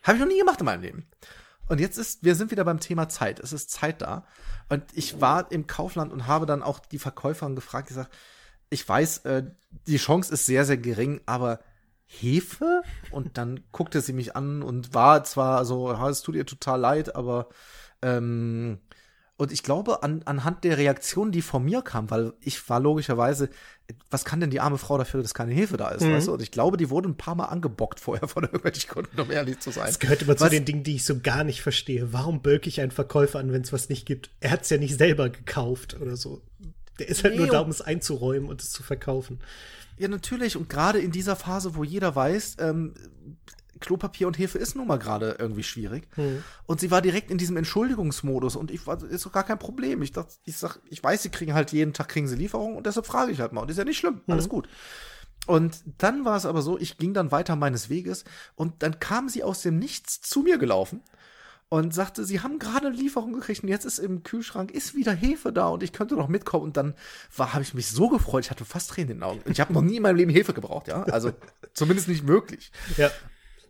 Habe 0.04 0.18
ich 0.18 0.24
noch 0.24 0.28
nie 0.28 0.40
gemacht 0.40 0.60
in 0.60 0.66
meinem 0.66 0.82
Leben. 0.82 1.10
Und 1.68 1.80
jetzt 1.80 1.98
ist, 1.98 2.24
wir 2.24 2.36
sind 2.36 2.52
wieder 2.52 2.64
beim 2.64 2.80
Thema 2.80 3.10
Zeit. 3.10 3.40
Es 3.40 3.54
ist 3.54 3.72
Zeit 3.72 4.02
da. 4.02 4.26
Und 4.70 4.84
ich 4.94 5.22
war 5.22 5.52
im 5.52 5.68
Kaufland 5.68 6.12
und 6.14 6.28
habe 6.28 6.46
dann 6.46 6.64
auch 6.64 6.80
die 6.80 7.00
Verkäuferin 7.00 7.56
gefragt, 7.56 7.90
gesagt, 7.90 8.14
ich 8.70 8.88
weiß, 8.88 9.20
äh, 9.20 9.44
die 9.86 9.98
Chance 9.98 10.34
ist 10.34 10.46
sehr, 10.46 10.66
sehr 10.66 10.78
gering, 10.78 11.22
aber 11.26 11.60
Hefe? 12.06 12.82
Und 13.12 13.38
dann 13.38 13.62
guckte 13.72 14.02
sie 14.02 14.14
mich 14.14 14.36
an 14.36 14.62
und 14.62 14.94
war 14.94 15.24
zwar 15.24 15.66
so, 15.66 15.92
ja, 15.92 16.10
es 16.10 16.22
tut 16.22 16.36
ihr 16.36 16.46
total 16.46 16.80
leid, 16.80 17.16
aber 17.16 17.50
ähm, 18.02 18.80
und 19.38 19.52
ich 19.52 19.62
glaube, 19.64 20.02
an, 20.04 20.24
anhand 20.26 20.64
der 20.64 20.78
Reaktion, 20.78 21.32
die 21.32 21.42
von 21.44 21.64
mir 21.64 21.82
kam, 21.84 22.10
weil 22.10 22.34
ich 22.42 22.68
war 22.70 22.80
logischerweise, 22.80 23.50
was 24.10 24.26
kann 24.26 24.40
denn 24.40 24.50
die 24.50 24.60
arme 24.60 24.78
Frau 24.80 24.98
dafür, 24.98 25.22
dass 25.22 25.34
keine 25.36 25.54
Hefe 25.54 25.78
da 25.78 25.90
ist, 25.90 26.02
Mhm. 26.04 26.14
weißt 26.14 26.28
du? 26.28 26.34
Und 26.34 26.42
ich 26.42 26.52
glaube, 26.52 26.76
die 26.78 26.90
wurde 26.90 27.08
ein 27.08 27.18
paar 27.18 27.36
Mal 27.36 27.46
angebockt 27.46 28.00
vorher 28.00 28.28
von 28.28 28.44
irgendwelchen 28.52 28.90
Kunden, 28.90 29.20
um 29.22 29.30
ehrlich 29.32 29.60
zu 29.60 29.72
sein. 29.72 29.86
Das 29.86 30.00
gehört 30.00 30.24
immer 30.24 30.36
zu 30.36 30.46
Was- 30.46 30.50
den 30.52 30.66
Dingen, 30.66 30.84
die 30.84 30.96
ich 30.96 31.06
so 31.06 31.20
gar 31.20 31.44
nicht 31.44 31.62
verstehe. 31.62 32.12
Warum 32.14 32.42
bölke 32.42 32.68
ich 32.68 32.82
einen 32.82 32.92
Verkäufer 32.92 33.40
an, 33.40 33.52
wenn 33.54 33.62
es 33.62 33.72
was 33.72 33.90
nicht 33.90 34.06
gibt? 34.06 34.32
Er 34.40 34.52
hat 34.52 34.64
es 34.64 34.70
ja 34.72 34.78
nicht 34.78 34.98
selber 34.98 35.30
gekauft 35.30 35.98
oder 36.02 36.18
so. 36.18 36.42
Der 37.00 37.08
ist 37.08 37.24
halt 37.24 37.36
Nee, 37.36 37.42
nur 37.42 37.48
da, 37.50 37.60
um 37.60 37.70
es 37.70 37.82
einzuräumen 37.82 38.50
und 38.50 38.62
es 38.64 38.72
zu 38.72 38.82
verkaufen. 38.82 39.40
Ja, 40.00 40.08
natürlich. 40.08 40.58
Und 40.58 40.68
gerade 40.68 40.98
in 41.00 41.12
dieser 41.12 41.36
Phase, 41.36 41.76
wo 41.76 41.84
jeder 41.84 42.16
weiß, 42.16 42.58
ähm, 42.60 42.96
Klopapier 43.80 44.28
und 44.28 44.38
Hefe 44.38 44.58
ist 44.58 44.76
nun 44.76 44.88
mal 44.88 45.00
gerade 45.00 45.38
irgendwie 45.40 45.64
schwierig. 45.64 46.08
Und 46.66 46.80
sie 46.80 46.92
war 46.92 47.02
direkt 47.02 47.32
in 47.32 47.38
diesem 47.38 47.58
Entschuldigungsmodus 47.58 48.56
und 48.56 48.72
ich 48.72 48.86
war, 48.88 49.02
ist 49.04 49.26
doch 49.26 49.32
gar 49.32 49.44
kein 49.44 49.60
Problem. 49.60 50.02
Ich 50.02 50.12
dachte, 50.12 50.34
ich 50.46 50.58
sag, 50.58 50.80
ich 50.90 51.04
weiß, 51.04 51.24
sie 51.24 51.30
kriegen 51.30 51.54
halt 51.54 51.72
jeden 51.72 51.94
Tag 51.94 52.10
kriegen 52.10 52.28
sie 52.28 52.36
Lieferungen 52.36 52.78
und 52.78 52.86
deshalb 52.86 53.06
frage 53.06 53.32
ich 53.32 53.40
halt 53.40 53.54
mal. 53.54 53.62
Und 53.62 53.72
ist 53.72 53.78
ja 53.78 53.84
nicht 53.84 53.98
schlimm, 53.98 54.22
alles 54.28 54.50
gut. 54.50 54.68
Und 55.46 55.82
dann 55.98 56.26
war 56.26 56.36
es 56.36 56.46
aber 56.46 56.62
so, 56.62 56.78
ich 56.78 56.98
ging 56.98 57.14
dann 57.14 57.32
weiter 57.32 57.56
meines 57.56 57.90
Weges 57.90 58.26
und 58.56 58.84
dann 58.84 59.00
kam 59.00 59.30
sie 59.30 59.44
aus 59.44 59.62
dem 59.62 59.80
Nichts 59.80 60.20
zu 60.22 60.42
mir 60.42 60.58
gelaufen 60.58 61.02
und 61.70 61.94
sagte, 61.94 62.24
sie 62.24 62.42
haben 62.42 62.60
gerade 62.60 62.88
eine 62.88 62.96
Lieferung 62.96 63.34
gekriegt 63.34 63.64
und 63.64 63.70
jetzt 63.70 63.86
ist 63.86 64.00
im 64.00 64.24
Kühlschrank 64.24 64.72
ist 64.72 64.96
wieder 64.96 65.14
Hefe 65.14 65.52
da 65.52 65.68
und 65.68 65.84
ich 65.84 65.92
könnte 65.92 66.16
noch 66.16 66.28
mitkommen 66.28 66.64
und 66.64 66.78
dann 66.78 66.96
war 67.36 67.54
habe 67.54 67.64
ich 67.64 67.74
mich 67.74 67.88
so 67.88 68.10
gefreut, 68.10 68.46
ich 68.46 68.52
hatte 68.52 68.66
fast 68.66 68.92
Tränen 68.92 69.12
in 69.12 69.18
den 69.18 69.24
Augen. 69.24 69.42
Ich 69.46 69.60
habe 69.60 69.74
noch 69.74 69.82
nie 69.82 69.98
in 69.98 70.04
meinem 70.04 70.16
Leben 70.16 70.32
Hefe 70.32 70.54
gebraucht, 70.54 70.88
ja? 70.88 71.04
Also 71.04 71.34
zumindest 71.74 72.08
nicht 72.08 72.24
möglich. 72.24 72.72
Ja. 72.96 73.10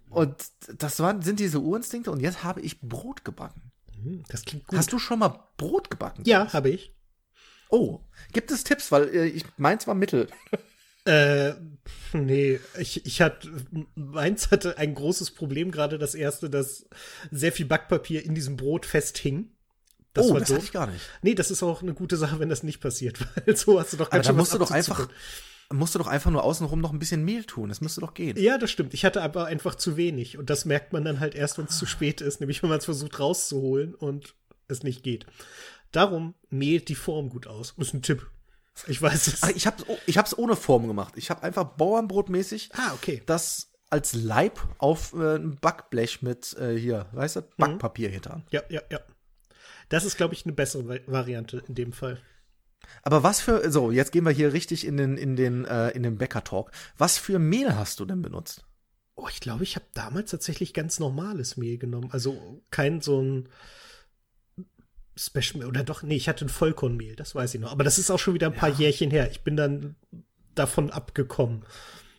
Und 0.10 0.36
das 0.78 1.00
waren 1.00 1.22
sind 1.22 1.40
diese 1.40 1.60
Urinstinkte 1.60 2.12
und 2.12 2.20
jetzt 2.22 2.44
habe 2.44 2.62
ich 2.62 2.82
Brot 2.82 3.26
gebacken. 3.26 3.72
Hm, 4.02 4.24
Das 4.30 4.44
klingt 4.44 4.68
gut. 4.68 4.78
Hast 4.78 4.92
du 4.94 5.00
schon 5.00 5.20
mal 5.20 5.48
Brot 5.58 5.90
gebacken? 5.90 6.24
ja, 6.26 6.52
habe 6.54 6.70
ich. 6.70 6.94
Oh, 7.70 8.00
gibt 8.32 8.50
es 8.52 8.64
Tipps, 8.64 8.92
weil 8.92 9.10
äh, 9.14 9.26
ich 9.26 9.44
meins 9.58 9.88
war 9.88 9.96
Mittel. 9.96 10.28
Äh, 11.08 11.54
nee, 12.12 12.60
ich, 12.78 13.06
ich 13.06 13.22
hatte, 13.22 13.50
meins 13.96 14.52
hatte 14.52 14.78
ein 14.78 14.94
großes 14.94 15.32
Problem, 15.32 15.72
gerade 15.72 15.98
das 15.98 16.16
erste, 16.16 16.50
dass 16.50 16.86
sehr 17.32 17.54
viel 17.54 17.66
Backpapier 17.66 18.26
in 18.26 18.36
diesem 18.36 18.58
Brot 18.58 18.86
festhing. 18.86 19.56
Das 20.12 20.26
oh, 20.26 20.34
war 20.34 20.42
das 20.42 20.50
doof. 20.50 20.58
hatte 20.58 20.66
ich 20.66 20.74
gar 20.74 20.88
nicht. 20.88 21.06
Nee, 21.22 21.34
das 21.34 21.50
ist 21.50 21.64
auch 21.64 21.82
eine 21.82 21.94
gute 21.94 22.18
Sache, 22.18 22.40
wenn 22.40 22.50
das 22.50 22.62
nicht 22.64 22.82
passiert, 22.82 23.20
weil 23.46 23.56
so 23.56 23.80
hast 23.80 23.94
du 23.94 23.98
doch 23.98 24.12
Aber 24.12 24.18
ganz 24.18 24.26
da 24.26 24.32
schön 24.32 24.36
musst 24.36 24.54
du 24.54 24.58
doch 24.58 24.72
einfach. 24.72 25.08
Musst 25.72 25.96
du 25.96 26.00
doch 26.00 26.08
einfach 26.08 26.32
nur 26.32 26.44
außenrum 26.44 26.80
noch 26.80 26.94
ein 26.94 27.00
bisschen 27.00 27.24
Mehl 27.26 27.44
tun. 27.44 27.70
Das 27.70 27.82
müsste 27.82 28.02
doch 28.02 28.14
gehen. 28.14 28.38
Ja, 28.38 28.58
das 28.58 28.72
stimmt. 28.72 28.94
Ich 28.94 29.04
hatte 29.06 29.22
aber 29.22 29.46
einfach 29.46 29.76
zu 29.76 29.98
wenig. 29.98 30.38
Und 30.38 30.50
das 30.50 30.66
merkt 30.66 30.94
man 30.94 31.04
dann 31.04 31.20
halt 31.20 31.36
erst, 31.36 31.58
wenn 31.58 31.66
es 31.66 31.78
zu 31.78 31.86
spät 31.86 32.22
ist, 32.22 32.40
nämlich 32.40 32.64
wenn 32.64 32.70
man 32.70 32.80
es 32.80 32.86
versucht 32.86 33.20
rauszuholen 33.20 33.94
und 33.96 34.34
es 34.68 34.84
nicht 34.84 35.04
geht. 35.04 35.26
Darum 35.92 36.36
mehlt 36.50 36.90
die 36.90 36.96
Form 36.96 37.30
gut 37.30 37.48
aus. 37.48 37.74
Ist 37.78 37.94
ein 37.94 38.02
Tipp. 38.02 38.28
Ich 38.88 39.02
weiß 39.02 39.28
es. 39.28 39.44
Ach, 39.44 39.50
ich 39.50 39.66
habe 39.66 39.84
ich 40.06 40.18
hab's 40.18 40.38
ohne 40.38 40.56
Form 40.56 40.88
gemacht. 40.88 41.14
Ich 41.18 41.30
habe 41.30 41.44
einfach 41.44 41.64
Bauernbrotmäßig 41.78 42.70
Ah, 42.74 42.94
okay. 42.94 43.24
das 43.26 43.72
als 43.90 44.14
Leib 44.14 44.60
auf 44.78 45.14
äh, 45.14 45.36
ein 45.38 45.56
Backblech 45.56 46.22
mit 46.22 46.56
äh, 46.58 46.78
hier, 46.78 47.08
weißt 47.14 47.38
du, 47.38 47.42
Backpapier 47.58 48.12
getan. 48.12 48.44
Ja, 48.52 48.62
ja, 48.70 48.82
ja. 48.92 49.00
Das 49.90 50.04
ist, 50.04 50.18
glaube 50.18 50.34
ich, 50.34 50.46
eine 50.46 50.54
bessere 50.54 50.88
Va- 50.88 51.00
Variante 51.08 51.64
in 51.68 51.74
dem 51.76 51.94
Fall. 51.94 52.20
Aber 53.04 53.24
was 53.24 53.40
für 53.40 53.72
so, 53.72 53.92
jetzt 53.92 54.12
gehen 54.12 54.26
wir 54.26 54.32
hier 54.32 54.54
richtig 54.54 54.86
in 54.86 54.98
den 54.98 55.18
in 55.18 55.36
den 55.36 55.66
äh, 55.66 55.90
in 55.90 56.04
den 56.04 56.18
Bäcker 56.18 56.44
Talk. 56.44 56.72
Was 56.98 57.18
für 57.18 57.40
Mehl 57.40 57.76
hast 57.76 58.00
du 58.00 58.06
denn 58.06 58.22
benutzt? 58.22 58.66
Oh, 59.16 59.28
ich 59.30 59.40
glaube, 59.40 59.64
ich 59.64 59.76
habe 59.76 59.86
damals 59.94 60.32
tatsächlich 60.32 60.74
ganz 60.74 61.00
normales 61.00 61.58
Mehl 61.58 61.78
genommen. 61.78 62.10
Also 62.12 62.62
kein 62.70 63.02
so 63.02 63.22
ein 63.22 63.50
Special 65.18 65.66
oder 65.66 65.84
doch, 65.84 66.04
nee, 66.04 66.16
ich 66.16 66.30
hatte 66.30 66.46
ein 66.46 66.50
Vollkornmehl, 66.50 67.16
das 67.16 67.34
weiß 67.34 67.56
ich 67.56 67.62
noch. 67.62 67.72
Aber 67.72 67.84
das 67.84 67.98
ist 67.98 68.12
auch 68.12 68.20
schon 68.20 68.36
wieder 68.36 68.48
ein 68.48 68.54
paar 68.54 68.70
Jährchen 68.70 69.10
her. 69.10 69.32
Ich 69.32 69.42
bin 69.42 69.58
dann 69.58 69.96
davon 70.54 70.92
abgekommen. 70.92 71.66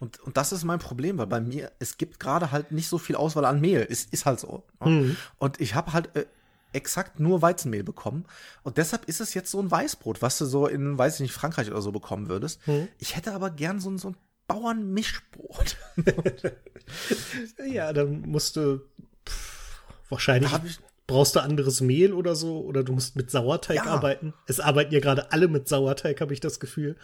Und, 0.01 0.21
und 0.21 0.37
das 0.37 0.53
ist 0.53 0.65
mein 0.65 0.79
Problem, 0.79 1.19
weil 1.19 1.27
bei 1.27 1.41
mir, 1.41 1.73
es 1.79 1.99
gibt 1.99 2.21
gerade 2.21 2.51
halt 2.51 2.73
nicht 2.73 2.89
so 2.89 2.99
viel 2.99 3.17
Auswahl 3.17 3.45
an 3.45 3.61
Mehl. 3.61 3.87
Es 3.89 4.05
ist 4.05 4.27
halt 4.27 4.41
so. 4.41 4.65
ne? 4.85 5.17
Und 5.39 5.61
ich 5.61 5.75
habe 5.75 5.93
halt 5.93 6.15
äh, 6.17 6.27
exakt 6.73 7.19
nur 7.21 7.43
Weizenmehl 7.43 7.83
bekommen. 7.85 8.25
Und 8.63 8.77
deshalb 8.79 9.07
ist 9.07 9.21
es 9.21 9.35
jetzt 9.35 9.51
so 9.51 9.61
ein 9.61 9.71
Weißbrot, 9.71 10.21
was 10.23 10.39
du 10.39 10.45
so 10.47 10.67
in, 10.67 10.99
weiß 10.99 11.15
ich 11.15 11.21
nicht, 11.21 11.33
Frankreich 11.33 11.71
oder 11.71 11.81
so 11.83 11.93
bekommen 11.93 12.29
würdest. 12.29 12.61
Ich 12.99 13.17
hätte 13.17 13.33
aber 13.33 13.51
gern 13.51 13.81
so 13.81 13.91
ein, 13.91 13.99
so 13.99 14.11
ein 14.11 14.17
Bauernmischbrot. 14.47 15.77
Ja, 17.71 17.93
dann 17.93 18.23
musst 18.23 18.57
du 18.57 18.81
pff, 19.29 19.83
wahrscheinlich 20.09 20.51
brauchst 21.07 21.37
du 21.37 21.41
anderes 21.41 21.81
Mehl 21.81 22.13
oder 22.13 22.35
so 22.35 22.61
oder 22.63 22.83
du 22.85 22.93
musst 22.93 23.17
mit 23.17 23.31
Sauerteig 23.31 23.77
Ja. 23.77 23.85
arbeiten. 23.85 24.35
Es 24.47 24.61
arbeiten 24.61 24.93
ja 24.93 25.01
gerade 25.01 25.33
alle 25.33 25.49
mit 25.49 25.69
Sauerteig, 25.69 26.21
habe 26.21 26.33
ich 26.33 26.41
das 26.41 26.61
Gefühl. 26.61 26.97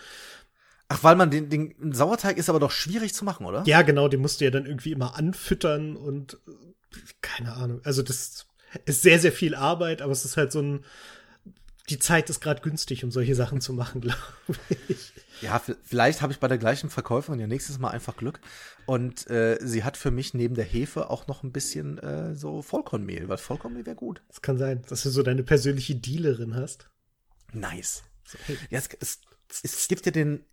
Ach, 0.89 1.03
weil 1.03 1.17
man 1.17 1.31
den, 1.31 1.49
den 1.49 1.93
Sauerteig 1.93 2.37
ist 2.37 2.49
aber 2.51 2.61
doch 2.61 2.71
schwierig 2.71 3.15
zu 3.15 3.25
machen, 3.25 3.47
oder? 3.47 3.63
Ja, 3.67 3.83
genau, 3.83 4.09
den 4.09 4.21
musst 4.21 4.41
du 4.41 4.45
ja 4.45 4.51
dann 4.51 4.67
irgendwie 4.67 4.93
immer 4.93 5.17
anfüttern 5.17 5.97
und 5.97 6.35
äh, 6.47 6.99
keine 7.23 7.55
Ahnung. 7.55 7.81
Also 7.85 8.03
das 8.03 8.47
ist 8.85 9.03
sehr, 9.03 9.19
sehr 9.19 9.33
viel 9.33 9.55
Arbeit, 9.55 10.03
aber 10.03 10.13
es 10.13 10.25
ist 10.25 10.37
halt 10.37 10.53
so 10.53 10.61
ein 10.61 10.85
die 11.91 11.99
Zeit 11.99 12.31
ist 12.31 12.41
gerade 12.41 12.63
günstig, 12.63 13.05
um 13.05 13.11
solche 13.11 13.35
Sachen 13.35 13.61
zu 13.61 13.73
machen, 13.75 14.01
glaube 14.01 14.19
ich. 14.89 15.13
Ja, 15.43 15.61
vielleicht 15.83 16.23
habe 16.23 16.33
ich 16.33 16.41
bei 16.41 16.49
der 16.49 16.59
gleichen 16.59 16.89
Verkäuferin 16.89 17.41
ja 17.41 17.47
nächstes 17.47 17.79
Mal 17.79 17.91
einfach 17.91 18.17
Glück. 18.17 18.41
Und 18.87 19.29
äh, 19.29 19.59
sie 19.61 19.85
hat 19.85 19.97
für 19.97 20.11
mich 20.11 20.33
neben 20.33 20.55
der 20.55 20.65
Hefe 20.65 21.11
auch 21.11 21.27
noch 21.27 21.43
ein 21.43 21.53
bisschen 21.53 21.99
äh, 21.99 22.35
so 22.35 22.63
Vollkornmehl, 22.63 23.29
weil 23.29 23.37
Vollkornmehl 23.37 23.85
wäre 23.85 23.97
gut. 23.97 24.23
Es 24.29 24.41
kann 24.41 24.57
sein, 24.57 24.83
dass 24.89 25.03
du 25.03 25.11
so 25.11 25.23
deine 25.23 25.43
persönliche 25.43 25.95
Dealerin 25.95 26.55
hast. 26.55 26.89
Nice. 27.53 28.03
Ja, 28.71 28.79
es, 28.79 28.89
es, 29.01 29.21
es 29.63 29.89
gibt 29.89 30.07
ja 30.07 30.13
den. 30.13 30.45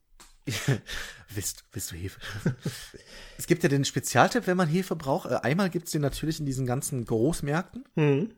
willst, 1.30 1.64
willst 1.72 1.92
du 1.92 1.96
Hefe? 1.96 2.20
es 3.38 3.48
gibt 3.48 3.64
ja 3.64 3.70
den 3.70 3.86
Spezialtipp, 3.86 4.48
wenn 4.48 4.58
man 4.58 4.68
Hefe 4.68 4.96
braucht. 4.96 5.30
Äh, 5.30 5.36
einmal 5.36 5.70
gibt 5.70 5.86
es 5.88 5.92
den 5.92 6.02
natürlich 6.02 6.40
in 6.40 6.46
diesen 6.46 6.66
ganzen 6.66 7.06
Großmärkten. 7.06 7.86
Hm. 7.96 8.34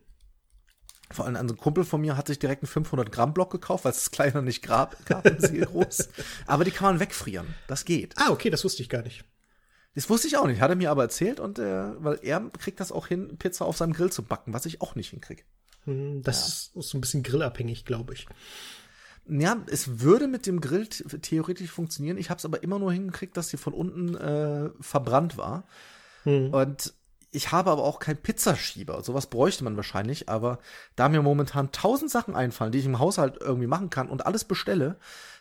Vor 1.10 1.26
allem 1.26 1.36
ein 1.36 1.56
Kumpel 1.56 1.84
von 1.84 2.00
mir 2.00 2.16
hat 2.16 2.26
sich 2.28 2.38
direkt 2.38 2.62
einen 2.62 2.68
500 2.68 3.12
Gramm 3.12 3.34
Block 3.34 3.50
gekauft, 3.50 3.84
weil 3.84 3.92
es 3.92 4.10
kleiner 4.10 4.42
nicht 4.42 4.62
gab, 4.62 4.96
Ziel 5.38 5.66
groß. 5.66 6.08
Aber 6.46 6.64
die 6.64 6.70
kann 6.70 6.86
man 6.88 7.00
wegfrieren. 7.00 7.54
Das 7.68 7.84
geht. 7.84 8.14
Ah, 8.16 8.30
okay, 8.30 8.50
das 8.50 8.64
wusste 8.64 8.82
ich 8.82 8.88
gar 8.88 9.02
nicht. 9.02 9.24
Das 9.94 10.10
wusste 10.10 10.26
ich 10.26 10.36
auch 10.36 10.46
nicht. 10.46 10.60
Hat 10.60 10.70
er 10.70 10.76
mir 10.76 10.90
aber 10.90 11.02
erzählt 11.02 11.38
und 11.38 11.58
äh, 11.58 12.02
weil 12.02 12.18
er 12.22 12.40
kriegt 12.58 12.80
das 12.80 12.90
auch 12.90 13.06
hin, 13.06 13.36
Pizza 13.38 13.64
auf 13.64 13.76
seinem 13.76 13.92
Grill 13.92 14.10
zu 14.10 14.24
backen, 14.24 14.52
was 14.52 14.66
ich 14.66 14.80
auch 14.80 14.96
nicht 14.96 15.10
hinkriege. 15.10 15.44
Hm, 15.84 16.22
Das 16.22 16.48
ist, 16.48 16.76
ist 16.76 16.88
so 16.88 16.98
ein 16.98 17.00
bisschen 17.00 17.22
grillabhängig, 17.22 17.84
glaube 17.84 18.14
ich. 18.14 18.26
Ja, 19.26 19.56
es 19.70 20.00
würde 20.00 20.28
mit 20.28 20.46
dem 20.46 20.60
Grill 20.60 20.82
th- 20.82 21.20
theoretisch 21.22 21.70
funktionieren. 21.70 22.18
Ich 22.18 22.28
habe 22.30 22.38
es 22.38 22.44
aber 22.44 22.62
immer 22.62 22.78
nur 22.78 22.92
hingekriegt, 22.92 23.36
dass 23.36 23.48
sie 23.48 23.56
von 23.56 23.72
unten 23.72 24.14
äh, 24.16 24.70
verbrannt 24.80 25.36
war. 25.38 25.64
Und 26.52 26.92
ich 27.30 27.50
habe 27.50 27.70
aber 27.70 27.82
auch 27.82 27.98
keinen 27.98 28.18
Pizzaschieber. 28.18 29.02
Sowas 29.02 29.26
bräuchte 29.28 29.64
man 29.64 29.76
wahrscheinlich. 29.76 30.28
Aber 30.28 30.58
da 30.94 31.08
mir 31.08 31.20
momentan 31.22 31.72
tausend 31.72 32.10
Sachen 32.10 32.36
einfallen, 32.36 32.70
die 32.70 32.78
ich 32.78 32.86
im 32.86 32.98
Haushalt 32.98 33.38
irgendwie 33.40 33.66
machen 33.66 33.90
kann 33.90 34.08
und 34.08 34.24
alles 34.24 34.44
bestelle, 34.44 34.96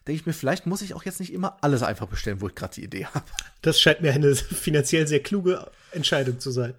denke 0.08 0.20
ich 0.20 0.26
mir, 0.26 0.34
vielleicht 0.34 0.66
muss 0.66 0.82
ich 0.82 0.94
auch 0.94 1.04
jetzt 1.04 1.20
nicht 1.20 1.32
immer 1.32 1.58
alles 1.62 1.84
einfach 1.84 2.08
bestellen, 2.08 2.42
wo 2.42 2.48
ich 2.48 2.56
gerade 2.56 2.74
die 2.76 2.84
Idee 2.84 3.06
habe. 3.06 3.26
Das 3.62 3.80
scheint 3.80 4.02
mir 4.02 4.12
eine 4.12 4.34
finanziell 4.36 5.08
sehr 5.08 5.22
kluge 5.22 5.70
Entscheidung 5.92 6.40
zu 6.40 6.52
sein. 6.52 6.74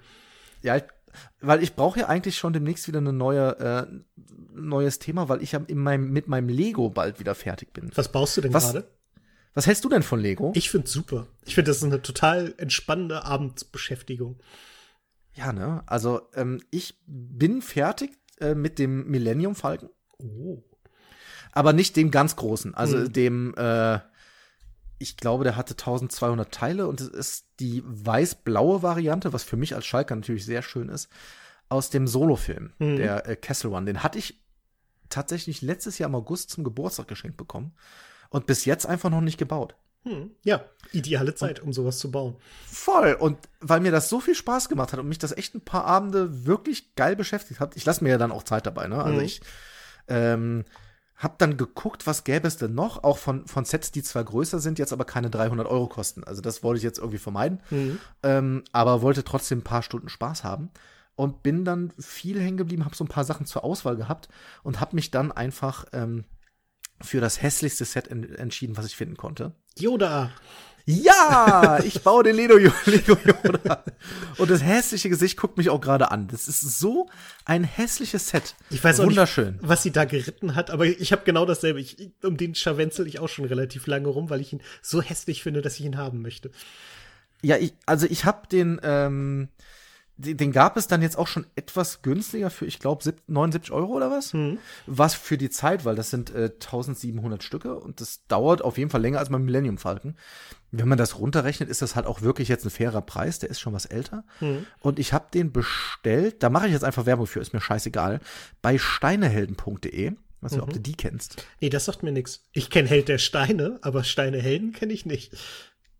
Ja, 0.62 0.76
ich, 0.76 0.84
weil 1.40 1.62
ich 1.62 1.74
brauche 1.74 2.00
ja 2.00 2.08
eigentlich 2.08 2.36
schon 2.36 2.52
demnächst 2.52 2.86
wieder 2.88 2.98
eine 2.98 3.12
neue 3.12 3.58
äh, 3.58 3.86
neues 4.54 4.98
Thema, 4.98 5.28
weil 5.28 5.42
ich 5.42 5.52
ja 5.52 5.60
in 5.66 5.78
meinem, 5.78 6.10
mit 6.10 6.28
meinem 6.28 6.48
Lego 6.48 6.90
bald 6.90 7.18
wieder 7.20 7.34
fertig 7.34 7.72
bin. 7.72 7.90
Was 7.94 8.10
baust 8.10 8.36
du 8.36 8.40
denn 8.40 8.52
gerade? 8.52 8.88
Was 9.54 9.66
hältst 9.66 9.84
du 9.84 9.88
denn 9.88 10.02
von 10.02 10.18
Lego? 10.20 10.52
Ich 10.56 10.70
finde 10.70 10.88
super. 10.88 11.26
Ich 11.44 11.54
finde, 11.54 11.70
das 11.70 11.78
ist 11.78 11.84
eine 11.84 12.02
total 12.02 12.54
entspannende 12.56 13.24
Abendbeschäftigung. 13.24 14.40
Ja, 15.34 15.52
ne? 15.52 15.82
Also 15.86 16.22
ähm, 16.34 16.60
ich 16.70 16.98
bin 17.06 17.62
fertig 17.62 18.10
äh, 18.40 18.54
mit 18.54 18.78
dem 18.78 19.08
Millennium 19.08 19.54
Falcon, 19.54 19.90
Oh. 20.18 20.62
aber 21.52 21.72
nicht 21.72 21.96
dem 21.96 22.10
ganz 22.10 22.36
großen. 22.36 22.74
Also 22.74 23.06
dem, 23.08 23.54
äh, 23.56 23.98
ich 25.04 25.16
glaube, 25.18 25.44
der 25.44 25.54
hatte 25.56 25.74
1200 25.74 26.50
Teile 26.50 26.88
und 26.88 27.00
es 27.00 27.08
ist 27.08 27.46
die 27.60 27.82
weiß-blaue 27.86 28.82
Variante, 28.82 29.32
was 29.34 29.44
für 29.44 29.56
mich 29.58 29.74
als 29.74 29.84
Schalker 29.84 30.16
natürlich 30.16 30.44
sehr 30.46 30.62
schön 30.62 30.88
ist, 30.88 31.08
aus 31.68 31.90
dem 31.90 32.06
Solo-Film, 32.06 32.72
der 32.80 33.28
äh, 33.28 33.36
Castle 33.36 33.70
One. 33.70 33.84
Den 33.86 34.02
hatte 34.02 34.18
ich 34.18 34.40
tatsächlich 35.10 35.60
letztes 35.62 35.98
Jahr 35.98 36.08
im 36.08 36.14
August 36.14 36.50
zum 36.50 36.64
Geburtstag 36.64 37.06
geschenkt 37.06 37.36
bekommen 37.36 37.74
und 38.30 38.46
bis 38.46 38.64
jetzt 38.64 38.86
einfach 38.86 39.10
noch 39.10 39.20
nicht 39.20 39.38
gebaut. 39.38 39.76
Hm. 40.04 40.30
Ja, 40.42 40.64
ideale 40.92 41.34
Zeit, 41.34 41.60
um 41.60 41.72
sowas 41.72 41.98
zu 41.98 42.10
bauen. 42.10 42.36
Voll. 42.66 43.12
Und 43.14 43.38
weil 43.60 43.80
mir 43.80 43.92
das 43.92 44.08
so 44.08 44.20
viel 44.20 44.34
Spaß 44.34 44.68
gemacht 44.68 44.92
hat 44.92 45.00
und 45.00 45.08
mich 45.08 45.18
das 45.18 45.32
echt 45.32 45.54
ein 45.54 45.64
paar 45.64 45.84
Abende 45.84 46.44
wirklich 46.46 46.94
geil 46.94 47.14
beschäftigt 47.14 47.60
hat, 47.60 47.76
ich 47.76 47.84
lasse 47.84 48.02
mir 48.02 48.10
ja 48.10 48.18
dann 48.18 48.32
auch 48.32 48.42
Zeit 48.42 48.66
dabei, 48.66 48.86
ne? 48.88 49.02
Also 49.02 49.18
Mhm. 49.20 49.24
ich 49.26 49.40
ähm, 50.08 50.64
hab 51.16 51.38
dann 51.38 51.56
geguckt, 51.56 52.06
was 52.06 52.24
gäbe 52.24 52.48
es 52.48 52.56
denn 52.56 52.74
noch, 52.74 53.04
auch 53.04 53.18
von, 53.18 53.46
von 53.46 53.64
Sets, 53.64 53.92
die 53.92 54.02
zwar 54.02 54.24
größer 54.24 54.58
sind, 54.58 54.78
jetzt 54.78 54.92
aber 54.92 55.04
keine 55.04 55.30
300 55.30 55.66
Euro 55.66 55.86
kosten. 55.86 56.24
Also 56.24 56.40
das 56.42 56.62
wollte 56.62 56.78
ich 56.78 56.82
jetzt 56.84 56.98
irgendwie 56.98 57.18
vermeiden, 57.18 57.60
Mhm. 57.70 58.00
ähm, 58.22 58.64
aber 58.72 59.00
wollte 59.02 59.22
trotzdem 59.24 59.58
ein 59.58 59.64
paar 59.64 59.82
Stunden 59.82 60.08
Spaß 60.08 60.42
haben 60.44 60.70
und 61.14 61.42
bin 61.44 61.64
dann 61.64 61.92
viel 62.00 62.40
hängen 62.40 62.56
geblieben, 62.56 62.84
habe 62.84 62.96
so 62.96 63.04
ein 63.04 63.08
paar 63.08 63.24
Sachen 63.24 63.46
zur 63.46 63.62
Auswahl 63.64 63.96
gehabt 63.96 64.28
und 64.64 64.80
habe 64.80 64.96
mich 64.96 65.10
dann 65.12 65.30
einfach 65.30 65.84
ähm, 65.92 66.24
für 67.00 67.20
das 67.20 67.40
hässlichste 67.42 67.84
Set 67.84 68.08
en 68.08 68.24
entschieden, 68.34 68.76
was 68.76 68.86
ich 68.86 68.96
finden 68.96 69.16
konnte. 69.16 69.52
Yoda. 69.76 70.32
Ja, 70.86 71.80
ich 71.82 72.02
baue 72.02 72.24
den 72.24 72.36
Lego, 72.36 72.56
Lego 72.84 73.16
Yoda. 73.24 73.84
Und 74.36 74.50
das 74.50 74.62
hässliche 74.62 75.08
Gesicht 75.08 75.38
guckt 75.38 75.56
mich 75.56 75.70
auch 75.70 75.80
gerade 75.80 76.10
an. 76.10 76.28
Das 76.28 76.46
ist 76.46 76.60
so 76.60 77.08
ein 77.46 77.64
hässliches 77.64 78.28
Set. 78.28 78.54
Ich 78.68 78.84
weiß 78.84 79.00
auch 79.00 79.06
Wunderschön. 79.06 79.54
nicht, 79.54 79.68
was 79.68 79.82
sie 79.82 79.92
da 79.92 80.04
geritten 80.04 80.54
hat, 80.54 80.70
aber 80.70 80.84
ich 80.84 81.12
habe 81.12 81.22
genau 81.24 81.46
dasselbe. 81.46 81.80
Ich, 81.80 82.10
um 82.22 82.36
den 82.36 82.54
scharwenzel 82.54 83.06
ich 83.06 83.18
auch 83.18 83.28
schon 83.30 83.46
relativ 83.46 83.86
lange 83.86 84.08
rum, 84.08 84.28
weil 84.28 84.42
ich 84.42 84.52
ihn 84.52 84.60
so 84.82 85.00
hässlich 85.00 85.42
finde, 85.42 85.62
dass 85.62 85.78
ich 85.78 85.86
ihn 85.86 85.96
haben 85.96 86.20
möchte. 86.20 86.50
Ja, 87.40 87.56
ich, 87.56 87.74
also 87.86 88.06
ich 88.08 88.26
habe 88.26 88.46
den, 88.48 88.78
ähm, 88.82 89.48
den, 90.16 90.52
gab 90.52 90.76
es 90.76 90.86
dann 90.86 91.02
jetzt 91.02 91.18
auch 91.18 91.26
schon 91.26 91.46
etwas 91.56 92.02
günstiger 92.02 92.50
für, 92.50 92.66
ich 92.66 92.78
glaube, 92.78 93.04
79 93.26 93.72
Euro 93.72 93.92
oder 93.92 94.10
was? 94.10 94.32
Was 94.86 95.14
für 95.14 95.36
die 95.36 95.50
Zeit, 95.50 95.84
weil 95.84 95.96
das 95.96 96.10
sind 96.10 96.30
äh, 96.34 96.50
1700 96.54 97.42
Stücke 97.42 97.74
und 97.78 98.00
das 98.00 98.26
dauert 98.26 98.62
auf 98.62 98.78
jeden 98.78 98.90
Fall 98.90 99.02
länger 99.02 99.18
als 99.18 99.30
beim 99.30 99.44
Millennium 99.44 99.78
Falcon. 99.78 100.16
Wenn 100.70 100.88
man 100.88 100.98
das 100.98 101.18
runterrechnet, 101.18 101.68
ist 101.68 101.82
das 101.82 101.94
halt 101.96 102.06
auch 102.06 102.22
wirklich 102.22 102.48
jetzt 102.48 102.64
ein 102.64 102.70
fairer 102.70 103.00
Preis. 103.02 103.38
Der 103.38 103.50
ist 103.50 103.60
schon 103.60 103.72
was 103.72 103.86
älter. 103.86 104.24
Und 104.80 104.98
ich 104.98 105.12
habe 105.12 105.26
den 105.32 105.52
bestellt, 105.52 106.42
da 106.42 106.50
mache 106.50 106.66
ich 106.66 106.72
jetzt 106.72 106.84
einfach 106.84 107.06
Werbung 107.06 107.26
für, 107.26 107.40
ist 107.40 107.52
mir 107.52 107.60
scheißegal, 107.60 108.20
bei 108.60 108.78
steinehelden.de. 108.78 110.12
Weiß 110.40 110.52
nicht, 110.52 110.62
ob 110.62 110.72
du 110.72 110.80
die 110.80 110.94
kennst. 110.94 111.46
Nee, 111.60 111.70
das 111.70 111.86
sagt 111.86 112.02
mir 112.02 112.12
nichts. 112.12 112.44
Ich 112.52 112.68
kenne 112.68 112.88
Held 112.88 113.08
der 113.08 113.16
Steine, 113.18 113.78
aber 113.80 114.04
Steine 114.04 114.42
Helden 114.42 114.72
kenne 114.72 114.92
ich 114.92 115.06
nicht. 115.06 115.32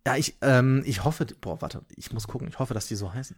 Ja, 0.06 0.16
ich, 0.16 0.36
ähm, 0.42 0.82
ich 0.84 1.04
hoffe, 1.04 1.26
boah, 1.40 1.62
warte, 1.62 1.82
ich 1.96 2.12
muss 2.12 2.28
gucken, 2.28 2.48
ich 2.48 2.58
hoffe, 2.58 2.74
dass 2.74 2.88
die 2.88 2.94
so 2.94 3.12
heißen. 3.12 3.36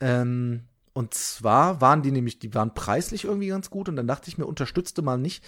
Ähm, 0.00 0.62
und 0.94 1.12
zwar 1.12 1.82
waren 1.82 2.00
die 2.00 2.10
nämlich, 2.10 2.38
die 2.38 2.54
waren 2.54 2.72
preislich 2.72 3.24
irgendwie 3.24 3.48
ganz 3.48 3.68
gut 3.68 3.90
und 3.90 3.96
dann 3.96 4.06
dachte 4.06 4.28
ich 4.30 4.38
mir, 4.38 4.46
unterstützte 4.46 5.02
mal 5.02 5.18
nicht 5.18 5.44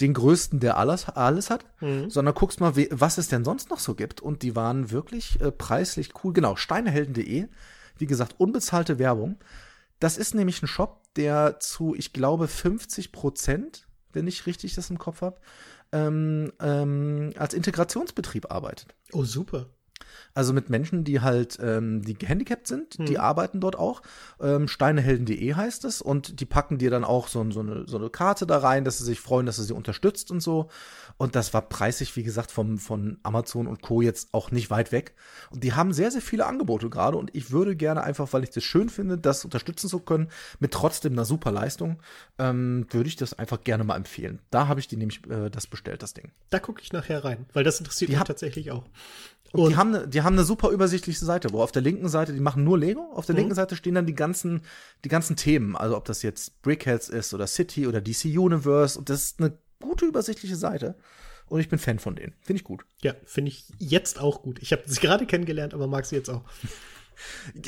den 0.00 0.12
größten, 0.12 0.58
der 0.58 0.76
alles, 0.76 1.08
alles 1.08 1.50
hat, 1.50 1.64
sondern 2.08 2.34
guckst 2.34 2.60
mal, 2.60 2.74
was 2.90 3.18
es 3.18 3.28
denn 3.28 3.44
sonst 3.44 3.70
noch 3.70 3.78
so 3.78 3.94
gibt. 3.94 4.20
Und 4.20 4.42
die 4.42 4.56
waren 4.56 4.90
wirklich 4.90 5.40
äh, 5.40 5.52
preislich 5.52 6.12
cool. 6.24 6.32
Genau, 6.32 6.56
steinehelden.de. 6.56 7.46
Wie 7.96 8.06
gesagt, 8.06 8.34
unbezahlte 8.38 8.98
Werbung. 8.98 9.38
Das 10.00 10.18
ist 10.18 10.34
nämlich 10.34 10.62
ein 10.62 10.68
Shop, 10.68 11.02
der 11.14 11.60
zu, 11.60 11.94
ich 11.94 12.12
glaube, 12.12 12.48
50 12.48 13.12
Prozent, 13.12 13.86
wenn 14.12 14.26
ich 14.26 14.46
richtig 14.46 14.74
das 14.74 14.90
im 14.90 14.98
Kopf 14.98 15.22
habe, 15.22 15.40
ähm, 15.92 16.52
ähm, 16.60 17.32
als 17.36 17.54
Integrationsbetrieb 17.54 18.50
arbeitet. 18.50 18.94
Oh, 19.12 19.24
super. 19.24 19.66
Also 20.34 20.52
mit 20.52 20.70
Menschen, 20.70 21.04
die 21.04 21.20
halt, 21.20 21.58
ähm, 21.62 22.02
die 22.02 22.14
gehandicapt 22.14 22.66
sind, 22.66 22.98
die 23.08 23.18
arbeiten 23.18 23.60
dort 23.60 23.76
auch. 23.76 24.02
Ähm, 24.40 24.68
Steinehelden.de 24.68 25.54
heißt 25.54 25.84
es 25.84 26.00
und 26.02 26.40
die 26.40 26.46
packen 26.46 26.78
dir 26.78 26.90
dann 26.90 27.04
auch 27.04 27.28
so, 27.28 27.48
so, 27.50 27.60
eine, 27.60 27.84
so 27.86 27.98
eine 27.98 28.10
Karte 28.10 28.46
da 28.46 28.58
rein, 28.58 28.84
dass 28.84 28.98
sie 28.98 29.04
sich 29.04 29.20
freuen, 29.20 29.46
dass 29.46 29.56
du 29.56 29.62
sie 29.62 29.72
unterstützt 29.74 30.30
und 30.30 30.40
so. 30.40 30.68
Und 31.16 31.34
das 31.34 31.52
war 31.54 31.62
preisig, 31.62 32.14
wie 32.16 32.22
gesagt, 32.22 32.50
vom, 32.52 32.78
von 32.78 33.18
Amazon 33.24 33.66
und 33.66 33.82
Co. 33.82 34.02
jetzt 34.02 34.32
auch 34.32 34.50
nicht 34.50 34.70
weit 34.70 34.92
weg. 34.92 35.14
Und 35.50 35.64
die 35.64 35.72
haben 35.72 35.92
sehr, 35.92 36.10
sehr 36.10 36.22
viele 36.22 36.46
Angebote 36.46 36.88
gerade 36.90 37.16
und 37.16 37.34
ich 37.34 37.50
würde 37.50 37.74
gerne 37.76 38.02
einfach, 38.04 38.32
weil 38.32 38.44
ich 38.44 38.50
das 38.50 38.64
schön 38.64 38.88
finde, 38.88 39.18
das 39.18 39.44
unterstützen 39.44 39.88
zu 39.88 39.98
können, 40.00 40.28
mit 40.60 40.72
trotzdem 40.72 41.12
einer 41.14 41.24
super 41.24 41.50
Leistung, 41.50 42.00
ähm, 42.38 42.86
würde 42.90 43.08
ich 43.08 43.16
das 43.16 43.34
einfach 43.34 43.64
gerne 43.64 43.84
mal 43.84 43.96
empfehlen. 43.96 44.38
Da 44.50 44.68
habe 44.68 44.80
ich 44.80 44.88
die 44.88 44.96
nämlich 44.96 45.28
äh, 45.28 45.50
das 45.50 45.66
bestellt, 45.66 46.02
das 46.02 46.14
Ding. 46.14 46.30
Da 46.50 46.58
gucke 46.60 46.80
ich 46.82 46.92
nachher 46.92 47.24
rein, 47.24 47.46
weil 47.52 47.64
das 47.64 47.78
interessiert 47.80 48.08
Die 48.08 48.12
mich 48.12 48.20
hab- 48.20 48.26
tatsächlich 48.28 48.70
auch. 48.70 48.84
Und 49.52 49.70
die 49.70 49.76
haben, 49.76 49.92
ne, 49.92 50.06
die 50.08 50.22
haben 50.22 50.34
eine 50.34 50.44
super 50.44 50.70
übersichtliche 50.70 51.24
Seite, 51.24 51.52
wo 51.52 51.62
auf 51.62 51.72
der 51.72 51.82
linken 51.82 52.08
Seite, 52.08 52.32
die 52.32 52.40
machen 52.40 52.64
nur 52.64 52.78
Lego, 52.78 53.12
auf 53.12 53.26
der 53.26 53.34
linken 53.34 53.54
Seite 53.54 53.76
stehen 53.76 53.94
dann 53.94 54.06
die 54.06 54.14
ganzen, 54.14 54.62
die 55.04 55.08
ganzen 55.08 55.36
Themen. 55.36 55.76
Also 55.76 55.96
ob 55.96 56.04
das 56.04 56.22
jetzt 56.22 56.60
Brickheads 56.62 57.08
ist 57.08 57.34
oder 57.34 57.46
City 57.46 57.86
oder 57.86 58.00
DC 58.00 58.24
Universe. 58.24 58.98
Und 58.98 59.08
das 59.10 59.24
ist 59.24 59.40
eine 59.40 59.56
gute 59.80 60.06
übersichtliche 60.06 60.56
Seite. 60.56 60.96
Und 61.46 61.60
ich 61.60 61.68
bin 61.68 61.78
Fan 61.78 61.98
von 61.98 62.14
denen. 62.14 62.34
Finde 62.42 62.60
ich 62.60 62.64
gut. 62.64 62.84
Ja, 63.02 63.14
finde 63.24 63.50
ich 63.50 63.64
jetzt 63.78 64.20
auch 64.20 64.42
gut. 64.42 64.58
Ich 64.60 64.72
habe 64.72 64.82
sie 64.86 65.00
gerade 65.00 65.26
kennengelernt, 65.26 65.74
aber 65.74 65.86
mag 65.86 66.04
sie 66.06 66.16
jetzt 66.16 66.28
auch. 66.28 66.42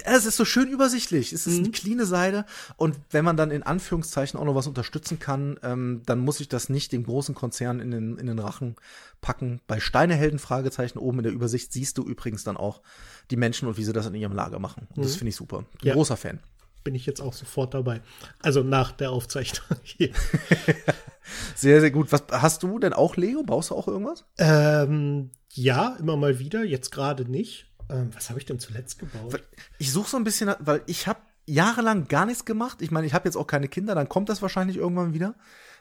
Es 0.04 0.26
ist 0.26 0.36
so 0.36 0.44
schön 0.44 0.68
übersichtlich. 0.68 1.32
Es 1.32 1.46
ist 1.46 1.58
eine 1.58 1.70
cleane 1.70 2.06
Seite. 2.06 2.44
Und 2.76 2.98
wenn 3.10 3.24
man 3.24 3.36
dann 3.36 3.50
in 3.50 3.62
Anführungszeichen 3.62 4.38
auch 4.38 4.44
noch 4.44 4.54
was 4.54 4.66
unterstützen 4.66 5.18
kann, 5.18 5.58
ähm, 5.62 6.02
dann 6.06 6.18
muss 6.18 6.40
ich 6.40 6.48
das 6.48 6.68
nicht 6.68 6.92
dem 6.92 7.04
großen 7.04 7.34
Konzern 7.34 7.80
in 7.80 7.90
den, 7.90 8.16
in 8.18 8.26
den 8.26 8.38
Rachen 8.38 8.76
packen. 9.20 9.60
Bei 9.66 9.80
Steinehelden, 9.80 10.38
Fragezeichen, 10.38 10.98
oben 10.98 11.18
in 11.18 11.24
der 11.24 11.32
Übersicht 11.32 11.72
siehst 11.72 11.98
du 11.98 12.02
übrigens 12.04 12.44
dann 12.44 12.56
auch 12.56 12.80
die 13.30 13.36
Menschen 13.36 13.68
und 13.68 13.76
wie 13.76 13.84
sie 13.84 13.92
das 13.92 14.06
in 14.06 14.14
ihrem 14.14 14.32
Lager 14.32 14.58
machen. 14.58 14.86
Und 14.94 15.04
das 15.04 15.16
finde 15.16 15.30
ich 15.30 15.36
super. 15.36 15.64
Ja. 15.82 15.94
Großer 15.94 16.16
Fan. 16.16 16.40
Bin 16.82 16.94
ich 16.94 17.04
jetzt 17.04 17.20
auch 17.20 17.34
sofort 17.34 17.74
dabei. 17.74 18.00
Also 18.40 18.62
nach 18.62 18.92
der 18.92 19.10
Aufzeichnung 19.10 19.78
hier. 19.82 20.10
Sehr, 21.54 21.80
sehr 21.80 21.90
gut. 21.92 22.10
Was 22.10 22.24
hast 22.32 22.62
du 22.62 22.78
denn 22.80 22.92
auch 22.92 23.16
Lego? 23.16 23.44
Baust 23.44 23.70
du 23.70 23.76
auch 23.76 23.86
irgendwas? 23.86 24.24
ähm, 24.38 25.30
ja, 25.52 25.96
immer 25.98 26.16
mal 26.16 26.38
wieder, 26.38 26.64
jetzt 26.64 26.90
gerade 26.90 27.30
nicht. 27.30 27.69
Ähm, 27.90 28.10
was 28.14 28.28
habe 28.30 28.38
ich 28.38 28.46
denn 28.46 28.58
zuletzt 28.58 28.98
gebaut? 28.98 29.42
Ich 29.78 29.92
suche 29.92 30.08
so 30.10 30.16
ein 30.16 30.24
bisschen, 30.24 30.54
weil 30.60 30.82
ich 30.86 31.06
habe 31.06 31.20
jahrelang 31.46 32.06
gar 32.08 32.26
nichts 32.26 32.44
gemacht. 32.44 32.80
Ich 32.82 32.90
meine, 32.90 33.06
ich 33.06 33.14
habe 33.14 33.26
jetzt 33.28 33.36
auch 33.36 33.46
keine 33.46 33.68
Kinder, 33.68 33.94
dann 33.94 34.08
kommt 34.08 34.28
das 34.28 34.42
wahrscheinlich 34.42 34.76
irgendwann 34.76 35.14
wieder. 35.14 35.34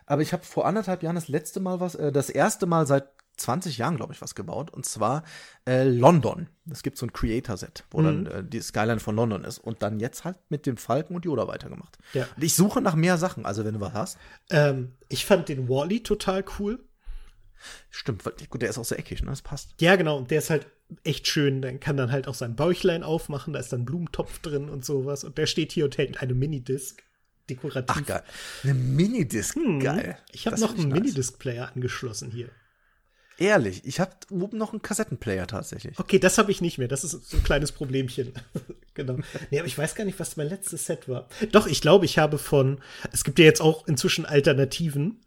Aber 0.06 0.22
ich 0.24 0.34
habe 0.34 0.44
vor 0.44 0.66
anderthalb 0.66 1.04
Jahren 1.04 1.16
das 1.16 1.28
letzte 1.28 1.60
Mal 1.60 1.80
was, 1.80 1.96
äh, 1.96 2.12
das 2.12 2.30
erste 2.30 2.66
Mal 2.66 2.88
seit 2.88 3.08
20 3.38 3.78
Jahren, 3.78 3.96
glaube 3.96 4.12
ich, 4.12 4.22
was 4.22 4.36
gebaut. 4.36 4.72
Und 4.72 4.86
zwar 4.86 5.24
äh, 5.68 5.84
London. 5.84 6.50
Es 6.70 6.84
gibt 6.84 6.98
so 6.98 7.06
ein 7.06 7.14
Creator-Set, 7.14 7.86
wo 7.92 8.02
dann 8.02 8.26
äh, 8.26 8.44
die 8.44 8.60
Skyline 8.60 9.00
von 9.00 9.16
London 9.16 9.46
ist. 9.46 9.60
Und 9.60 9.82
dann 9.84 10.00
jetzt 10.00 10.26
halt 10.26 10.38
mit 10.50 10.66
dem 10.66 10.76
Falken 10.78 11.16
und 11.16 11.24
Yoda 11.26 11.48
weitergemacht. 11.48 11.98
Ja. 12.14 12.28
Und 12.36 12.44
ich 12.44 12.54
suche 12.56 12.82
nach 12.82 12.96
mehr 12.96 13.18
Sachen. 13.18 13.46
Also, 13.46 13.64
wenn 13.64 13.76
du 13.76 13.80
was 13.80 13.94
hast. 13.94 14.18
Ähm, 14.50 14.96
ich 15.08 15.26
fand 15.26 15.48
den 15.48 15.70
Wally 15.70 16.04
total 16.04 16.44
cool. 16.60 16.84
Stimmt, 17.90 18.26
weil- 18.26 18.34
gut, 18.50 18.62
der 18.62 18.70
ist 18.70 18.78
auch 18.78 18.86
so 18.86 18.96
eckig, 18.96 19.22
ne? 19.22 19.30
Das 19.30 19.42
passt. 19.42 19.76
Ja, 19.80 19.96
genau. 19.96 20.18
Und 20.18 20.32
der 20.32 20.40
ist 20.40 20.50
halt 20.50 20.68
echt 21.04 21.28
schön. 21.28 21.62
Dann 21.62 21.80
kann 21.80 21.98
dann 21.98 22.12
halt 22.12 22.28
auch 22.28 22.34
sein 22.34 22.56
Bäuchlein 22.56 23.04
aufmachen. 23.04 23.54
Da 23.54 23.60
ist 23.60 23.72
dann 23.74 23.82
ein 23.82 23.86
Blumentopf 23.86 24.40
drin 24.40 24.70
und 24.70 24.86
sowas. 24.86 25.24
Und 25.24 25.38
der 25.38 25.46
steht 25.46 25.72
hier 25.72 25.86
und 25.86 25.98
hält 25.98 26.22
eine 26.22 26.34
Minidisc. 26.34 27.04
Dekorativ. 27.50 27.96
Ach, 27.98 28.06
geil. 28.06 28.24
Eine 28.64 28.74
Minidisc. 28.76 29.56
Geil. 29.80 30.18
Hm. 30.18 30.26
Ich 30.32 30.46
habe 30.48 30.60
noch 30.60 30.78
einen 30.78 30.90
nice. 30.90 31.00
Minidisc-Player 31.00 31.72
angeschlossen 31.74 32.32
hier. 32.32 32.50
Ehrlich, 33.40 33.86
ich 33.86 34.02
habe 34.02 34.12
oben 34.30 34.58
noch 34.58 34.74
einen 34.74 34.82
Kassettenplayer 34.82 35.48
tatsächlich. 35.48 35.98
Okay, 35.98 36.20
das 36.20 36.38
habe 36.38 36.52
ich 36.52 36.60
nicht 36.60 36.78
mehr. 36.78 36.90
Das 36.90 37.06
ist 37.06 37.12
so 37.30 37.38
ein 37.38 37.44
kleines 37.44 37.72
Problemchen. 37.72 38.34
genau. 38.94 39.18
Nee, 39.50 39.60
aber 39.60 39.68
ich 39.68 39.78
weiß 39.78 39.96
gar 39.96 40.04
nicht, 40.04 40.20
was 40.20 40.36
mein 40.36 40.50
letztes 40.50 40.86
Set 40.86 41.08
war. 41.08 41.30
Doch, 41.54 41.66
ich 41.66 41.80
glaube, 41.80 42.04
ich 42.06 42.18
habe 42.18 42.38
von. 42.38 42.82
Es 43.14 43.24
gibt 43.24 43.40
ja 43.40 43.46
jetzt 43.46 43.62
auch 43.62 43.88
inzwischen 43.88 44.26
Alternativen. 44.26 45.22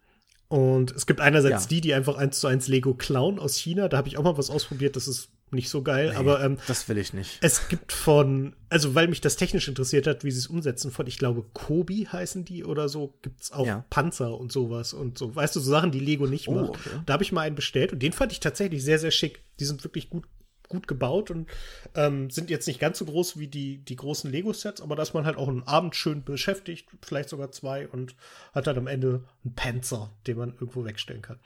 Und 0.49 0.91
es 0.93 1.07
gibt 1.07 1.21
einerseits 1.23 1.65
Ja. 1.65 1.69
die, 1.71 1.81
die 1.81 1.95
einfach 1.95 2.17
eins 2.17 2.39
zu 2.39 2.47
eins 2.47 2.69
Lego 2.69 2.93
klauen 2.93 3.39
aus 3.39 3.57
China. 3.57 3.89
Da 3.89 3.97
habe 3.97 4.09
ich 4.09 4.19
auch 4.19 4.23
mal 4.25 4.37
was 4.37 4.51
ausprobiert. 4.51 4.97
Das 4.97 5.09
ist 5.09 5.31
nicht 5.53 5.69
so 5.69 5.83
geil. 5.83 6.13
aber 6.17 6.43
ähm, 6.43 6.59
Das 6.67 6.89
will 6.89 6.99
ich 6.99 7.13
nicht. 7.13 7.39
es 7.43 7.69
gibt 7.69 7.93
von, 7.93 8.55
also 8.69 8.95
weil 8.95 9.09
mich 9.09 9.21
das 9.21 9.37
technisch 9.37 9.69
interessiert 9.69 10.07
hat, 10.07 10.25
wie 10.25 10.31
sie 10.31 10.39
es 10.39 10.47
umsetzen, 10.47 10.91
von, 10.91 11.07
ich 11.07 11.19
glaube, 11.19 11.45
Kobi 11.53 12.07
heißen 12.11 12.45
die 12.45 12.65
oder 12.65 12.89
so, 12.89 13.15
gibt's 13.23 13.53
auch 13.53 13.67
Ja. 13.67 13.85
Panzer 13.91 14.39
und 14.39 14.51
sowas 14.53 14.93
und 14.93 15.19
so. 15.19 15.35
Weißt 15.35 15.55
du, 15.57 15.61
so 15.61 15.71
Sachen, 15.71 15.91
die 15.93 16.01
Lego 16.01 16.27
nicht 16.27 16.49
Oh, 16.49 16.53
macht. 16.55 16.71
okay. 16.71 16.91
Da 17.07 17.13
habe 17.15 17.23
ich 17.23 17.33
mal 17.33 17.43
einen 17.43 17.55
bestellt 17.57 17.93
und 17.93 18.03
den 18.03 18.13
fand 18.13 18.33
ich 18.33 18.41
tatsächlich 18.41 18.83
sehr, 18.83 18.99
sehr 18.99 19.11
schick. 19.11 19.43
Die 19.61 19.65
sind 19.65 19.85
wirklich 19.85 20.09
gut, 20.11 20.25
gut 20.69 20.89
gebaut 20.89 21.31
und 21.31 21.49
ähm, 21.95 22.31
sind 22.31 22.49
jetzt 22.49 22.67
nicht 22.67 22.81
ganz 22.81 22.99
so 22.99 23.05
groß 23.05 23.39
wie 23.39 23.47
die, 23.47 23.77
die 23.85 23.97
großen 23.97 24.31
Lego-Sets, 24.33 24.81
aber 24.81 24.97
da 24.97 25.03
ist 25.03 25.13
man 25.13 25.27
halt 25.27 25.37
auch 25.37 25.49
einen 25.49 25.65
Abend 25.65 25.95
schön 25.97 26.25
beschäftigt, 26.25 26.89
vielleicht 27.03 27.29
sogar 27.29 27.53
zwei 27.53 27.87
und 27.89 28.15
hat 28.55 28.67
dann 28.67 28.79
am 28.79 28.87
Ende 28.87 29.23
einen 29.45 29.55
Panzer, 29.55 30.11
den 30.27 30.39
man 30.39 30.53
irgendwo 30.55 30.87
wegstellen 30.87 31.21
kann. 31.21 31.39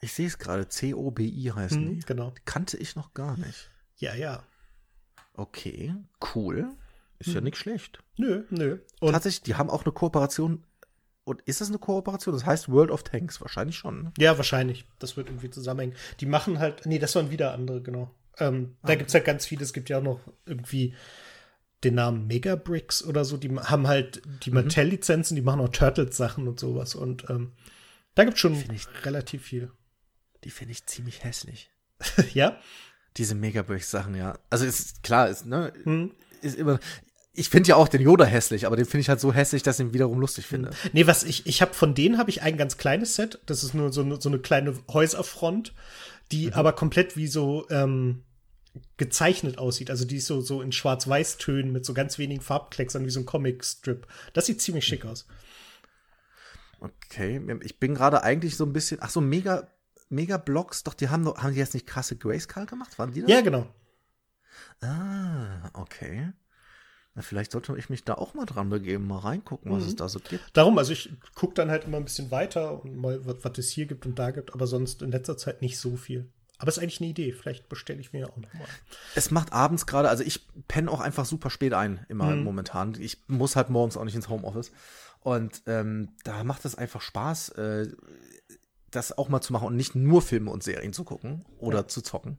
Ich 0.00 0.12
sehe 0.12 0.26
es 0.26 0.38
gerade. 0.38 0.68
C-O-B-I 0.68 1.52
heißen 1.54 1.84
Mhm, 1.84 1.94
die. 1.94 2.06
genau. 2.06 2.32
Kannte 2.44 2.76
ich 2.78 2.96
noch 2.96 3.12
gar 3.14 3.36
nicht. 3.36 3.70
Ja, 3.96 4.14
ja. 4.14 4.42
Okay, 5.34 5.94
cool. 6.34 6.68
Ist 7.18 7.28
Mhm. 7.28 7.34
ja 7.34 7.40
nicht 7.42 7.56
schlecht. 7.56 8.02
Nö, 8.16 8.44
nö. 8.50 8.78
Und 9.00 9.12
Tatsächlich, 9.12 9.42
die 9.42 9.54
haben 9.54 9.70
auch 9.70 9.84
eine 9.84 9.92
Kooperation. 9.92 10.64
Und 11.24 11.42
ist 11.42 11.60
das 11.60 11.68
eine 11.68 11.78
Kooperation? 11.78 12.34
Das 12.34 12.46
heißt 12.46 12.70
World 12.70 12.90
of 12.90 13.02
Tanks. 13.02 13.40
Wahrscheinlich 13.40 13.76
schon. 13.76 14.02
Ne? 14.04 14.12
Ja, 14.18 14.36
wahrscheinlich. 14.36 14.86
Das 14.98 15.16
wird 15.16 15.28
irgendwie 15.28 15.50
zusammenhängen. 15.50 15.94
Die 16.20 16.26
machen 16.26 16.58
halt, 16.58 16.86
nee, 16.86 16.98
das 16.98 17.14
waren 17.14 17.30
wieder 17.30 17.52
andere, 17.52 17.82
genau. 17.82 18.10
Ähm, 18.38 18.76
Da 18.82 18.94
gibt's 18.94 19.12
halt 19.14 19.24
ganz 19.26 19.44
viele. 19.46 19.62
Es 19.62 19.72
gibt 19.72 19.90
ja 19.90 19.98
auch 19.98 20.02
noch 20.02 20.20
irgendwie 20.46 20.94
den 21.84 21.94
Namen 21.94 22.26
Megabricks 22.26 23.04
oder 23.04 23.24
so. 23.24 23.36
Die 23.36 23.50
haben 23.54 23.86
halt 23.86 24.22
die 24.44 24.50
Mattel-Lizenzen, 24.50 25.34
die 25.36 25.42
machen 25.42 25.60
auch 25.60 25.68
Turtles-Sachen 25.68 26.48
und 26.48 26.58
sowas. 26.58 26.94
Und 26.94 27.28
ähm, 27.30 27.52
da 28.14 28.24
gibt's 28.24 28.40
schon 28.40 28.56
Find 28.56 28.72
ich- 28.72 28.86
relativ 29.04 29.42
viel. 29.42 29.70
Die 30.44 30.50
finde 30.50 30.72
ich 30.72 30.86
ziemlich 30.86 31.24
hässlich. 31.24 31.70
ja? 32.34 32.58
Diese 33.16 33.34
Megabricks-Sachen, 33.34 34.14
ja. 34.14 34.38
Also 34.48 34.64
ist 34.64 35.02
klar, 35.02 35.28
ist, 35.28 35.46
ne, 35.46 35.72
Hm. 35.84 36.12
ist 36.42 36.56
immer. 36.56 36.78
Ich 37.32 37.48
finde 37.48 37.68
ja 37.68 37.76
auch 37.76 37.88
den 37.88 38.00
Yoda 38.02 38.24
hässlich, 38.24 38.66
aber 38.66 38.76
den 38.76 38.86
finde 38.86 39.02
ich 39.02 39.08
halt 39.08 39.20
so 39.20 39.32
hässlich, 39.32 39.62
dass 39.62 39.78
ich 39.78 39.86
ihn 39.86 39.94
wiederum 39.94 40.18
lustig 40.18 40.46
finde. 40.46 40.70
Nee, 40.92 41.06
was 41.06 41.22
ich, 41.22 41.46
ich 41.46 41.62
habe 41.62 41.74
von 41.74 41.94
denen 41.94 42.18
habe 42.18 42.28
ich 42.30 42.42
ein 42.42 42.56
ganz 42.56 42.76
kleines 42.76 43.14
Set. 43.14 43.40
Das 43.46 43.62
ist 43.62 43.72
nur 43.74 43.92
so 43.92 44.02
eine, 44.02 44.20
so 44.20 44.28
eine 44.28 44.40
kleine 44.40 44.74
Häuserfront, 44.92 45.72
die 46.32 46.52
aber 46.52 46.72
komplett 46.72 47.16
wie 47.16 47.28
so 47.28 47.68
ähm, 47.70 48.24
gezeichnet 48.96 49.58
aussieht. 49.58 49.90
Also 49.90 50.04
die 50.04 50.16
ist 50.16 50.26
so, 50.26 50.40
so 50.40 50.60
in 50.60 50.72
Schwarz-Weiß-Tönen 50.72 51.72
mit 51.72 51.84
so 51.84 51.94
ganz 51.94 52.18
wenigen 52.18 52.40
Farbklecksern 52.42 53.04
wie 53.06 53.10
so 53.10 53.20
ein 53.20 53.26
Comic-Strip. 53.26 54.06
Das 54.32 54.46
sieht 54.46 54.60
ziemlich 54.60 54.84
schick 54.84 55.04
aus. 55.04 55.26
Okay, 56.80 57.40
ich 57.62 57.78
bin 57.78 57.94
gerade 57.94 58.22
eigentlich 58.22 58.56
so 58.56 58.64
ein 58.64 58.72
bisschen. 58.72 58.98
Ach 59.00 59.10
so, 59.10 59.20
Mega, 59.20 59.68
Mega 60.10 60.36
Blocks, 60.36 60.82
doch, 60.82 60.94
die 60.94 61.08
haben, 61.08 61.24
doch- 61.24 61.38
haben 61.42 61.52
die 61.54 61.58
jetzt 61.60 61.72
nicht 61.74 61.86
krasse 61.86 62.16
Grayscale 62.16 62.66
gemacht? 62.66 62.98
Waren 62.98 63.12
die 63.12 63.22
das? 63.22 63.30
Ja, 63.30 63.40
genau. 63.40 63.66
Ah, 64.80 65.70
okay. 65.74 66.32
Na, 67.14 67.22
vielleicht 67.22 67.52
sollte 67.52 67.76
ich 67.76 67.90
mich 67.90 68.04
da 68.04 68.14
auch 68.14 68.34
mal 68.34 68.46
dran 68.46 68.68
begeben, 68.70 69.06
mal 69.06 69.18
reingucken, 69.18 69.70
was 69.72 69.82
Mhm. 69.82 69.88
es 69.88 69.96
da 69.96 70.08
so 70.08 70.20
gibt. 70.20 70.44
Darum, 70.56 70.78
also 70.78 70.92
ich 70.92 71.12
gucke 71.34 71.54
dann 71.54 71.70
halt 71.70 71.84
immer 71.84 71.96
ein 71.96 72.04
bisschen 72.04 72.30
weiter 72.30 72.82
und 72.82 72.96
mal, 72.96 73.24
was, 73.26 73.36
was 73.42 73.58
es 73.58 73.70
hier 73.70 73.86
gibt 73.86 74.06
und 74.06 74.18
da 74.18 74.30
gibt, 74.30 74.52
aber 74.54 74.66
sonst 74.66 75.02
in 75.02 75.10
letzter 75.10 75.36
Zeit 75.36 75.60
nicht 75.62 75.78
so 75.78 75.96
viel. 75.96 76.30
Aber 76.58 76.68
ist 76.68 76.78
eigentlich 76.78 77.00
eine 77.00 77.08
Idee. 77.10 77.32
Vielleicht 77.32 77.68
bestelle 77.70 78.00
ich 78.00 78.12
mir 78.12 78.28
auch 78.28 78.36
noch 78.36 78.52
mal. 78.52 78.66
Es 79.14 79.30
macht 79.30 79.52
abends 79.52 79.86
gerade, 79.86 80.08
also 80.10 80.22
ich 80.22 80.46
penne 80.68 80.90
auch 80.90 81.00
einfach 81.00 81.24
super 81.24 81.48
spät 81.50 81.72
ein, 81.72 82.04
immer 82.08 82.36
Mhm. 82.36 82.44
momentan. 82.44 82.94
Ich 83.00 83.18
muss 83.28 83.56
halt 83.56 83.70
morgens 83.70 83.96
auch 83.96 84.04
nicht 84.04 84.14
ins 84.14 84.28
Homeoffice. 84.28 84.70
Und 85.20 85.62
ähm, 85.66 86.10
da 86.24 86.44
macht 86.44 86.64
es 86.66 86.74
einfach 86.74 87.00
Spaß, 87.00 87.50
äh, 87.50 87.88
das 88.90 89.16
auch 89.16 89.28
mal 89.28 89.40
zu 89.40 89.52
machen 89.52 89.66
und 89.68 89.76
nicht 89.76 89.94
nur 89.94 90.22
Filme 90.22 90.50
und 90.50 90.62
Serien 90.62 90.92
zu 90.92 91.04
gucken 91.04 91.44
oder 91.58 91.88
zu 91.88 92.02
zocken. 92.02 92.38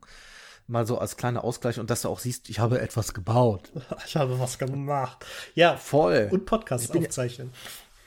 Mal 0.68 0.86
so 0.88 0.97
als 0.99 1.18
kleiner 1.18 1.43
Ausgleich 1.43 1.80
und 1.80 1.89
dass 1.89 2.04
du 2.04 2.10
auch 2.10 2.20
siehst, 2.20 2.49
ich 2.49 2.60
habe 2.60 2.80
etwas 2.80 3.14
gebaut. 3.14 3.72
Ich 4.06 4.16
habe 4.16 4.39
was 4.39 4.58
gemacht. 4.58 5.26
Ja, 5.56 5.76
Voll. 5.78 6.30
und 6.32 6.45
Podcasts 6.45 6.93
ja- 6.93 6.99
aufzeichnen. 7.02 7.52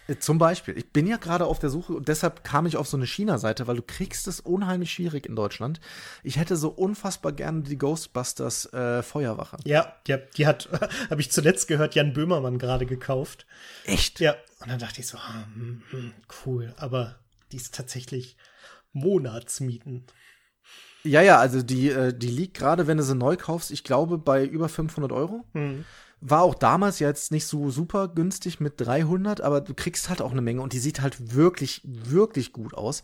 Äh, 0.06 0.16
Zum 0.18 0.36
Beispiel. 0.38 0.76
Ich 0.76 0.92
bin 0.92 1.06
ja 1.06 1.16
gerade 1.16 1.46
auf 1.46 1.58
der 1.58 1.70
Suche 1.70 1.94
und 1.94 2.08
deshalb 2.08 2.44
kam 2.44 2.66
ich 2.66 2.76
auf 2.76 2.86
so 2.86 2.96
eine 2.98 3.06
China-Seite, 3.06 3.66
weil 3.66 3.76
du 3.76 3.82
kriegst 3.82 4.28
es 4.28 4.38
unheimlich 4.40 4.92
schwierig 4.92 5.24
in 5.26 5.34
Deutschland. 5.34 5.80
Ich 6.22 6.36
hätte 6.38 6.56
so 6.56 6.68
unfassbar 6.68 7.32
gerne 7.32 7.62
die 7.62 7.78
Ghostbusters 7.78 8.66
äh, 8.74 9.02
Feuerwache. 9.02 9.56
Ja, 9.64 9.94
die, 10.06 10.12
hat- 10.14 10.28
die 10.38 10.46
hat, 10.46 10.68
habe 11.10 11.20
ich 11.22 11.32
zuletzt 11.32 11.68
gehört, 11.68 11.94
Jan 11.94 12.12
Böhmermann 12.12 12.58
gerade 12.58 12.84
gekauft. 12.86 13.46
Echt? 13.84 14.20
Ja, 14.20 14.36
und 14.60 14.68
dann 14.70 14.78
dachte 14.78 15.00
ich 15.00 15.06
so, 15.06 15.16
ah, 15.18 15.44
hm, 15.54 15.82
hm, 15.90 16.12
cool, 16.46 16.74
aber 16.76 17.16
die 17.54 17.60
ist 17.60 17.74
tatsächlich 17.74 18.36
Monatsmieten. 18.92 20.04
Ja, 21.04 21.22
ja, 21.22 21.38
also 21.38 21.62
die, 21.62 21.88
äh, 21.90 22.12
die 22.12 22.30
liegt 22.30 22.56
gerade, 22.56 22.86
wenn 22.88 22.96
du 22.96 23.04
sie 23.04 23.14
neu 23.14 23.36
kaufst, 23.36 23.70
ich 23.70 23.84
glaube, 23.84 24.18
bei 24.18 24.44
über 24.44 24.68
500 24.68 25.12
Euro. 25.12 25.44
Hm. 25.52 25.84
War 26.20 26.42
auch 26.42 26.54
damals 26.54 26.98
jetzt 26.98 27.30
nicht 27.30 27.46
so 27.46 27.70
super 27.70 28.08
günstig 28.08 28.58
mit 28.58 28.80
300, 28.80 29.40
aber 29.40 29.60
du 29.60 29.74
kriegst 29.74 30.08
halt 30.08 30.20
auch 30.20 30.32
eine 30.32 30.40
Menge 30.40 30.62
und 30.62 30.72
die 30.72 30.78
sieht 30.78 31.00
halt 31.00 31.34
wirklich, 31.34 31.82
wirklich 31.84 32.52
gut 32.52 32.74
aus. 32.74 33.02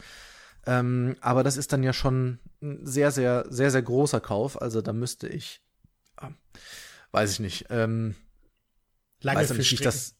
Ähm, 0.66 1.16
aber 1.20 1.44
das 1.44 1.56
ist 1.56 1.72
dann 1.72 1.82
ja 1.82 1.92
schon 1.92 2.40
ein 2.62 2.84
sehr, 2.84 3.12
sehr, 3.12 3.46
sehr, 3.50 3.70
sehr 3.70 3.82
großer 3.82 4.20
Kauf. 4.20 4.60
Also 4.60 4.80
da 4.80 4.92
müsste 4.92 5.28
ich, 5.28 5.60
ah, 6.16 6.30
weiß 7.12 7.32
ich 7.32 7.40
nicht, 7.40 7.66
ähm, 7.70 8.16
Lange 9.22 9.40
weiß 9.40 9.52
nicht, 9.52 9.72
ich 9.72 9.80
das. 9.80 10.16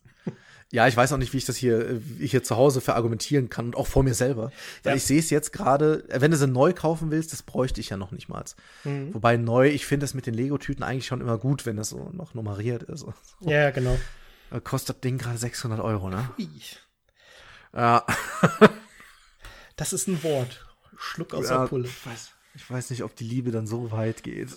Ja, 0.73 0.87
ich 0.87 0.97
weiß 0.97 1.13
auch 1.13 1.17
nicht, 1.17 1.33
wie 1.33 1.39
ich 1.39 1.45
das 1.45 1.57
hier, 1.57 1.91
äh, 1.91 2.01
hier 2.21 2.45
zu 2.45 2.57
Hause 2.57 2.81
verargumentieren 2.81 3.51
kann 3.51 3.67
und 3.67 3.77
auch 3.77 3.89
vor 3.89 4.05
mir 4.05 4.15
selber. 4.15 4.53
Weil 4.85 4.93
Ja. 4.93 4.97
ich 4.97 5.03
sehe 5.05 5.19
es 5.19 5.29
jetzt 5.31 5.53
gerade, 5.53 6.09
äh, 6.11 6.21
wenn 6.21 6.31
du 6.31 6.37
sie 6.37 6.47
neu 6.47 6.73
kaufen 6.73 7.11
willst, 7.11 7.33
das 7.33 7.43
bräuchte 7.43 7.81
ich 7.81 7.89
ja 7.91 7.97
noch 7.97 8.13
nicht 8.13 8.29
mal. 8.29 8.45
Mhm. 8.85 9.13
Wobei 9.13 9.37
neu, 9.37 9.69
ich 9.69 9.85
finde 9.87 10.05
es 10.07 10.15
mit 10.15 10.27
den 10.27 10.35
Lego-Tüten 10.35 10.85
eigentlich 10.85 11.07
schon 11.07 11.21
immer 11.21 11.39
gut, 11.39 11.67
wenn 11.67 11.77
das 11.77 11.89
so 11.89 12.11
noch 12.13 12.35
nummeriert 12.35 12.85
ist. 12.85 13.05
Ja, 13.41 13.71
genau. 13.71 13.99
Äh, 14.53 14.61
Kostet 14.61 14.97
das 14.97 15.01
Ding 15.01 15.19
gerade 15.19 15.39
600 15.39 15.81
Euro, 15.81 16.09
ne? 16.09 16.31
Ui, 16.39 16.49
Ja, 17.75 18.07
Das 19.77 19.93
ist 19.93 20.07
ein 20.09 20.23
Wort. 20.23 20.67
Schluck 20.99 21.33
aus 21.35 21.49
ja 21.49 21.63
der 21.63 21.69
Pulle. 21.69 21.89
ich, 21.89 22.07
weiß, 22.07 22.31
ich 22.55 22.71
weiß 22.71 22.91
nicht, 22.91 23.03
ob 23.03 23.17
die 23.17 23.25
Liebe 23.25 23.51
dann 23.51 23.67
so 23.67 23.91
weit 23.91 24.23
geht. 24.23 24.51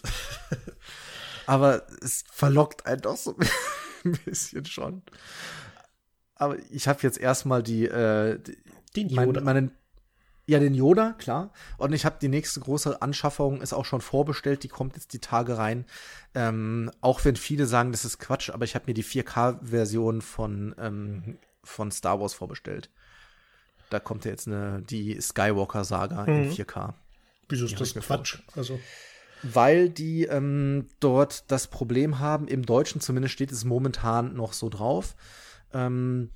Aber 1.45 1.87
es 2.01 2.23
verlockt 2.31 2.85
einen 2.85 3.01
doch 3.01 3.17
so 3.17 3.35
ein 4.05 4.17
bisschen 4.25 4.65
schon. 4.65 5.01
Aber 6.35 6.57
ich 6.71 6.87
habe 6.87 6.99
jetzt 7.03 7.19
erstmal 7.19 7.63
die, 7.63 7.85
äh, 7.85 8.39
die 8.39 8.57
Den 8.95 9.15
mein, 9.15 9.27
Yoda. 9.27 9.41
meinen 9.41 9.71
ja, 10.45 10.59
den 10.59 10.73
Yoda, 10.73 11.13
klar. 11.13 11.51
Und 11.77 11.93
ich 11.93 12.05
habe 12.05 12.17
die 12.21 12.27
nächste 12.27 12.59
große 12.59 13.01
Anschaffung, 13.01 13.61
ist 13.61 13.71
auch 13.71 13.85
schon 13.85 14.01
vorbestellt, 14.01 14.63
die 14.63 14.67
kommt 14.67 14.95
jetzt 14.95 15.13
die 15.13 15.19
Tage 15.19 15.57
rein. 15.57 15.85
Ähm, 16.35 16.91
auch 16.99 17.23
wenn 17.23 17.37
viele 17.37 17.65
sagen, 17.65 17.93
das 17.93 18.03
ist 18.03 18.19
Quatsch, 18.19 18.49
aber 18.49 18.65
ich 18.65 18.75
habe 18.75 18.85
mir 18.87 18.93
die 18.93 19.05
4K-Version 19.05 20.21
von, 20.21 20.75
ähm, 20.77 21.37
von 21.63 21.91
Star 21.91 22.19
Wars 22.19 22.33
vorbestellt. 22.33 22.89
Da 23.89 24.01
kommt 24.01 24.25
ja 24.25 24.31
jetzt 24.31 24.47
eine, 24.47 24.81
die 24.81 25.19
Skywalker-Saga 25.21 26.25
in 26.25 26.51
4K. 26.51 26.93
Wieso 27.47 27.65
ist 27.65 27.79
das 27.79 27.93
Quatsch? 27.93 28.39
Also, 28.55 28.79
Weil 29.43 29.89
die 29.89 30.25
ähm, 30.25 30.87
dort 30.99 31.49
das 31.51 31.67
Problem 31.67 32.19
haben, 32.19 32.47
im 32.47 32.65
Deutschen 32.65 32.99
zumindest 32.99 33.33
steht 33.33 33.51
es 33.51 33.63
momentan 33.63 34.35
noch 34.35 34.51
so 34.51 34.67
drauf, 34.67 35.15
ähm, 35.73 36.31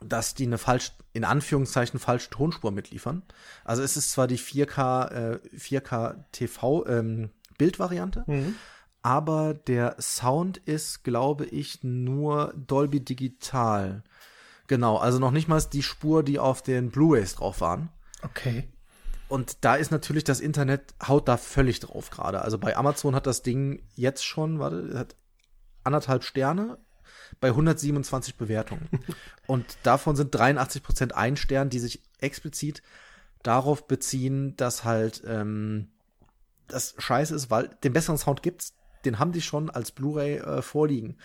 dass 0.00 0.34
die 0.34 0.46
eine 0.46 0.58
falsch, 0.58 0.92
in 1.12 1.24
Anführungszeichen, 1.24 2.00
falsche 2.00 2.30
Tonspur 2.30 2.70
mitliefern. 2.70 3.22
Also 3.64 3.82
es 3.82 3.96
ist 3.96 4.10
zwar 4.10 4.26
die 4.26 4.38
4K, 4.38 5.10
äh, 5.10 5.40
4K 5.56 6.24
TV 6.32 6.86
ähm, 6.86 7.30
Bildvariante, 7.58 8.24
aber 9.02 9.54
der 9.54 9.96
Sound 10.00 10.58
ist, 10.58 11.04
glaube 11.04 11.44
ich, 11.46 11.82
nur 11.82 12.54
Dolby 12.56 13.04
Digital. 13.04 14.02
Genau, 14.66 14.96
also 14.96 15.18
noch 15.18 15.32
nicht 15.32 15.48
mal 15.48 15.60
die 15.72 15.82
Spur, 15.82 16.22
die 16.22 16.38
auf 16.38 16.62
den 16.62 16.90
Blu-rays 16.90 17.34
drauf 17.34 17.60
waren. 17.60 17.90
okay. 18.22 18.68
Und 19.28 19.64
da 19.64 19.76
ist 19.76 19.90
natürlich 19.90 20.24
das 20.24 20.40
Internet 20.40 20.94
haut 21.08 21.26
da 21.26 21.38
völlig 21.38 21.80
drauf 21.80 22.10
gerade. 22.10 22.42
Also 22.42 22.58
bei 22.58 22.76
Amazon 22.76 23.14
hat 23.14 23.26
das 23.26 23.40
Ding 23.40 23.82
jetzt 23.94 24.26
schon, 24.26 24.58
warte, 24.58 24.98
hat 24.98 25.16
anderthalb 25.84 26.22
Sterne 26.22 26.76
bei 27.40 27.48
127 27.48 28.36
Bewertungen. 28.36 28.88
Und 29.46 29.76
davon 29.82 30.16
sind 30.16 30.34
83 30.34 30.82
Prozent 30.82 31.14
ein 31.14 31.36
Stern, 31.36 31.70
die 31.70 31.78
sich 31.78 32.00
explizit 32.20 32.82
darauf 33.42 33.86
beziehen, 33.86 34.56
dass 34.56 34.84
halt 34.84 35.22
ähm, 35.26 35.88
das 36.68 36.94
scheiße 36.98 37.34
ist, 37.34 37.50
weil 37.50 37.68
den 37.82 37.92
besseren 37.92 38.18
Sound 38.18 38.42
gibt's, 38.42 38.74
den 39.04 39.18
haben 39.18 39.32
die 39.32 39.42
schon 39.42 39.68
als 39.70 39.90
Blu-ray 39.90 40.36
äh, 40.36 40.62
vorliegen. 40.62 41.16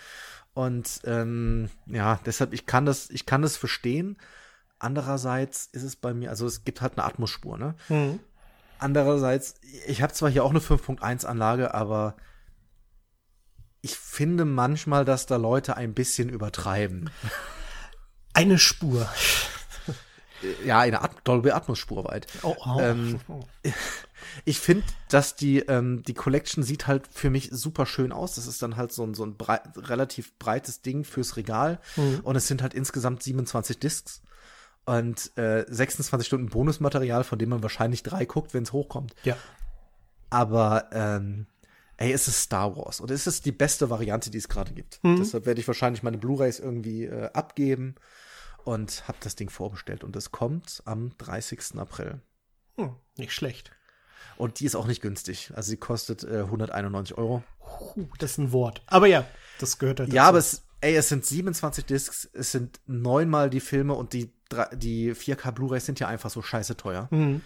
Und 0.54 1.00
ähm, 1.04 1.70
ja, 1.86 2.18
deshalb, 2.26 2.52
ich 2.52 2.66
kann 2.66 2.84
das, 2.84 3.10
ich 3.10 3.26
kann 3.26 3.42
das 3.42 3.56
verstehen. 3.56 4.16
Andererseits 4.80 5.66
ist 5.72 5.84
es 5.84 5.96
bei 5.96 6.14
mir, 6.14 6.30
also 6.30 6.46
es 6.46 6.64
gibt 6.64 6.80
halt 6.80 6.98
eine 6.98 7.06
Atmosspur, 7.06 7.58
ne? 7.58 7.74
Mhm. 7.88 8.20
Andererseits, 8.80 9.54
ich 9.86 10.02
habe 10.02 10.12
zwar 10.12 10.30
hier 10.30 10.44
auch 10.44 10.50
eine 10.50 10.60
5.1 10.60 11.26
Anlage, 11.26 11.74
aber 11.74 12.16
ich 13.80 13.96
finde 13.96 14.44
manchmal, 14.44 15.04
dass 15.04 15.26
da 15.26 15.36
Leute 15.36 15.76
ein 15.76 15.94
bisschen 15.94 16.28
übertreiben. 16.28 17.10
Eine 18.34 18.58
Spur. 18.58 19.08
Ja, 20.64 20.78
eine 20.78 21.02
At 21.02 21.10
Dolby 21.24 21.50
Atmos 21.50 21.80
Spur 21.80 22.04
weit. 22.04 22.28
Oh, 22.42 22.54
oh. 22.64 22.78
Ähm, 22.80 23.18
Ich 24.44 24.60
finde, 24.60 24.84
dass 25.08 25.36
die, 25.36 25.60
ähm, 25.60 26.02
die 26.02 26.14
Collection 26.14 26.62
sieht 26.62 26.86
halt 26.86 27.08
für 27.08 27.30
mich 27.30 27.48
super 27.52 27.86
schön 27.86 28.12
aus. 28.12 28.34
Das 28.34 28.46
ist 28.46 28.62
dann 28.62 28.76
halt 28.76 28.92
so 28.92 29.04
ein, 29.04 29.14
so 29.14 29.24
ein 29.24 29.36
brei 29.36 29.60
relativ 29.76 30.38
breites 30.38 30.82
Ding 30.82 31.04
fürs 31.04 31.36
Regal. 31.36 31.80
Und 32.22 32.36
es 32.36 32.46
sind 32.46 32.62
halt 32.62 32.74
insgesamt 32.74 33.22
27 33.22 33.78
Discs. 33.78 34.22
Und 34.84 35.36
äh, 35.36 35.64
26 35.68 36.26
Stunden 36.26 36.48
Bonusmaterial, 36.48 37.24
von 37.24 37.38
dem 37.38 37.50
man 37.50 37.62
wahrscheinlich 37.62 38.02
drei 38.02 38.24
guckt, 38.24 38.54
wenn 38.54 38.62
es 38.62 38.72
hochkommt. 38.72 39.14
ja. 39.24 39.36
Aber 40.30 40.90
ähm, 40.92 41.46
ey, 41.98 42.12
es 42.12 42.26
ist 42.28 42.40
Star 42.42 42.76
Wars 42.76 43.00
und 43.00 43.10
es 43.10 43.26
ist 43.26 43.44
die 43.44 43.52
beste 43.52 43.90
Variante, 43.90 44.30
die 44.30 44.38
es 44.38 44.48
gerade 44.48 44.72
gibt. 44.72 45.00
Deshalb 45.04 45.44
werde 45.46 45.60
ich 45.60 45.66
wahrscheinlich 45.68 46.02
meine 46.02 46.16
Blu-rays 46.18 46.58
irgendwie 46.60 47.04
äh, 47.04 47.30
abgeben 47.32 47.96
und 48.64 49.06
habe 49.08 49.18
das 49.20 49.36
Ding 49.36 49.50
vorbestellt 49.50 50.02
und 50.04 50.16
es 50.16 50.30
kommt 50.30 50.82
am 50.84 51.10
30. 51.18 51.76
April. 51.78 52.20
Hm, 52.76 52.94
nicht 53.16 53.32
schlecht. 53.32 53.72
Und 54.36 54.60
die 54.60 54.66
ist 54.66 54.76
auch 54.76 54.86
nicht 54.86 55.02
günstig. 55.02 55.50
Also 55.54 55.70
sie 55.70 55.76
kostet 55.76 56.22
äh, 56.22 56.42
191 56.42 57.18
Euro. 57.18 57.42
Das 58.18 58.32
ist 58.32 58.38
ein 58.38 58.52
Wort. 58.52 58.82
Aber 58.86 59.06
ja, 59.06 59.26
das 59.58 59.78
gehört 59.78 59.98
halt 60.00 60.12
Ja, 60.12 60.22
dazu. 60.22 60.28
aber 60.28 60.38
es, 60.38 60.62
ey, 60.80 60.94
es 60.96 61.08
sind 61.08 61.26
27 61.26 61.84
Discs, 61.84 62.28
es 62.32 62.52
sind 62.52 62.78
neunmal 62.86 63.50
die 63.50 63.60
Filme 63.60 63.94
und 63.94 64.12
die, 64.12 64.32
die 64.74 65.12
4K 65.12 65.50
Blu-rays 65.50 65.84
sind 65.86 65.98
ja 65.98 66.06
einfach 66.06 66.30
so 66.30 66.40
scheiße 66.42 66.76
teuer. 66.76 67.08
Mhm. 67.10 67.40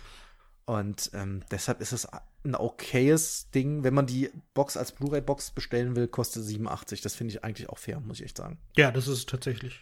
Und 0.65 1.11
ähm, 1.15 1.43
deshalb 1.51 1.81
ist 1.81 1.93
es 1.93 2.07
ein 2.45 2.55
okayes 2.55 3.51
Ding. 3.51 3.83
Wenn 3.85 3.95
man 3.95 4.07
die 4.07 4.31
Box 4.55 4.77
als 4.77 4.93
Blu-ray-Box 4.93 5.51
bestellen 5.53 5.97
will, 5.97 6.09
kostet 6.09 6.45
87. 6.45 7.01
Das 7.01 7.15
finde 7.15 7.35
ich 7.35 7.45
eigentlich 7.45 7.69
auch 7.69 7.79
fair, 7.79 8.01
muss 8.01 8.19
ich 8.21 8.27
echt 8.27 8.37
sagen. 8.37 8.59
Ja, 8.77 8.91
das 8.91 9.09
ist 9.09 9.29
tatsächlich. 9.29 9.81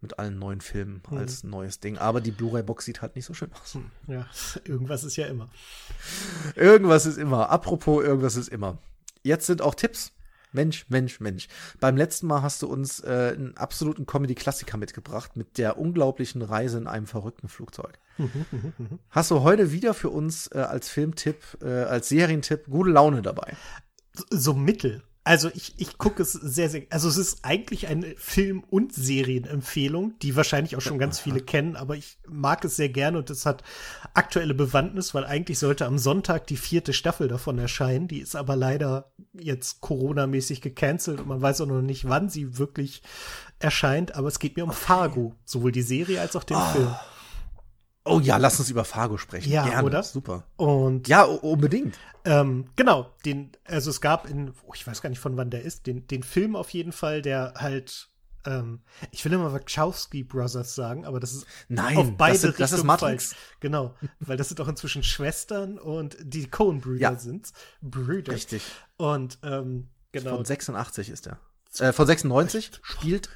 Mit 0.00 0.18
allen 0.18 0.38
neuen 0.38 0.60
Filmen 0.60 1.02
Mhm. 1.10 1.16
als 1.18 1.42
neues 1.44 1.80
Ding. 1.80 1.96
Aber 1.98 2.20
die 2.20 2.30
Blu-ray-Box 2.32 2.84
sieht 2.84 3.02
halt 3.02 3.16
nicht 3.16 3.24
so 3.24 3.34
schön 3.34 3.50
aus. 3.54 3.78
Ja, 4.08 4.26
irgendwas 4.64 5.04
ist 5.04 5.16
ja 5.16 5.26
immer. 5.26 5.48
Irgendwas 6.54 7.06
ist 7.06 7.16
immer. 7.18 7.48
Apropos, 7.50 8.04
irgendwas 8.04 8.36
ist 8.36 8.48
immer. 8.48 8.78
Jetzt 9.22 9.46
sind 9.46 9.62
auch 9.62 9.74
Tipps. 9.74 10.12
Mensch, 10.56 10.86
Mensch, 10.88 11.20
Mensch. 11.20 11.48
Beim 11.78 11.96
letzten 11.96 12.26
Mal 12.26 12.42
hast 12.42 12.62
du 12.62 12.66
uns 12.66 13.00
äh, 13.00 13.34
einen 13.36 13.56
absoluten 13.56 14.06
Comedy-Klassiker 14.06 14.78
mitgebracht 14.78 15.36
mit 15.36 15.58
der 15.58 15.78
unglaublichen 15.78 16.42
Reise 16.42 16.78
in 16.78 16.88
einem 16.88 17.06
verrückten 17.06 17.48
Flugzeug. 17.48 18.00
Hast 19.10 19.30
du 19.30 19.42
heute 19.42 19.70
wieder 19.70 19.94
für 19.94 20.08
uns 20.08 20.48
äh, 20.48 20.58
als 20.58 20.88
Filmtipp, 20.88 21.58
äh, 21.62 21.66
als 21.66 22.08
Serientipp 22.08 22.64
gute 22.68 22.90
Laune 22.90 23.22
dabei? 23.22 23.54
So, 24.14 24.24
so 24.30 24.54
mittel. 24.54 25.02
Also 25.26 25.50
ich, 25.54 25.74
ich 25.76 25.98
gucke 25.98 26.22
es 26.22 26.34
sehr, 26.34 26.70
sehr, 26.70 26.84
also 26.88 27.08
es 27.08 27.16
ist 27.16 27.40
eigentlich 27.42 27.88
eine 27.88 28.14
Film- 28.16 28.62
und 28.70 28.94
Serienempfehlung, 28.94 30.16
die 30.22 30.36
wahrscheinlich 30.36 30.76
auch 30.76 30.80
schon 30.80 31.00
ganz 31.00 31.18
viele 31.18 31.40
kennen, 31.40 31.74
aber 31.74 31.96
ich 31.96 32.18
mag 32.28 32.64
es 32.64 32.76
sehr 32.76 32.90
gerne 32.90 33.18
und 33.18 33.28
es 33.28 33.44
hat 33.44 33.64
aktuelle 34.14 34.54
Bewandtnis, 34.54 35.14
weil 35.14 35.24
eigentlich 35.24 35.58
sollte 35.58 35.84
am 35.84 35.98
Sonntag 35.98 36.46
die 36.46 36.56
vierte 36.56 36.92
Staffel 36.92 37.26
davon 37.26 37.58
erscheinen. 37.58 38.06
Die 38.06 38.20
ist 38.20 38.36
aber 38.36 38.54
leider 38.54 39.10
jetzt 39.32 39.80
Corona-mäßig 39.80 40.60
gecancelt 40.60 41.18
und 41.18 41.26
man 41.26 41.42
weiß 41.42 41.60
auch 41.62 41.66
noch 41.66 41.82
nicht, 41.82 42.08
wann 42.08 42.28
sie 42.28 42.56
wirklich 42.56 43.02
erscheint, 43.58 44.14
aber 44.14 44.28
es 44.28 44.38
geht 44.38 44.56
mir 44.56 44.62
um 44.62 44.70
Fargo, 44.70 45.34
sowohl 45.44 45.72
die 45.72 45.82
Serie 45.82 46.20
als 46.20 46.36
auch 46.36 46.44
den 46.44 46.60
Film. 46.72 46.94
Oh 48.06 48.20
ja, 48.20 48.36
lass 48.36 48.58
uns 48.60 48.70
über 48.70 48.84
Fargo 48.84 49.16
sprechen. 49.18 49.50
Ja, 49.50 49.64
Gerne. 49.68 49.84
oder? 49.86 50.02
Super. 50.02 50.44
Und 50.56 51.08
Ja, 51.08 51.24
unbedingt. 51.24 51.98
Ähm, 52.24 52.66
genau, 52.76 53.12
den, 53.24 53.50
also 53.64 53.90
es 53.90 54.00
gab 54.00 54.28
in, 54.28 54.52
oh, 54.66 54.72
ich 54.74 54.86
weiß 54.86 55.02
gar 55.02 55.10
nicht 55.10 55.18
von 55.18 55.36
wann 55.36 55.50
der 55.50 55.62
ist, 55.62 55.86
den, 55.86 56.06
den 56.06 56.22
Film 56.22 56.56
auf 56.56 56.70
jeden 56.70 56.92
Fall, 56.92 57.22
der 57.22 57.54
halt, 57.56 58.08
ähm, 58.44 58.80
ich 59.10 59.24
will 59.24 59.32
immer 59.32 59.52
Wachowski 59.52 60.22
Brothers 60.24 60.74
sagen, 60.74 61.04
aber 61.04 61.20
das 61.20 61.32
ist 61.34 61.46
Nein, 61.68 61.96
auf 61.98 62.12
beide 62.16 62.32
das, 62.34 62.40
sind, 62.42 62.60
das 62.60 62.72
ist 62.72 62.84
Matrix. 62.84 63.28
falsch. 63.32 63.40
Genau, 63.60 63.94
weil 64.20 64.36
das 64.36 64.48
sind 64.48 64.60
auch 64.60 64.68
inzwischen 64.68 65.02
Schwestern 65.02 65.78
und 65.78 66.16
die 66.20 66.48
Coen-Brüder 66.48 67.00
Ja. 67.12 67.18
sind 67.18 67.52
Brüder. 67.82 68.32
Richtig. 68.32 68.62
Und 68.96 69.38
ähm, 69.42 69.88
genau, 70.12 70.36
Von 70.36 70.44
86 70.44 71.10
ist 71.10 71.26
er. 71.26 71.38
Äh, 71.78 71.92
von 71.92 72.06
96 72.06 72.70
spielt 72.82 73.28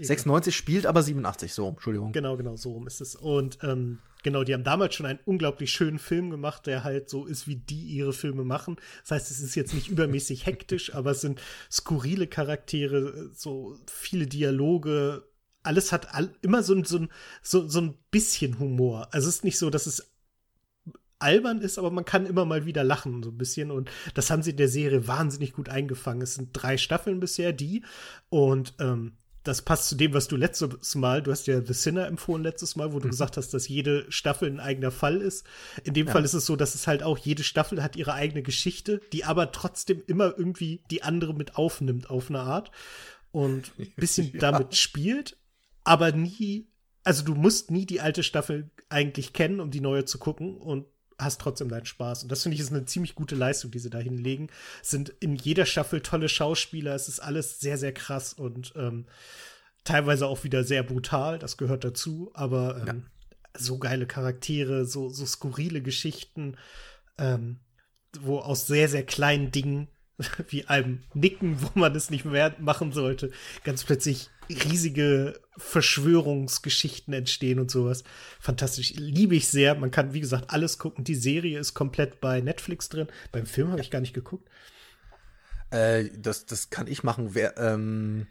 96 0.00 0.54
spielt 0.54 0.86
aber 0.86 1.02
87, 1.02 1.52
so, 1.52 1.68
Entschuldigung. 1.68 2.12
Genau, 2.12 2.36
genau, 2.36 2.56
so 2.56 2.72
rum 2.72 2.86
ist 2.86 3.00
es. 3.00 3.14
Und 3.16 3.58
ähm, 3.62 3.98
genau, 4.22 4.44
die 4.44 4.54
haben 4.54 4.64
damals 4.64 4.94
schon 4.94 5.06
einen 5.06 5.18
unglaublich 5.24 5.70
schönen 5.70 5.98
Film 5.98 6.30
gemacht, 6.30 6.66
der 6.66 6.84
halt 6.84 7.08
so 7.10 7.26
ist, 7.26 7.46
wie 7.46 7.56
die 7.56 7.82
ihre 7.86 8.12
Filme 8.12 8.44
machen. 8.44 8.76
Das 9.02 9.10
heißt, 9.12 9.30
es 9.30 9.40
ist 9.40 9.54
jetzt 9.54 9.74
nicht 9.74 9.88
übermäßig 9.88 10.46
hektisch, 10.46 10.94
aber 10.94 11.12
es 11.12 11.20
sind 11.20 11.40
skurrile 11.70 12.26
Charaktere, 12.26 13.30
so 13.34 13.76
viele 13.90 14.26
Dialoge. 14.26 15.24
Alles 15.62 15.92
hat 15.92 16.14
all, 16.14 16.30
immer 16.42 16.62
so, 16.62 16.74
ein- 16.74 16.84
so, 16.84 16.98
ein- 16.98 17.08
so, 17.42 17.66
so 17.68 17.80
ein 17.80 17.94
bisschen 18.10 18.58
Humor. 18.58 19.08
Also 19.12 19.28
es 19.28 19.36
ist 19.36 19.44
nicht 19.44 19.58
so, 19.58 19.70
dass 19.70 19.86
es 19.86 20.10
albern 21.18 21.60
ist, 21.62 21.78
aber 21.78 21.90
man 21.90 22.04
kann 22.04 22.26
immer 22.26 22.44
mal 22.44 22.66
wieder 22.66 22.84
lachen, 22.84 23.22
so 23.22 23.30
ein 23.30 23.38
bisschen. 23.38 23.70
Und 23.70 23.90
das 24.14 24.30
haben 24.30 24.42
sie 24.42 24.50
in 24.50 24.56
der 24.58 24.68
Serie 24.68 25.06
wahnsinnig 25.06 25.52
gut 25.54 25.68
eingefangen. 25.70 26.20
Es 26.22 26.34
sind 26.34 26.50
drei 26.52 26.76
Staffeln 26.76 27.20
bisher, 27.20 27.52
die. 27.52 27.82
Und 28.28 28.74
ähm, 28.78 29.12
das 29.44 29.62
passt 29.62 29.88
zu 29.88 29.94
dem, 29.94 30.14
was 30.14 30.26
du 30.26 30.36
letztes 30.36 30.94
Mal, 30.94 31.22
du 31.22 31.30
hast 31.30 31.46
ja 31.46 31.60
The 31.60 31.74
Sinner 31.74 32.06
empfohlen 32.06 32.42
letztes 32.42 32.76
Mal, 32.76 32.92
wo 32.92 32.98
du 32.98 33.08
gesagt 33.08 33.36
hast, 33.36 33.52
dass 33.52 33.68
jede 33.68 34.10
Staffel 34.10 34.50
ein 34.50 34.58
eigener 34.58 34.90
Fall 34.90 35.20
ist. 35.20 35.46
In 35.84 35.92
dem 35.92 36.08
Fall 36.08 36.24
ist 36.24 36.32
es 36.32 36.46
so, 36.46 36.56
dass 36.56 36.74
es 36.74 36.86
halt 36.86 37.02
auch, 37.02 37.18
jede 37.18 37.44
Staffel 37.44 37.82
hat 37.82 37.94
ihre 37.94 38.14
eigene 38.14 38.42
Geschichte, 38.42 39.02
die 39.12 39.24
aber 39.24 39.52
trotzdem 39.52 40.02
immer 40.06 40.34
irgendwie 40.36 40.82
die 40.90 41.02
andere 41.02 41.34
mit 41.34 41.56
aufnimmt 41.56 42.08
auf 42.08 42.30
eine 42.30 42.40
Art 42.40 42.70
und 43.32 43.70
ein 43.78 43.92
bisschen 43.96 44.32
damit 44.38 44.76
spielt, 44.76 45.36
aber 45.84 46.12
nie, 46.12 46.66
also 47.02 47.22
du 47.22 47.34
musst 47.34 47.70
nie 47.70 47.84
die 47.84 48.00
alte 48.00 48.22
Staffel 48.22 48.70
eigentlich 48.88 49.34
kennen, 49.34 49.60
um 49.60 49.70
die 49.70 49.80
neue 49.80 50.06
zu 50.06 50.18
gucken 50.18 50.56
und 50.56 50.86
hast 51.18 51.40
trotzdem 51.40 51.68
deinen 51.68 51.86
Spaß. 51.86 52.22
Und 52.22 52.32
das 52.32 52.42
finde 52.42 52.54
ich 52.54 52.60
ist 52.60 52.72
eine 52.72 52.84
ziemlich 52.84 53.14
gute 53.14 53.34
Leistung, 53.34 53.70
die 53.70 53.78
sie 53.78 53.90
da 53.90 53.98
hinlegen. 53.98 54.48
Es 54.82 54.90
sind 54.90 55.10
in 55.20 55.36
jeder 55.36 55.66
Staffel 55.66 56.00
tolle 56.00 56.28
Schauspieler, 56.28 56.94
es 56.94 57.08
ist 57.08 57.20
alles 57.20 57.60
sehr, 57.60 57.78
sehr 57.78 57.92
krass 57.92 58.32
und 58.32 58.72
ähm, 58.76 59.06
teilweise 59.84 60.26
auch 60.26 60.44
wieder 60.44 60.64
sehr 60.64 60.82
brutal, 60.82 61.38
das 61.38 61.56
gehört 61.56 61.84
dazu, 61.84 62.30
aber 62.34 62.84
ähm, 62.88 63.06
so 63.56 63.78
geile 63.78 64.06
Charaktere, 64.06 64.86
so, 64.86 65.10
so 65.10 65.26
skurrile 65.26 65.82
Geschichten, 65.82 66.56
ähm, 67.18 67.60
wo 68.18 68.38
aus 68.38 68.66
sehr, 68.66 68.88
sehr 68.88 69.04
kleinen 69.04 69.52
Dingen, 69.52 69.88
wie 70.48 70.66
einem 70.66 71.02
Nicken, 71.12 71.60
wo 71.62 71.78
man 71.78 71.94
es 71.94 72.10
nicht 72.10 72.24
mehr 72.24 72.54
machen 72.58 72.92
sollte, 72.92 73.30
ganz 73.62 73.84
plötzlich 73.84 74.30
riesige 74.48 75.40
Verschwörungsgeschichten 75.56 77.14
entstehen 77.14 77.58
und 77.58 77.70
sowas. 77.70 78.04
Fantastisch. 78.40 78.94
Liebe 78.94 79.36
ich 79.36 79.48
sehr. 79.48 79.74
Man 79.74 79.90
kann, 79.90 80.14
wie 80.14 80.20
gesagt, 80.20 80.50
alles 80.50 80.78
gucken. 80.78 81.04
Die 81.04 81.14
Serie 81.14 81.58
ist 81.58 81.74
komplett 81.74 82.20
bei 82.20 82.40
Netflix 82.40 82.88
drin. 82.88 83.08
Beim 83.32 83.46
Film 83.46 83.70
habe 83.70 83.80
ich 83.80 83.90
gar 83.90 84.00
nicht 84.00 84.14
geguckt. 84.14 84.48
Äh, 85.70 86.10
das, 86.16 86.46
das 86.46 86.70
kann 86.70 86.86
ich 86.86 87.02
machen. 87.02 87.34
Wer, 87.34 87.56
ähm, 87.58 88.26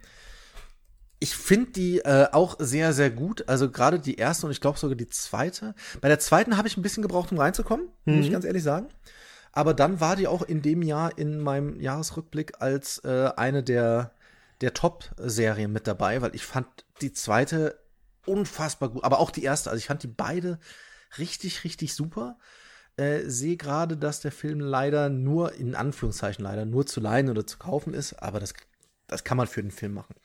ich 1.19 1.35
finde 1.35 1.71
die 1.71 1.99
äh, 1.99 2.27
auch 2.31 2.57
sehr, 2.59 2.91
sehr 2.91 3.09
gut. 3.09 3.47
Also 3.47 3.71
gerade 3.71 3.99
die 3.99 4.15
erste 4.15 4.45
und 4.45 4.51
ich 4.51 4.59
glaube 4.59 4.77
sogar 4.77 4.97
die 4.97 5.07
zweite. 5.07 5.73
Bei 6.01 6.09
der 6.09 6.19
zweiten 6.19 6.57
habe 6.57 6.67
ich 6.67 6.75
ein 6.75 6.81
bisschen 6.81 7.01
gebraucht, 7.01 7.31
um 7.31 7.39
reinzukommen, 7.39 7.87
muss 8.03 8.25
ich 8.25 8.31
ganz 8.31 8.43
ehrlich 8.43 8.63
sagen. 8.63 8.89
Aber 9.53 9.73
dann 9.73 10.01
war 10.01 10.15
die 10.15 10.27
auch 10.27 10.41
in 10.41 10.61
dem 10.61 10.81
Jahr 10.81 11.17
in 11.17 11.39
meinem 11.39 11.79
Jahresrückblick 11.79 12.59
als 12.59 12.97
äh, 13.05 13.29
eine 13.37 13.63
der, 13.63 14.11
der 14.63 14.73
Top-Serien 14.73 15.71
mit 15.71 15.87
dabei, 15.87 16.21
weil 16.21 16.35
ich 16.35 16.45
fand 16.45 16.67
die 17.01 17.13
zweite 17.13 17.79
unfassbar 18.25 18.89
gut. 18.89 19.03
Aber 19.03 19.19
auch 19.19 19.31
die 19.31 19.43
erste. 19.43 19.69
Also 19.69 19.79
ich 19.79 19.87
fand 19.87 20.03
die 20.03 20.07
beide 20.07 20.59
richtig, 21.17 21.63
richtig 21.63 21.93
super. 21.93 22.37
Äh, 22.95 23.21
sehe 23.25 23.57
gerade, 23.57 23.97
dass 23.97 24.21
der 24.21 24.31
Film 24.31 24.59
leider 24.59 25.09
nur, 25.09 25.53
in 25.53 25.75
Anführungszeichen 25.75 26.43
leider, 26.43 26.65
nur 26.65 26.85
zu 26.85 26.99
leihen 26.99 27.29
oder 27.29 27.45
zu 27.45 27.57
kaufen 27.57 27.93
ist, 27.93 28.13
aber 28.13 28.39
das, 28.39 28.53
das 29.07 29.23
kann 29.23 29.37
man 29.37 29.47
für 29.47 29.61
den 29.63 29.71
Film 29.71 29.93
machen. 29.93 30.15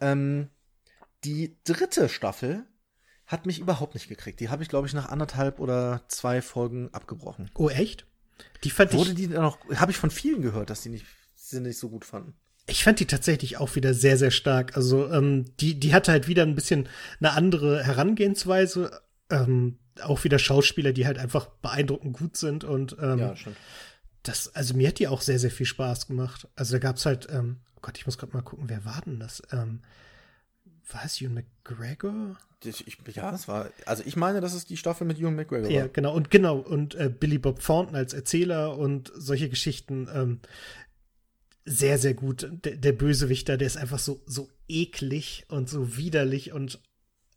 Ähm, 0.00 0.50
die 1.24 1.56
dritte 1.64 2.08
Staffel 2.08 2.64
hat 3.26 3.44
mich 3.44 3.58
überhaupt 3.58 3.94
nicht 3.94 4.08
gekriegt. 4.08 4.38
Die 4.38 4.50
habe 4.50 4.62
ich, 4.62 4.68
glaube 4.68 4.86
ich, 4.86 4.94
nach 4.94 5.08
anderthalb 5.08 5.58
oder 5.58 6.02
zwei 6.06 6.42
Folgen 6.42 6.94
abgebrochen. 6.94 7.50
Oh, 7.54 7.68
echt? 7.68 8.06
Die 8.62 8.70
fand 8.70 8.92
Wurde 8.92 9.10
ich, 9.10 9.16
die 9.16 9.28
dann 9.28 9.42
noch, 9.42 9.58
habe 9.74 9.90
ich 9.90 9.98
von 9.98 10.10
vielen 10.10 10.42
gehört, 10.42 10.70
dass 10.70 10.82
die 10.82 10.90
nicht, 10.90 11.06
sie 11.34 11.60
nicht 11.60 11.78
so 11.78 11.88
gut 11.88 12.04
fanden. 12.04 12.34
Ich 12.66 12.84
fand 12.84 13.00
die 13.00 13.06
tatsächlich 13.06 13.58
auch 13.58 13.76
wieder 13.76 13.94
sehr, 13.94 14.16
sehr 14.16 14.30
stark. 14.30 14.76
Also, 14.76 15.10
ähm, 15.10 15.44
die, 15.60 15.78
die 15.78 15.94
hatte 15.94 16.12
halt 16.12 16.28
wieder 16.28 16.42
ein 16.42 16.54
bisschen 16.54 16.88
eine 17.20 17.32
andere 17.32 17.84
Herangehensweise. 17.84 19.00
Ähm, 19.30 19.78
auch 20.02 20.24
wieder 20.24 20.38
Schauspieler, 20.38 20.92
die 20.92 21.06
halt 21.06 21.18
einfach 21.18 21.46
beeindruckend 21.46 22.16
gut 22.16 22.36
sind 22.36 22.64
und 22.64 22.96
ähm, 23.00 23.34
stimmt. 23.36 23.56
das, 24.22 24.54
also 24.54 24.74
mir 24.74 24.88
hat 24.88 24.98
die 24.98 25.08
auch 25.08 25.20
sehr, 25.20 25.38
sehr 25.38 25.50
viel 25.50 25.66
Spaß 25.66 26.06
gemacht. 26.06 26.48
Also 26.56 26.74
da 26.74 26.78
gab's 26.78 27.06
halt, 27.06 27.28
ähm, 27.30 27.60
oh 27.76 27.80
Gott, 27.82 27.96
ich 27.98 28.06
muss 28.06 28.18
gerade 28.18 28.34
mal 28.34 28.42
gucken, 28.42 28.68
wer 28.68 28.84
war 28.84 29.00
denn 29.04 29.20
das? 29.20 29.42
Ähm, 29.52 29.80
war 30.90 31.04
es 31.04 31.20
Ewan 31.20 31.34
McGregor? 31.34 32.36
Ich, 32.64 32.86
ich, 32.86 32.98
ja, 33.14 33.30
das 33.30 33.48
war, 33.48 33.70
also 33.84 34.02
ich 34.06 34.16
meine, 34.16 34.40
das 34.40 34.54
ist 34.54 34.70
die 34.70 34.76
Staffel 34.76 35.06
mit 35.06 35.18
Ewan 35.18 35.36
McGregor. 35.36 35.70
Ja, 35.70 35.82
war. 35.82 35.88
genau. 35.88 36.14
Und 36.14 36.30
genau, 36.30 36.58
und 36.58 36.94
äh, 36.94 37.08
Billy 37.08 37.38
Bob 37.38 37.60
Thornton 37.60 37.94
als 37.94 38.12
Erzähler 38.12 38.76
und 38.76 39.12
solche 39.14 39.48
Geschichten, 39.48 40.08
ähm, 40.12 40.40
sehr, 41.66 41.98
sehr 41.98 42.14
gut. 42.14 42.48
Der, 42.64 42.76
der 42.76 42.92
Bösewichter, 42.92 43.56
der 43.58 43.66
ist 43.66 43.76
einfach 43.76 43.98
so, 43.98 44.22
so 44.24 44.48
eklig 44.68 45.44
und 45.48 45.68
so 45.68 45.96
widerlich 45.96 46.52
und 46.52 46.80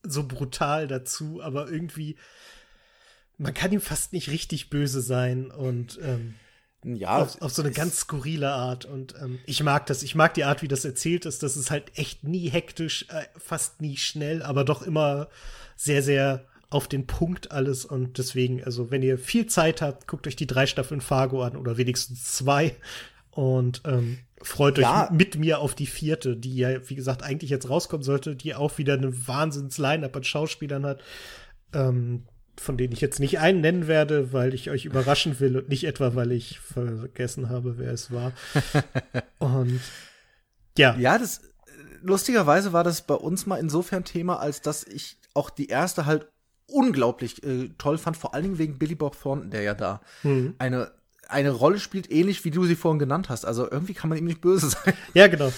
so 0.03 0.25
brutal 0.25 0.87
dazu, 0.87 1.41
aber 1.41 1.69
irgendwie, 1.69 2.15
man 3.37 3.53
kann 3.53 3.71
ihm 3.71 3.81
fast 3.81 4.13
nicht 4.13 4.29
richtig 4.29 4.69
böse 4.69 5.01
sein 5.01 5.51
und 5.51 5.99
ähm, 6.01 6.35
Ja, 6.83 7.17
auf, 7.17 7.41
auf 7.41 7.51
so 7.51 7.61
eine 7.61 7.71
ganz 7.71 7.97
skurrile 7.97 8.51
Art. 8.51 8.85
Und 8.85 9.15
ähm, 9.21 9.39
ich 9.45 9.63
mag 9.63 9.85
das. 9.87 10.03
Ich 10.03 10.15
mag 10.15 10.33
die 10.33 10.45
Art, 10.45 10.61
wie 10.61 10.67
das 10.69 10.85
erzählt 10.85 11.25
ist. 11.25 11.43
Das 11.43 11.57
ist 11.57 11.71
halt 11.71 11.97
echt 11.97 12.23
nie 12.23 12.49
hektisch, 12.49 13.05
äh, 13.09 13.25
fast 13.37 13.81
nie 13.81 13.97
schnell, 13.97 14.43
aber 14.43 14.63
doch 14.63 14.81
immer 14.81 15.27
sehr, 15.75 16.03
sehr 16.03 16.45
auf 16.69 16.87
den 16.87 17.07
Punkt 17.07 17.51
alles. 17.51 17.83
Und 17.83 18.17
deswegen, 18.17 18.63
also 18.63 18.91
wenn 18.91 19.03
ihr 19.03 19.17
viel 19.17 19.47
Zeit 19.47 19.81
habt, 19.81 20.07
guckt 20.07 20.27
euch 20.27 20.35
die 20.35 20.47
drei 20.47 20.67
Staffeln 20.67 21.01
Fargo 21.01 21.43
an 21.43 21.57
oder 21.57 21.77
wenigstens 21.77 22.31
zwei. 22.31 22.75
Und 23.39 23.81
ähm, 23.85 24.17
freut 24.41 24.77
euch 24.79 24.83
Ja. 24.83 25.09
mit 25.13 25.37
mir 25.37 25.59
auf 25.59 25.73
die 25.73 25.85
vierte, 25.85 26.35
die 26.35 26.57
ja, 26.57 26.89
wie 26.89 26.95
gesagt, 26.95 27.23
eigentlich 27.23 27.49
jetzt 27.49 27.69
rauskommen 27.69 28.03
sollte, 28.03 28.35
die 28.35 28.53
auch 28.53 28.77
wieder 28.77 28.95
eine 28.95 29.27
Wahnsinns-Line-Up 29.27 30.15
an 30.17 30.23
Schauspielern 30.25 30.85
hat. 30.85 31.01
Ähm, 31.73 32.23
von 32.59 32.75
denen 32.75 32.91
ich 32.91 32.99
jetzt 32.99 33.21
nicht 33.21 33.39
einen 33.39 33.61
nennen 33.61 33.87
werde, 33.87 34.33
weil 34.33 34.53
ich 34.53 34.69
euch 34.69 34.83
überraschen 34.83 35.39
will 35.39 35.55
und 35.55 35.69
nicht 35.69 35.85
etwa, 35.85 36.15
weil 36.15 36.33
ich 36.33 36.59
vergessen 36.59 37.47
habe, 37.49 37.77
wer 37.77 37.93
es 37.93 38.11
war. 38.11 38.33
Und 39.39 39.79
ja, 40.77 40.97
Ja, 40.97 41.17
das 41.17 41.39
lustigerweise 42.01 42.73
war 42.73 42.83
das 42.83 43.03
bei 43.07 43.13
uns 43.15 43.45
mal 43.45 43.55
insofern 43.55 44.03
Thema, 44.03 44.39
als 44.41 44.61
dass 44.61 44.83
ich 44.83 45.15
auch 45.33 45.49
die 45.49 45.67
erste 45.67 46.05
halt 46.05 46.27
unglaublich 46.67 47.41
äh, 47.43 47.69
toll 47.77 47.97
fand, 47.97 48.17
vor 48.17 48.33
allen 48.33 48.43
Dingen 48.43 48.57
wegen 48.57 48.77
Billy 48.77 48.95
Bob 48.95 49.17
Thornton, 49.17 49.51
der 49.51 49.61
ja 49.61 49.73
da 49.73 50.01
Mhm. 50.23 50.55
eine 50.59 50.91
eine 51.29 51.51
Rolle 51.51 51.79
spielt, 51.79 52.11
ähnlich 52.11 52.43
wie 52.43 52.51
du 52.51 52.65
sie 52.65 52.75
vorhin 52.75 52.99
genannt 52.99 53.29
hast. 53.29 53.45
Also 53.45 53.69
irgendwie 53.69 53.93
kann 53.93 54.09
man 54.09 54.17
ihm 54.17 54.25
nicht 54.25 54.41
böse 54.41 54.69
sein. 54.83 54.93
ja, 55.13 55.27
genau. 55.27 55.51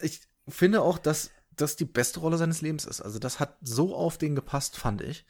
Ich 0.00 0.20
finde 0.48 0.82
auch, 0.82 0.98
dass 0.98 1.30
das 1.54 1.76
die 1.76 1.84
beste 1.84 2.20
Rolle 2.20 2.38
seines 2.38 2.62
Lebens 2.62 2.84
ist. 2.84 3.00
Also 3.00 3.18
das 3.18 3.38
hat 3.38 3.56
so 3.62 3.94
auf 3.94 4.18
den 4.18 4.34
gepasst, 4.34 4.76
fand 4.76 5.02
ich. 5.02 5.24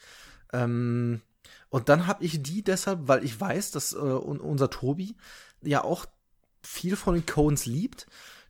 Ähm, 0.52 1.20
und 1.68 1.88
dann 1.88 2.06
habe 2.06 2.24
ich 2.24 2.42
die 2.42 2.62
deshalb, 2.62 3.08
weil 3.08 3.24
ich 3.24 3.38
weiß, 3.38 3.72
dass 3.72 3.92
äh, 3.92 3.96
un 3.96 4.40
unser 4.40 4.70
Tobi 4.70 5.16
ja 5.62 5.82
auch 5.82 6.06
viel 6.62 6.96
von 6.96 7.14
den 7.14 7.26
Coens 7.26 7.66
liebt, 7.66 8.06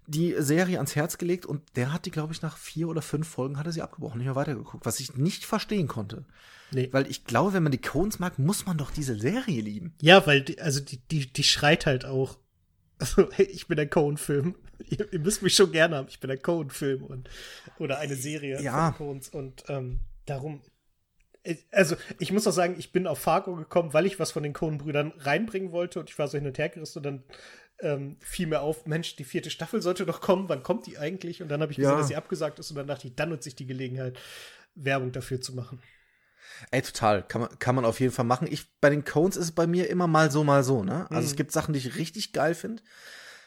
die 0.07 0.35
Serie 0.39 0.77
ans 0.77 0.97
Herz 0.97 1.19
gelegt 1.19 1.47
und 1.47 1.63
der 1.77 1.93
hat 1.93 2.07
die, 2.07 2.11
glaube 2.11 2.33
ich, 2.33 2.43
nach 2.43 2.57
vier 2.57 2.89
oder 2.89 3.03
fünf 3.03 3.29
Folgen 3.29 3.59
hat 3.59 3.67
er 3.67 3.73
sie 3.73 3.83
abgebrochen, 3.83 4.19
nicht 4.19 4.27
mehr 4.27 4.37
weitergeguckt, 4.37 4.85
was 4.85 5.01
ich 5.01 5.17
nicht 5.17 5.45
verstehen 5.45 5.89
konnte. 5.89 6.25
Nee. 6.73 6.89
Weil 6.91 7.11
ich 7.11 7.25
glaube, 7.25 7.53
wenn 7.53 7.63
man 7.63 7.73
die 7.73 7.81
Coens 7.81 8.19
mag, 8.19 8.39
muss 8.39 8.67
man 8.67 8.79
doch 8.79 8.91
diese 8.91 9.19
Serie 9.19 9.61
lieben. 9.61 9.95
Ja, 10.01 10.27
weil, 10.27 10.43
die, 10.43 10.61
also 10.61 10.81
die, 10.81 10.99
die, 10.99 11.33
die 11.33 11.45
schreit 11.45 11.87
halt 11.87 12.05
auch. 12.05 12.39
Also, 12.99 13.29
hey, 13.33 13.47
ich 13.47 13.67
bin 13.67 13.81
ein 13.81 13.91
Cohen-Film. 13.91 14.55
ihr, 14.89 15.13
ihr, 15.13 15.19
müsst 15.19 15.43
mich 15.43 15.57
schon 15.57 15.73
gerne 15.73 15.97
haben. 15.97 16.07
Ich 16.09 16.21
bin 16.21 16.31
ein 16.31 16.41
Cohen-Film 16.41 17.03
und 17.03 17.29
oder 17.79 17.99
eine 17.99 18.15
Serie 18.15 18.63
ja. 18.63 18.93
von 18.93 19.09
Coens 19.09 19.29
und 19.29 19.65
ähm, 19.67 19.99
darum. 20.25 20.63
Also, 21.73 21.97
ich 22.21 22.31
muss 22.31 22.47
auch 22.47 22.53
sagen, 22.53 22.77
ich 22.79 22.93
bin 22.93 23.09
auf 23.09 23.19
Fargo 23.19 23.57
gekommen, 23.57 23.93
weil 23.93 24.07
ich 24.07 24.21
was 24.21 24.31
von 24.31 24.45
den 24.45 24.53
Cohen-Brüdern 24.53 25.13
reinbringen 25.19 25.73
wollte 25.73 25.99
und 25.99 26.11
ich 26.11 26.19
war 26.21 26.29
so 26.29 26.39
hin 26.39 26.47
und 26.47 26.59
her 26.59 26.69
gerissen 26.69 26.99
und 26.99 27.03
dann 27.03 27.25
ähm, 27.83 28.17
fiel 28.21 28.47
mir 28.47 28.61
auf, 28.61 28.87
Mensch, 28.87 29.17
die 29.17 29.25
vierte 29.25 29.51
Staffel 29.51 29.83
sollte 29.83 30.07
doch 30.07 30.21
kommen, 30.21 30.49
wann 30.49 30.63
kommt 30.63 30.87
die 30.87 30.99
eigentlich? 30.99 31.43
Und 31.43 31.49
dann 31.49 31.61
habe 31.61 31.73
ich 31.73 31.77
gesehen, 31.77 31.93
ja. 31.93 31.99
dass 31.99 32.09
sie 32.09 32.17
abgesagt 32.17 32.59
ist 32.59 32.71
und 32.71 32.77
dann 32.77 32.87
dachte 32.87 33.09
ich, 33.09 33.15
dann 33.15 33.29
nutze 33.29 33.49
ich 33.49 33.57
die 33.57 33.67
Gelegenheit, 33.67 34.19
Werbung 34.75 35.13
dafür 35.13 35.41
zu 35.41 35.55
machen. 35.55 35.83
Ey, 36.71 36.83
total. 36.83 37.23
Kann 37.23 37.43
man, 37.43 37.59
kann 37.59 37.75
man 37.75 37.85
auf 37.85 38.01
jeden 38.01 38.13
Fall 38.13 38.25
machen. 38.25 38.49
Ich, 38.51 38.67
bei 38.81 38.91
den 38.91 39.05
Cones 39.05 39.37
ist 39.37 39.45
es 39.45 39.53
bei 39.53 39.67
mir 39.67 39.91
immer 39.91 40.07
mal 40.07 40.31
so, 40.31 40.45
mal 40.45 40.63
so, 40.63 40.85
ne? 40.85 41.07
Also 41.11 41.23
mhm. 41.23 41.27
es 41.27 41.37
gibt 41.37 41.53
Sachen, 41.53 41.73
die 41.75 41.79
ich 41.79 41.97
richtig 41.97 42.33
geil 42.33 42.55
finde. 42.55 42.83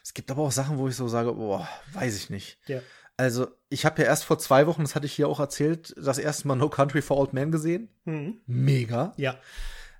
Es 0.04 0.14
gibt 0.14 0.30
aber 0.30 0.44
auch 0.44 0.52
Sachen, 0.52 0.78
wo 0.78 0.88
ich 0.88 0.96
so 0.96 1.08
sage, 1.08 1.34
boah, 1.34 1.68
weiß 1.94 2.16
ich 2.16 2.30
nicht. 2.30 2.60
Ja. 2.68 2.82
Also, 3.18 3.48
ich 3.70 3.86
habe 3.86 4.02
ja 4.02 4.08
erst 4.08 4.26
vor 4.26 4.38
zwei 4.40 4.68
Wochen, 4.68 4.82
das 4.82 4.94
hatte 4.94 5.06
ich 5.06 5.14
hier 5.14 5.30
auch 5.30 5.40
erzählt, 5.40 5.96
das 5.98 6.18
erste 6.18 6.48
Mal 6.48 6.56
No 6.58 6.70
Country 6.70 7.02
for 7.02 7.18
Old 7.18 7.34
Men 7.34 7.52
gesehen. 7.52 7.90
Mhm. 8.04 8.42
Mega. 8.46 9.14
Ja. 9.18 9.40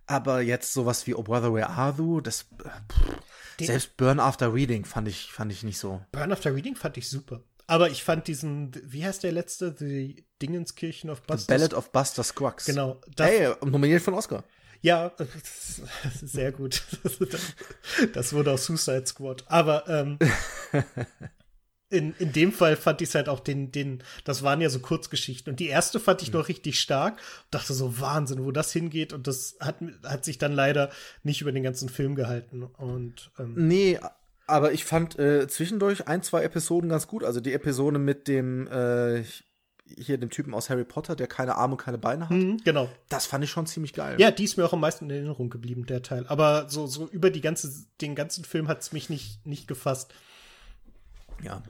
Aber 0.08 0.42
jetzt 0.42 0.74
sowas 0.74 1.08
wie 1.08 1.16
Oh 1.16 1.24
Brother, 1.24 1.54
Where 1.54 1.70
Are 1.70 1.96
You? 1.98 2.22
Das, 2.22 2.44
pff, 2.44 3.66
selbst 3.66 3.98
Burn 3.98 4.20
After 4.20 4.54
Reading 4.54 4.86
fand 4.86 5.08
ich, 5.08 5.32
fand 5.32 5.52
ich 5.52 5.64
nicht 5.64 5.78
so. 5.78 6.02
Burn 6.12 6.32
After 6.32 6.54
Reading 6.54 6.76
fand 6.76 6.98
ich 6.98 7.10
super. 7.10 7.42
Aber 7.68 7.90
ich 7.90 8.04
fand 8.04 8.28
diesen, 8.28 8.72
wie 8.84 9.04
heißt 9.04 9.24
der 9.24 9.32
letzte? 9.32 9.76
The 9.78 10.24
Dingenskirchen 10.42 11.10
of 11.10 11.24
Buster. 11.24 11.54
The 11.54 11.58
Ballad 11.58 11.74
of 11.74 11.92
Buster 11.92 12.24
Scruggs. 12.24 12.66
Genau. 12.66 13.02
Hey, 13.18 13.54
nominiert 13.66 14.04
von 14.04 14.14
Oscar. 14.14 14.44
Ja, 14.82 15.12
sehr 16.22 16.52
gut. 16.52 16.84
Das 18.14 18.34
wurde 18.34 18.52
auch 18.52 18.58
Suicide 18.58 19.08
Squad. 19.08 19.44
Aber 19.48 19.88
ähm, 19.88 20.20
in, 21.90 22.14
in 22.18 22.32
dem 22.32 22.52
Fall 22.52 22.76
fand 22.76 23.02
ich 23.02 23.10
es 23.10 23.16
halt 23.16 23.30
auch 23.30 23.40
den, 23.40 23.72
den, 23.72 24.04
das 24.24 24.44
waren 24.44 24.62
ja 24.62 24.70
so 24.70 24.80
Kurzgeschichten. 24.80 25.52
Und 25.52 25.60
die 25.60 25.68
erste 25.68 26.00
fand 26.00 26.22
ich 26.22 26.30
mhm. 26.32 26.40
noch 26.40 26.48
richtig 26.48 26.80
stark. 26.80 27.20
Dachte 27.52 27.74
so, 27.74 28.00
Wahnsinn, 28.00 28.44
wo 28.44 28.52
das 28.52 28.72
hingeht. 28.72 29.14
Und 29.14 29.28
das 29.28 29.58
hat, 29.60 29.76
hat 30.04 30.26
sich 30.26 30.38
dann 30.38 30.54
leider 30.54 30.90
nicht 31.24 31.42
über 31.42 31.52
den 31.52 31.64
ganzen 31.64 31.90
Film 31.90 32.16
gehalten. 32.16 32.64
Und 32.64 33.32
ähm, 33.40 33.54
nee, 33.56 34.00
aber 34.48 34.74
ich 34.74 34.86
fand 34.86 35.18
äh, 35.20 35.48
zwischendurch 35.48 36.08
ein, 36.08 36.24
zwei 36.24 36.44
Episoden 36.44 36.90
ganz 36.90 37.08
gut. 37.08 37.24
Also 37.24 37.40
die 37.40 37.54
Episode 37.54 38.00
mit 38.00 38.28
dem 38.28 38.68
äh, 38.68 39.24
hier 39.98 40.18
dem 40.18 40.32
Typen 40.32 40.54
aus 40.54 40.70
Harry 40.70 40.84
Potter, 40.84 41.16
der 41.16 41.28
keine 41.28 41.56
Arme 41.56 41.74
und 41.74 41.82
keine 41.82 42.00
Beine 42.00 42.26
hat. 42.26 42.32
Mhm, 42.32 42.58
genau. 42.64 42.90
Das 43.10 43.28
fand 43.28 43.44
ich 43.44 43.52
schon 43.52 43.68
ziemlich 43.68 43.94
geil. 43.94 44.20
Ja, 44.20 44.32
die 44.32 44.44
ist 44.44 44.58
mir 44.58 44.66
auch 44.66 44.74
am 44.74 44.80
meisten 44.80 45.06
in 45.06 45.12
Erinnerung 45.12 45.52
geblieben, 45.52 45.86
der 45.86 46.02
Teil. 46.02 46.26
Aber 46.28 46.70
so, 46.70 46.88
so 46.88 47.08
über 47.08 47.30
die 47.30 47.42
ganze, 47.42 47.86
den 48.02 48.16
ganzen 48.16 48.44
Film 48.44 48.68
hat 48.68 48.82
es 48.82 48.92
mich 48.92 49.10
nicht, 49.10 49.46
nicht 49.46 49.68
gefasst. 49.68 50.12
Ja. 51.46 51.64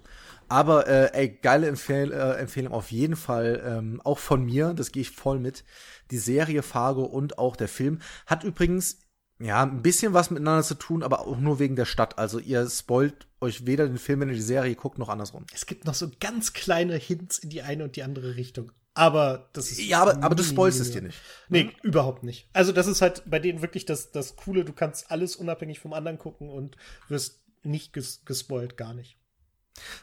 Aber 0.48 0.88
äh, 0.88 1.12
ey, 1.14 1.30
geile 1.42 1.68
Empfehl 1.68 2.12
äh, 2.12 2.34
Empfehlung 2.34 2.74
auf 2.74 2.92
jeden 2.92 3.16
Fall, 3.16 3.64
ähm, 3.66 4.02
auch 4.04 4.20
von 4.20 4.46
mir, 4.46 4.74
das 4.74 4.92
gehe 4.92 5.02
ich 5.02 5.12
voll 5.12 5.40
mit. 5.40 5.64
Die 6.12 6.20
Serie 6.20 6.62
Fargo 6.62 7.04
und 7.04 7.40
auch 7.40 7.56
der 7.56 7.68
Film 7.68 8.00
hat 8.28 8.44
übrigens 8.44 9.00
ja, 9.40 9.64
ein 9.64 9.82
bisschen 9.82 10.14
was 10.14 10.30
miteinander 10.30 10.64
zu 10.64 10.76
tun, 10.76 11.04
aber 11.04 11.22
auch 11.22 11.38
nur 11.38 11.60
wegen 11.60 11.76
der 11.76 11.86
Stadt. 11.86 12.18
Also 12.18 12.40
ihr 12.40 12.70
spoilt 12.70 13.28
euch 13.42 13.66
weder 13.66 13.86
den 13.88 13.98
Film, 13.98 14.22
wenn 14.22 14.30
ihr 14.30 14.36
die 14.36 14.42
Serie 14.42 14.76
guckt, 14.76 14.98
noch 14.98 15.10
andersrum. 15.10 15.46
Es 15.54 15.66
gibt 15.66 15.86
noch 15.86 15.94
so 15.94 16.10
ganz 16.20 16.54
kleine 16.54 16.96
Hints 16.96 17.40
in 17.40 17.50
die 17.50 17.62
eine 17.62 17.84
und 17.84 17.98
die 17.98 18.04
andere 18.04 18.38
Richtung. 18.38 18.72
Aber 18.94 19.50
das 19.52 19.72
ist. 19.72 19.82
Ja, 19.82 20.02
aber, 20.02 20.24
aber 20.24 20.36
du 20.36 20.44
spoilst 20.44 20.80
es 20.80 20.92
dir 20.92 21.02
nicht. 21.02 21.20
Nee, 21.50 21.66
mhm. 21.66 21.72
überhaupt 21.84 22.24
nicht. 22.24 22.48
Also, 22.54 22.72
das 22.72 22.88
ist 22.88 23.02
halt 23.02 23.24
bei 23.26 23.40
denen 23.40 23.62
wirklich 23.62 23.86
das, 23.86 24.12
das 24.12 24.38
Coole. 24.38 24.64
Du 24.64 24.72
kannst 24.72 25.12
alles 25.12 25.36
unabhängig 25.36 25.80
vom 25.80 25.92
anderen 25.92 26.18
gucken 26.18 26.50
und 26.50 26.78
wirst 27.10 27.42
nicht 27.64 27.92
ges 27.92 28.24
gespoilt, 28.24 28.78
gar 28.78 28.94
nicht. 28.94 29.18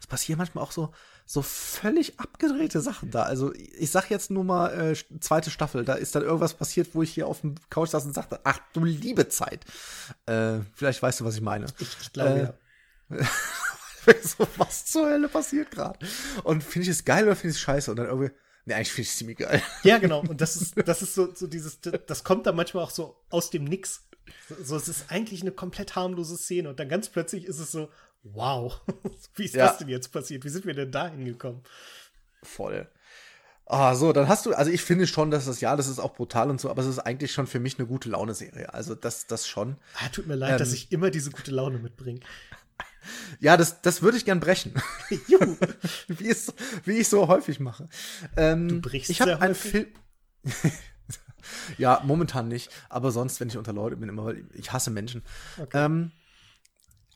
Es 0.00 0.06
passieren 0.06 0.38
manchmal 0.38 0.64
auch 0.64 0.72
so, 0.72 0.92
so 1.26 1.42
völlig 1.42 2.18
abgedrehte 2.20 2.80
Sachen 2.80 3.10
da. 3.10 3.22
Also 3.22 3.52
ich 3.54 3.90
sag 3.90 4.10
jetzt 4.10 4.30
nur 4.30 4.44
mal 4.44 4.68
äh, 4.68 5.20
zweite 5.20 5.50
Staffel, 5.50 5.84
da 5.84 5.94
ist 5.94 6.14
dann 6.14 6.22
irgendwas 6.22 6.54
passiert, 6.54 6.94
wo 6.94 7.02
ich 7.02 7.12
hier 7.12 7.26
auf 7.26 7.40
dem 7.40 7.54
Couch 7.70 7.90
saß 7.90 8.04
und 8.04 8.14
sagte, 8.14 8.40
ach 8.44 8.60
du 8.72 8.84
liebe 8.84 9.28
Zeit. 9.28 9.64
Äh, 10.26 10.60
vielleicht 10.74 11.02
weißt 11.02 11.20
du, 11.20 11.24
was 11.24 11.34
ich 11.34 11.40
meine. 11.40 11.66
Ich 11.78 12.12
glaube 12.12 12.54
äh, 13.10 13.16
ja. 13.18 13.26
so, 14.22 14.46
was 14.56 14.86
zur 14.86 15.08
Hölle 15.08 15.28
passiert 15.28 15.70
gerade? 15.70 15.98
Und 16.44 16.62
finde 16.62 16.84
ich 16.84 16.90
es 16.90 17.04
geil 17.04 17.24
oder 17.24 17.36
finde 17.36 17.50
ich 17.50 17.56
es 17.56 17.60
scheiße? 17.60 17.90
Und 17.90 17.98
dann 17.98 18.06
irgendwie, 18.06 18.30
ne, 18.64 18.74
eigentlich 18.74 18.92
finde 18.92 19.02
ich 19.02 19.10
es 19.10 19.16
ziemlich 19.16 19.38
geil. 19.38 19.62
Ja, 19.84 19.98
genau. 19.98 20.20
Und 20.20 20.40
das 20.40 20.56
ist, 20.56 20.74
das 20.86 21.02
ist 21.02 21.14
so, 21.14 21.34
so 21.34 21.46
dieses, 21.46 21.80
das 21.80 22.24
kommt 22.24 22.46
dann 22.46 22.56
manchmal 22.56 22.84
auch 22.84 22.90
so 22.90 23.16
aus 23.30 23.50
dem 23.50 23.64
Nix. 23.64 24.02
So, 24.62 24.76
es 24.76 24.88
ist 24.88 25.06
eigentlich 25.08 25.42
eine 25.42 25.50
komplett 25.50 25.96
harmlose 25.96 26.36
Szene 26.36 26.68
und 26.68 26.78
dann 26.78 26.88
ganz 26.88 27.08
plötzlich 27.08 27.44
ist 27.44 27.58
es 27.58 27.72
so, 27.72 27.90
wow, 28.22 28.80
wie 29.34 29.44
ist 29.44 29.54
ja. 29.54 29.66
das 29.66 29.78
denn 29.78 29.88
jetzt 29.88 30.12
passiert? 30.12 30.44
Wie 30.44 30.48
sind 30.48 30.66
wir 30.66 30.74
denn 30.74 30.90
da 30.90 31.08
hingekommen? 31.08 31.62
Voll. 32.42 32.88
Ah, 33.66 33.94
so, 33.94 34.12
dann 34.12 34.28
hast 34.28 34.44
du, 34.44 34.52
also 34.52 34.70
ich 34.70 34.82
finde 34.82 35.06
schon, 35.06 35.30
dass 35.30 35.46
das, 35.46 35.60
ja, 35.60 35.76
das 35.76 35.88
ist 35.88 35.98
auch 35.98 36.14
brutal 36.14 36.50
und 36.50 36.60
so, 36.60 36.68
aber 36.68 36.82
es 36.82 36.88
ist 36.88 36.98
eigentlich 36.98 37.32
schon 37.32 37.46
für 37.46 37.60
mich 37.60 37.78
eine 37.78 37.86
gute 37.86 38.08
Laune-Serie. 38.10 38.74
Also 38.74 38.94
das, 38.94 39.26
das 39.26 39.46
schon. 39.46 39.76
Ah, 39.94 40.08
tut 40.08 40.26
mir 40.26 40.34
leid, 40.34 40.52
ähm, 40.52 40.58
dass 40.58 40.72
ich 40.72 40.92
immer 40.92 41.10
diese 41.10 41.30
gute 41.30 41.50
Laune 41.50 41.78
mitbringe. 41.78 42.20
Ja, 43.40 43.56
das, 43.56 43.82
das 43.82 44.00
würde 44.00 44.16
ich 44.16 44.24
gern 44.24 44.38
brechen. 44.38 44.74
Juhu. 45.26 45.56
wie, 46.06 46.28
es, 46.28 46.54
wie 46.84 46.98
ich 46.98 47.08
so 47.08 47.26
häufig 47.26 47.58
mache. 47.58 47.88
Ähm, 48.36 48.68
du 48.68 48.80
brichst 48.80 49.10
ich 49.10 49.20
habe 49.20 49.40
einen 49.40 49.56
Film. 49.56 49.88
ja, 51.78 52.00
momentan 52.04 52.46
nicht, 52.46 52.70
aber 52.88 53.10
sonst, 53.10 53.40
wenn 53.40 53.48
ich 53.48 53.58
unter 53.58 53.72
Leute 53.72 53.96
bin, 53.96 54.08
immer, 54.08 54.26
weil 54.26 54.44
ich 54.54 54.72
hasse 54.72 54.92
Menschen. 54.92 55.24
Okay. 55.58 55.84
Ähm, 55.84 56.12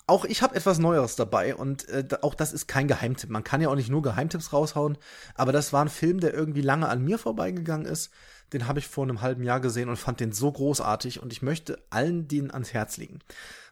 auch 0.07 0.25
ich 0.25 0.43
habe 0.43 0.55
etwas 0.55 0.79
Neues 0.79 1.17
dabei 1.17 1.57
und 1.57 1.89
äh, 1.89 2.07
auch 2.23 2.35
das 2.35 2.53
ist 2.53 2.69
kein 2.69 2.87
Geheimtipp. 2.87 3.29
Man 3.29 3.45
kann 3.45 3.61
ja 3.61 3.69
auch 3.69 3.75
nicht 3.75 3.91
nur 3.91 4.03
Geheimtipps 4.03 4.53
raushauen, 4.53 4.99
aber 5.35 5.53
das 5.53 5.73
war 5.73 5.83
ein 5.83 5.89
Film, 5.89 6.21
der 6.21 6.33
irgendwie 6.33 6.61
lange 6.61 6.89
an 6.89 7.03
mir 7.03 7.19
vorbeigegangen 7.19 7.87
ist. 7.87 8.11
Den 8.53 8.69
habe 8.69 8.79
ich 8.79 8.87
vor 8.87 9.05
einem 9.05 9.21
halben 9.21 9.43
Jahr 9.43 9.61
gesehen 9.61 9.89
und 9.89 9.97
fand 9.97 10.21
den 10.21 10.31
so 10.31 10.53
großartig 10.53 11.21
und 11.21 11.33
ich 11.33 11.43
möchte 11.43 11.83
allen 11.91 12.29
den 12.29 12.53
ans 12.53 12.73
Herz 12.73 12.97
legen. 12.97 13.19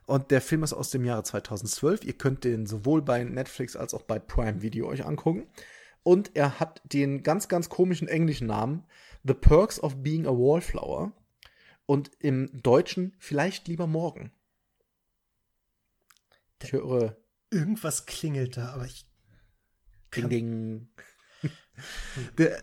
Und 0.07 0.30
der 0.30 0.41
Film 0.41 0.62
ist 0.64 0.72
aus 0.72 0.91
dem 0.91 1.05
Jahre 1.05 1.22
2012. 1.22 2.05
Ihr 2.05 2.12
könnt 2.14 2.45
den 2.45 2.66
sowohl 2.66 3.01
bei 3.01 3.22
Netflix 3.24 3.76
als 3.76 3.95
auch 3.95 4.03
bei 4.03 4.18
Prime 4.18 4.61
Video 4.61 4.89
euch 4.89 5.07
angucken. 5.07 5.47
Und 6.03 6.32
er 6.35 6.61
hat 6.61 6.82
den 6.85 7.22
ganz, 7.22 7.49
ganz 7.49 7.70
komischen 7.70 8.09
englischen 8.09 8.49
Namen 8.49 8.85
The 9.22 9.32
Perks 9.32 9.80
of 9.80 10.03
Being 10.03 10.26
a 10.26 10.30
Wallflower. 10.30 11.12
Und 11.87 12.11
im 12.18 12.51
Deutschen 12.53 13.14
vielleicht 13.18 13.68
lieber 13.68 13.87
morgen. 13.87 14.32
Höre. 16.63 17.17
Irgendwas 17.51 18.07
klingelt 18.07 18.57
da, 18.57 18.71
aber 18.71 18.85
ich. 18.87 19.07
Ding, 20.15 20.29
ding. 20.29 20.89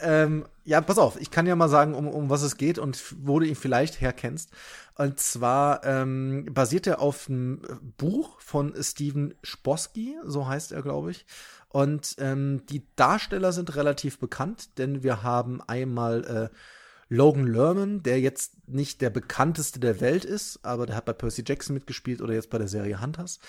Ähm, 0.02 0.46
ja, 0.64 0.80
pass 0.80 0.98
auf, 0.98 1.20
ich 1.20 1.32
kann 1.32 1.46
ja 1.46 1.56
mal 1.56 1.68
sagen, 1.68 1.96
um, 1.96 2.08
um 2.08 2.30
was 2.30 2.44
es 2.44 2.56
geht 2.56 2.80
und 2.80 3.14
wo 3.20 3.40
du 3.40 3.46
ihn 3.46 3.56
vielleicht 3.56 4.00
herkennst. 4.00 4.52
Und 4.96 5.20
zwar 5.20 5.84
ähm, 5.84 6.46
basiert 6.52 6.88
er 6.88 7.02
auf 7.02 7.28
einem 7.28 7.62
Buch 7.98 8.40
von 8.40 8.74
Steven 8.82 9.34
Sposky, 9.44 10.16
so 10.24 10.48
heißt 10.48 10.72
er, 10.72 10.82
glaube 10.82 11.12
ich. 11.12 11.26
Und 11.68 12.16
ähm, 12.20 12.66
die 12.68 12.86
Darsteller 12.96 13.52
sind 13.52 13.76
relativ 13.76 14.20
bekannt, 14.20 14.78
denn 14.78 15.04
wir 15.04 15.24
haben 15.24 15.62
einmal 15.62 16.50
äh, 16.52 16.56
Logan 17.08 17.48
Lerman, 17.48 18.04
der 18.04 18.20
jetzt 18.20 18.68
nicht 18.68 19.02
der 19.02 19.10
bekannteste 19.10 19.80
der 19.80 20.00
Welt 20.00 20.24
ist, 20.24 20.64
aber 20.64 20.86
der 20.86 20.96
hat 20.96 21.06
bei 21.06 21.14
Percy 21.14 21.44
Jackson 21.46 21.74
mitgespielt 21.74 22.22
oder 22.22 22.34
jetzt 22.34 22.50
bei 22.50 22.58
der 22.58 22.68
Serie 22.68 23.02
Hunters. 23.02 23.40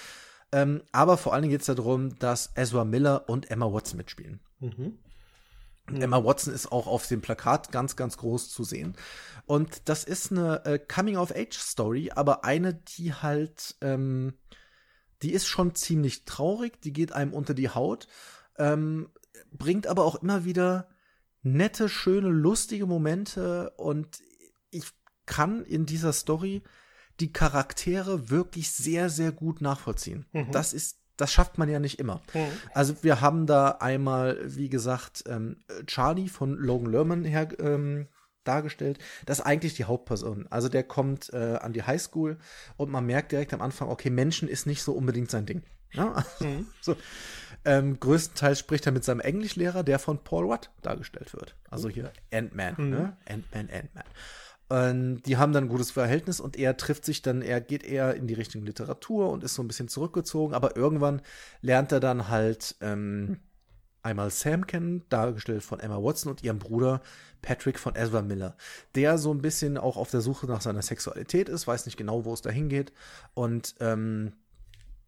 Ähm, 0.52 0.82
aber 0.92 1.16
vor 1.16 1.32
allen 1.32 1.42
Dingen 1.42 1.52
geht 1.52 1.62
es 1.62 1.74
darum, 1.74 2.18
dass 2.18 2.52
Ezra 2.54 2.84
Miller 2.84 3.28
und 3.28 3.50
Emma 3.50 3.72
Watson 3.72 3.96
mitspielen. 3.96 4.40
Mhm. 4.60 4.98
Emma 5.90 6.22
Watson 6.24 6.54
ist 6.54 6.70
auch 6.70 6.86
auf 6.86 7.06
dem 7.08 7.20
Plakat 7.20 7.72
ganz, 7.72 7.96
ganz 7.96 8.16
groß 8.16 8.50
zu 8.50 8.62
sehen. 8.62 8.94
Und 9.46 9.88
das 9.88 10.04
ist 10.04 10.30
eine 10.30 10.64
äh, 10.64 10.78
Coming-of-Age-Story, 10.78 12.12
aber 12.14 12.44
eine, 12.44 12.74
die 12.74 13.12
halt, 13.12 13.76
ähm, 13.80 14.34
die 15.22 15.32
ist 15.32 15.46
schon 15.46 15.74
ziemlich 15.74 16.24
traurig, 16.24 16.80
die 16.82 16.92
geht 16.92 17.12
einem 17.12 17.32
unter 17.32 17.54
die 17.54 17.70
Haut, 17.70 18.06
ähm, 18.58 19.08
bringt 19.50 19.86
aber 19.86 20.04
auch 20.04 20.22
immer 20.22 20.44
wieder 20.44 20.88
nette, 21.42 21.88
schöne, 21.88 22.28
lustige 22.28 22.86
Momente 22.86 23.70
und 23.76 24.22
ich 24.70 24.92
kann 25.26 25.64
in 25.64 25.86
dieser 25.86 26.12
Story 26.12 26.62
die 27.20 27.32
Charaktere 27.32 28.30
wirklich 28.30 28.70
sehr, 28.72 29.10
sehr 29.10 29.32
gut 29.32 29.60
nachvollziehen. 29.60 30.26
Mhm. 30.32 30.50
Das 30.50 30.72
ist, 30.72 30.98
das 31.16 31.32
schafft 31.32 31.58
man 31.58 31.68
ja 31.68 31.78
nicht 31.78 31.98
immer. 31.98 32.22
Mhm. 32.34 32.46
Also 32.74 33.02
wir 33.02 33.20
haben 33.20 33.46
da 33.46 33.72
einmal, 33.80 34.38
wie 34.44 34.68
gesagt, 34.68 35.24
ähm, 35.26 35.56
Charlie 35.86 36.28
von 36.28 36.56
Logan 36.56 36.90
Lerman 36.90 37.24
her 37.24 37.48
ähm, 37.60 38.08
dargestellt. 38.44 38.98
Das 39.26 39.38
ist 39.38 39.44
eigentlich 39.44 39.74
die 39.74 39.84
Hauptperson. 39.84 40.46
Also 40.50 40.68
der 40.68 40.82
kommt 40.82 41.32
äh, 41.32 41.58
an 41.60 41.72
die 41.72 41.82
Highschool 41.82 42.38
und 42.76 42.90
man 42.90 43.06
merkt 43.06 43.32
direkt 43.32 43.54
am 43.54 43.62
Anfang, 43.62 43.88
okay, 43.88 44.10
Menschen 44.10 44.48
ist 44.48 44.66
nicht 44.66 44.82
so 44.82 44.92
unbedingt 44.92 45.30
sein 45.30 45.46
Ding. 45.46 45.62
Ja? 45.92 46.24
Mhm. 46.40 46.66
so. 46.80 46.96
Ähm, 47.64 48.00
größtenteils 48.00 48.58
spricht 48.58 48.86
er 48.86 48.92
mit 48.92 49.04
seinem 49.04 49.20
Englischlehrer, 49.20 49.84
der 49.84 50.00
von 50.00 50.24
Paul 50.24 50.46
Rudd 50.46 50.70
dargestellt 50.82 51.32
wird. 51.34 51.54
Also 51.70 51.88
hier 51.88 52.12
Ant-Man. 52.32 52.74
Mhm. 52.76 52.90
Ne? 52.90 53.16
Ant-Man, 53.28 53.70
Ant-Man. 53.70 54.04
Ähm, 54.72 55.22
die 55.24 55.36
haben 55.36 55.52
dann 55.52 55.64
ein 55.64 55.68
gutes 55.68 55.90
Verhältnis 55.90 56.40
und 56.40 56.56
er 56.56 56.78
trifft 56.78 57.04
sich 57.04 57.20
dann, 57.20 57.42
er 57.42 57.60
geht 57.60 57.84
eher 57.84 58.14
in 58.14 58.26
die 58.26 58.32
Richtung 58.32 58.64
Literatur 58.64 59.28
und 59.28 59.44
ist 59.44 59.54
so 59.54 59.62
ein 59.62 59.68
bisschen 59.68 59.88
zurückgezogen, 59.88 60.54
aber 60.54 60.76
irgendwann 60.76 61.20
lernt 61.60 61.92
er 61.92 62.00
dann 62.00 62.28
halt 62.28 62.76
ähm, 62.80 63.36
einmal 64.02 64.30
Sam 64.30 64.66
kennen, 64.66 65.04
dargestellt 65.10 65.62
von 65.62 65.78
Emma 65.78 66.02
Watson 66.02 66.30
und 66.30 66.42
ihrem 66.42 66.58
Bruder 66.58 67.02
Patrick 67.42 67.78
von 67.78 67.96
Ezra 67.96 68.22
Miller, 68.22 68.56
der 68.94 69.18
so 69.18 69.30
ein 69.34 69.42
bisschen 69.42 69.76
auch 69.76 69.98
auf 69.98 70.10
der 70.10 70.22
Suche 70.22 70.46
nach 70.46 70.62
seiner 70.62 70.80
Sexualität 70.80 71.50
ist, 71.50 71.66
weiß 71.66 71.84
nicht 71.84 71.98
genau, 71.98 72.24
wo 72.24 72.32
es 72.32 72.40
dahin 72.40 72.70
geht 72.70 72.94
und 73.34 73.74
ähm, 73.80 74.32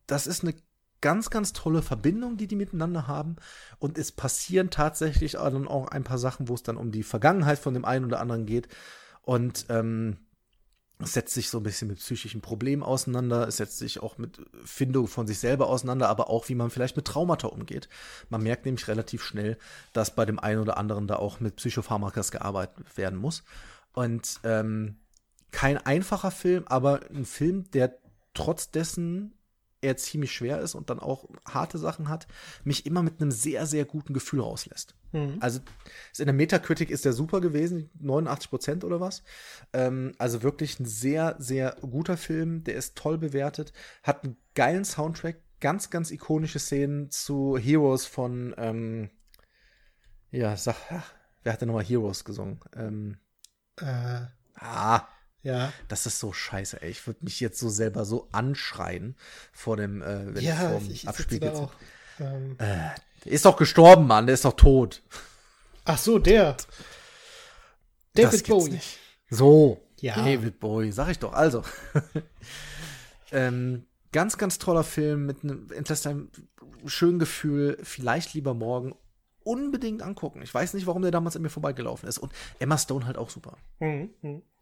das 0.06 0.26
ist 0.26 0.42
eine 0.42 0.52
ganz, 1.00 1.30
ganz 1.30 1.54
tolle 1.54 1.80
Verbindung, 1.80 2.36
die 2.36 2.46
die 2.46 2.56
miteinander 2.56 3.06
haben. 3.06 3.36
Und 3.78 3.98
es 3.98 4.10
passieren 4.10 4.70
tatsächlich 4.70 5.32
dann 5.32 5.68
auch 5.68 5.88
ein 5.88 6.04
paar 6.04 6.16
Sachen, 6.16 6.48
wo 6.48 6.54
es 6.54 6.62
dann 6.62 6.78
um 6.78 6.92
die 6.92 7.02
Vergangenheit 7.02 7.58
von 7.58 7.74
dem 7.74 7.84
einen 7.84 8.06
oder 8.06 8.20
anderen 8.20 8.46
geht. 8.46 8.68
Und 9.24 9.66
ähm, 9.68 10.18
setzt 11.00 11.34
sich 11.34 11.50
so 11.50 11.58
ein 11.58 11.62
bisschen 11.62 11.88
mit 11.88 11.98
psychischen 11.98 12.40
Problemen 12.40 12.82
auseinander, 12.82 13.48
es 13.48 13.56
setzt 13.56 13.78
sich 13.78 14.00
auch 14.02 14.16
mit 14.16 14.40
Findung 14.64 15.08
von 15.08 15.26
sich 15.26 15.38
selber 15.38 15.68
auseinander, 15.68 16.08
aber 16.08 16.30
auch, 16.30 16.48
wie 16.48 16.54
man 16.54 16.70
vielleicht 16.70 16.96
mit 16.96 17.06
Traumata 17.06 17.48
umgeht. 17.48 17.88
Man 18.28 18.42
merkt 18.42 18.64
nämlich 18.64 18.86
relativ 18.86 19.22
schnell, 19.22 19.58
dass 19.92 20.14
bei 20.14 20.24
dem 20.24 20.38
einen 20.38 20.60
oder 20.60 20.76
anderen 20.76 21.06
da 21.06 21.16
auch 21.16 21.40
mit 21.40 21.56
Psychopharmakas 21.56 22.30
gearbeitet 22.30 22.96
werden 22.96 23.18
muss. 23.18 23.42
Und 23.92 24.40
ähm, 24.44 24.96
kein 25.50 25.78
einfacher 25.78 26.30
Film, 26.30 26.64
aber 26.66 27.00
ein 27.10 27.24
Film, 27.24 27.70
der 27.72 27.98
trotz 28.34 28.70
dessen 28.70 29.34
er 29.84 29.96
ziemlich 29.96 30.32
schwer 30.32 30.60
ist 30.60 30.74
und 30.74 30.90
dann 30.90 30.98
auch 30.98 31.28
harte 31.46 31.78
Sachen 31.78 32.08
hat, 32.08 32.26
mich 32.64 32.86
immer 32.86 33.02
mit 33.02 33.20
einem 33.20 33.30
sehr, 33.30 33.66
sehr 33.66 33.84
guten 33.84 34.14
Gefühl 34.14 34.40
rauslässt. 34.40 34.94
Mhm. 35.12 35.36
Also 35.40 35.60
in 36.18 36.24
der 36.24 36.34
Metacritic 36.34 36.90
ist 36.90 37.04
der 37.04 37.12
super 37.12 37.40
gewesen, 37.40 37.90
89 38.00 38.50
Prozent 38.50 38.84
oder 38.84 39.00
was. 39.00 39.22
Ähm, 39.72 40.12
also 40.18 40.42
wirklich 40.42 40.80
ein 40.80 40.86
sehr, 40.86 41.36
sehr 41.38 41.76
guter 41.80 42.16
Film, 42.16 42.64
der 42.64 42.74
ist 42.74 42.96
toll 42.96 43.18
bewertet, 43.18 43.72
hat 44.02 44.24
einen 44.24 44.36
geilen 44.54 44.84
Soundtrack, 44.84 45.36
ganz, 45.60 45.90
ganz 45.90 46.10
ikonische 46.10 46.58
Szenen 46.58 47.10
zu 47.10 47.56
Heroes 47.56 48.06
von, 48.06 48.54
ähm, 48.58 49.10
ja, 50.30 50.56
sag, 50.56 50.76
ach, 50.90 51.12
wer 51.42 51.52
hat 51.52 51.60
denn 51.60 51.68
nochmal 51.68 51.84
Heroes 51.84 52.24
gesungen? 52.24 52.60
Ähm, 52.76 53.18
Äh, 53.80 54.26
ah, 54.54 55.08
ja. 55.44 55.72
das 55.88 56.06
ist 56.06 56.18
so 56.18 56.32
scheiße, 56.32 56.82
ey. 56.82 56.90
Ich 56.90 57.06
würde 57.06 57.20
mich 57.24 57.38
jetzt 57.38 57.60
so 57.60 57.68
selber 57.68 58.04
so 58.04 58.28
anschreien 58.32 59.16
vor 59.52 59.76
dem, 59.76 60.02
äh, 60.02 60.34
wenn 60.34 60.42
Ja, 60.42 60.76
ich, 60.88 61.04
da 61.04 61.12
geht's- 61.12 61.46
auch. 61.58 61.72
Ähm, 62.18 62.56
Der 62.58 62.94
ist 63.24 63.44
doch 63.44 63.56
gestorben, 63.56 64.06
Mann, 64.08 64.26
der 64.26 64.34
ist 64.34 64.44
doch 64.44 64.54
tot. 64.56 65.02
ach 65.84 65.98
so, 65.98 66.18
der. 66.18 66.54
Das 66.54 66.66
David 68.14 68.30
gibt's 68.44 68.48
Bowie. 68.48 68.70
nicht. 68.72 68.98
So. 69.30 69.80
Ja. 70.00 70.16
David 70.16 70.60
Bowie, 70.60 70.92
sag 70.92 71.08
ich 71.10 71.18
doch. 71.18 71.32
Also. 71.32 71.62
ähm, 73.32 73.86
ganz, 74.12 74.38
ganz 74.38 74.58
toller 74.58 74.84
Film 74.84 75.26
mit 75.26 75.42
einem, 75.42 75.70
entlässt 75.72 76.06
einem 76.06 76.30
schönen 76.86 77.18
Gefühl. 77.18 77.78
Vielleicht 77.82 78.34
lieber 78.34 78.54
morgen 78.54 78.94
unbedingt 79.42 80.02
angucken. 80.02 80.40
Ich 80.42 80.52
weiß 80.54 80.74
nicht, 80.74 80.86
warum 80.86 81.02
der 81.02 81.10
damals 81.10 81.36
an 81.36 81.42
mir 81.42 81.50
vorbeigelaufen 81.50 82.08
ist. 82.08 82.18
Und 82.18 82.32
Emma 82.58 82.78
Stone 82.78 83.06
halt 83.06 83.16
auch 83.18 83.30
super. 83.30 83.56
Mhm, 83.80 84.10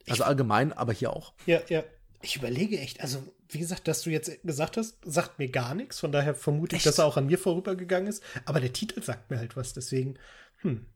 Also 0.08 0.24
allgemein, 0.24 0.72
aber 0.72 0.92
hier 0.92 1.12
auch. 1.12 1.32
Ja, 1.46 1.60
ja. 1.68 1.84
Ich 2.22 2.36
überlege 2.36 2.78
echt, 2.78 3.00
also 3.00 3.22
wie 3.48 3.58
gesagt, 3.58 3.88
dass 3.88 4.02
du 4.02 4.10
jetzt 4.10 4.42
gesagt 4.44 4.76
hast, 4.76 4.96
sagt 5.04 5.38
mir 5.38 5.48
gar 5.48 5.74
nichts. 5.74 5.98
Von 6.00 6.12
daher 6.12 6.34
vermute 6.34 6.76
ich, 6.76 6.80
Echt? 6.80 6.86
dass 6.86 6.98
er 6.98 7.06
auch 7.06 7.16
an 7.16 7.26
mir 7.26 7.38
vorübergegangen 7.38 8.08
ist. 8.08 8.22
Aber 8.44 8.60
der 8.60 8.72
Titel 8.72 9.02
sagt 9.02 9.30
mir 9.30 9.38
halt 9.38 9.56
was. 9.56 9.72
Deswegen, 9.72 10.18
hm. 10.58 10.86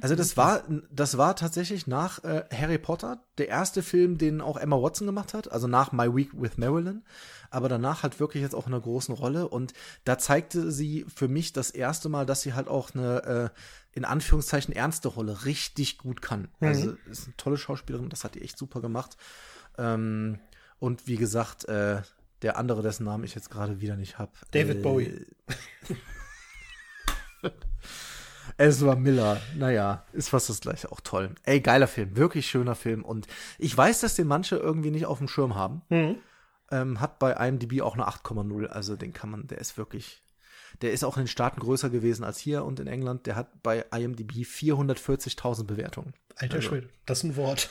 Also 0.00 0.14
das 0.14 0.36
war, 0.36 0.64
das 0.90 1.18
war 1.18 1.36
tatsächlich 1.36 1.86
nach 1.86 2.24
äh, 2.24 2.44
Harry 2.52 2.78
Potter 2.78 3.22
der 3.38 3.48
erste 3.48 3.82
Film, 3.82 4.16
den 4.16 4.40
auch 4.40 4.56
Emma 4.56 4.80
Watson 4.80 5.06
gemacht 5.06 5.34
hat, 5.34 5.52
also 5.52 5.66
nach 5.66 5.92
My 5.92 6.14
Week 6.14 6.30
with 6.32 6.56
Marilyn, 6.56 7.04
aber 7.50 7.68
danach 7.68 8.02
halt 8.02 8.18
wirklich 8.18 8.42
jetzt 8.42 8.54
auch 8.54 8.66
in 8.66 8.72
einer 8.72 8.82
großen 8.82 9.14
Rolle 9.14 9.48
und 9.48 9.74
da 10.04 10.18
zeigte 10.18 10.70
sie 10.72 11.04
für 11.14 11.28
mich 11.28 11.52
das 11.52 11.70
erste 11.70 12.08
Mal, 12.08 12.24
dass 12.24 12.42
sie 12.42 12.54
halt 12.54 12.68
auch 12.68 12.94
eine 12.94 13.52
äh, 13.52 13.60
in 13.96 14.04
Anführungszeichen 14.04 14.74
ernste 14.74 15.08
Rolle 15.08 15.46
richtig 15.46 15.96
gut 15.96 16.20
kann. 16.20 16.48
Also 16.60 16.96
ist 17.10 17.24
eine 17.24 17.36
tolle 17.38 17.56
Schauspielerin, 17.56 18.10
das 18.10 18.24
hat 18.24 18.34
die 18.34 18.42
echt 18.42 18.58
super 18.58 18.82
gemacht. 18.82 19.16
Ähm, 19.78 20.38
und 20.78 21.06
wie 21.08 21.16
gesagt, 21.16 21.66
äh, 21.66 22.02
der 22.42 22.58
andere, 22.58 22.82
dessen 22.82 23.04
Namen 23.04 23.24
ich 23.24 23.34
jetzt 23.34 23.50
gerade 23.50 23.80
wieder 23.80 23.96
nicht 23.96 24.18
habe. 24.18 24.32
David 24.50 24.76
äh, 24.76 24.80
Bowie. 24.82 25.26
Ezra 28.58 28.94
Miller, 28.96 29.40
naja, 29.56 30.04
ist 30.12 30.28
fast 30.28 30.50
das 30.50 30.60
gleiche, 30.60 30.92
auch 30.92 31.00
toll. 31.00 31.34
Ey, 31.44 31.60
geiler 31.60 31.88
Film, 31.88 32.16
wirklich 32.16 32.46
schöner 32.46 32.74
Film. 32.74 33.02
Und 33.02 33.26
ich 33.58 33.74
weiß, 33.76 34.02
dass 34.02 34.14
den 34.14 34.26
manche 34.26 34.56
irgendwie 34.56 34.90
nicht 34.90 35.06
auf 35.06 35.18
dem 35.18 35.28
Schirm 35.28 35.54
haben. 35.54 35.80
Mhm. 35.88 36.16
Ähm, 36.70 37.00
hat 37.00 37.18
bei 37.18 37.32
IMDb 37.32 37.80
auch 37.80 37.94
eine 37.94 38.06
8,0, 38.06 38.66
also 38.66 38.96
den 38.96 39.14
kann 39.14 39.30
man, 39.30 39.46
der 39.46 39.58
ist 39.58 39.78
wirklich, 39.78 40.22
der 40.82 40.92
ist 40.92 41.04
auch 41.04 41.16
in 41.16 41.22
den 41.24 41.28
Staaten 41.28 41.60
größer 41.60 41.90
gewesen 41.90 42.24
als 42.24 42.38
hier 42.38 42.64
und 42.64 42.80
in 42.80 42.86
England. 42.86 43.26
Der 43.26 43.36
hat 43.36 43.62
bei 43.62 43.84
IMDb 43.96 44.44
440.000 44.44 45.64
Bewertungen. 45.64 46.14
Alter 46.36 46.56
Also- 46.56 46.68
Schwede, 46.68 46.88
das 47.06 47.18
ist 47.18 47.24
ein 47.24 47.36
Wort. 47.36 47.70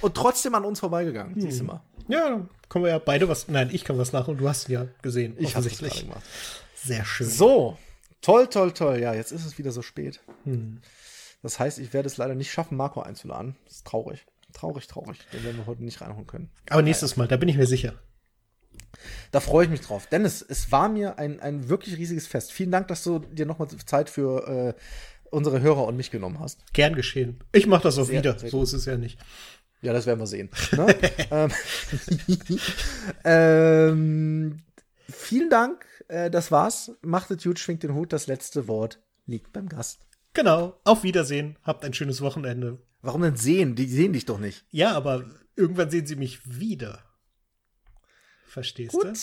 Und 0.00 0.14
trotzdem 0.14 0.54
an 0.54 0.64
uns 0.64 0.80
vorbeigegangen, 0.80 1.38
siehst 1.40 1.60
du 1.60 1.64
mal. 1.64 1.82
Ja, 2.08 2.30
dann 2.30 2.48
können 2.68 2.84
wir 2.84 2.92
ja 2.92 2.98
beide 2.98 3.28
was. 3.28 3.48
Nein, 3.48 3.68
ich 3.72 3.84
kann 3.84 3.98
was 3.98 4.12
nach 4.12 4.28
und 4.28 4.38
du 4.38 4.48
hast 4.48 4.68
ihn 4.68 4.72
ja 4.72 4.86
gesehen. 5.02 5.34
Ich 5.38 5.54
habe 5.56 5.66
es 5.66 5.78
gemacht. 5.78 6.22
Sehr 6.74 7.04
schön. 7.04 7.28
So, 7.28 7.76
toll, 8.22 8.46
toll, 8.48 8.72
toll. 8.72 9.00
Ja, 9.00 9.12
jetzt 9.12 9.32
ist 9.32 9.44
es 9.44 9.58
wieder 9.58 9.72
so 9.72 9.82
spät. 9.82 10.20
Das 11.42 11.58
heißt, 11.58 11.78
ich 11.78 11.92
werde 11.92 12.06
es 12.06 12.16
leider 12.16 12.34
nicht 12.34 12.50
schaffen, 12.52 12.76
Marco 12.76 13.00
einzuladen. 13.02 13.56
Das 13.64 13.76
ist 13.76 13.86
traurig. 13.86 14.24
Traurig, 14.52 14.86
traurig. 14.86 15.18
Den 15.32 15.44
werden 15.44 15.58
wir 15.58 15.66
heute 15.66 15.84
nicht 15.84 16.00
reinholen 16.00 16.26
können. 16.26 16.50
Aber 16.70 16.80
nächstes 16.82 17.16
Mal, 17.18 17.28
da 17.28 17.36
bin 17.36 17.48
ich 17.48 17.56
mir 17.58 17.66
sicher. 17.66 17.94
Da 19.30 19.40
freue 19.40 19.64
ich 19.64 19.70
mich 19.70 19.80
drauf. 19.80 20.06
Dennis, 20.06 20.44
es 20.46 20.72
war 20.72 20.88
mir 20.88 21.18
ein, 21.18 21.40
ein 21.40 21.68
wirklich 21.68 21.96
riesiges 21.96 22.26
Fest. 22.26 22.52
Vielen 22.52 22.70
Dank, 22.70 22.88
dass 22.88 23.02
du 23.04 23.18
dir 23.20 23.46
nochmal 23.46 23.68
Zeit 23.68 24.10
für 24.10 24.74
äh, 24.76 24.80
unsere 25.30 25.60
Hörer 25.60 25.84
und 25.84 25.96
mich 25.96 26.10
genommen 26.10 26.40
hast. 26.40 26.72
Gern 26.72 26.94
geschehen. 26.94 27.38
Ich 27.52 27.66
mache 27.66 27.82
das 27.84 27.98
auch 27.98 28.04
Sehr- 28.06 28.18
wieder. 28.20 28.38
sehr 28.38 28.50
so 28.50 28.58
gut. 28.58 28.66
ist 28.68 28.72
es 28.72 28.84
ja 28.86 28.96
nicht. 28.96 29.18
Ja, 29.82 29.92
das 29.92 30.06
werden 30.06 30.18
wir 30.20 30.26
sehen. 30.26 30.50
Ne? 30.72 30.96
ähm, 31.30 31.50
ähm, 33.24 34.58
vielen 35.10 35.50
Dank. 35.50 35.84
Äh, 36.08 36.30
das 36.30 36.50
war's. 36.50 36.92
Macht 37.02 37.30
es 37.30 37.42
gut, 37.42 37.58
schwingt 37.58 37.82
den 37.82 37.94
Hut. 37.94 38.12
Das 38.12 38.26
letzte 38.26 38.68
Wort 38.68 39.00
liegt 39.26 39.52
beim 39.52 39.68
Gast. 39.68 40.00
Genau. 40.32 40.78
Auf 40.84 41.02
Wiedersehen. 41.02 41.58
Habt 41.62 41.84
ein 41.84 41.94
schönes 41.94 42.20
Wochenende. 42.20 42.78
Warum 43.02 43.22
denn 43.22 43.36
sehen? 43.36 43.74
Die 43.74 43.86
sehen 43.86 44.12
dich 44.12 44.24
doch 44.24 44.38
nicht. 44.38 44.64
Ja, 44.70 44.92
aber 44.92 45.24
irgendwann 45.54 45.90
sehen 45.90 46.06
sie 46.06 46.16
mich 46.16 46.40
wieder. 46.44 47.02
Verstehst 48.56 48.94
du? 48.94 49.00
Gut. 49.00 49.18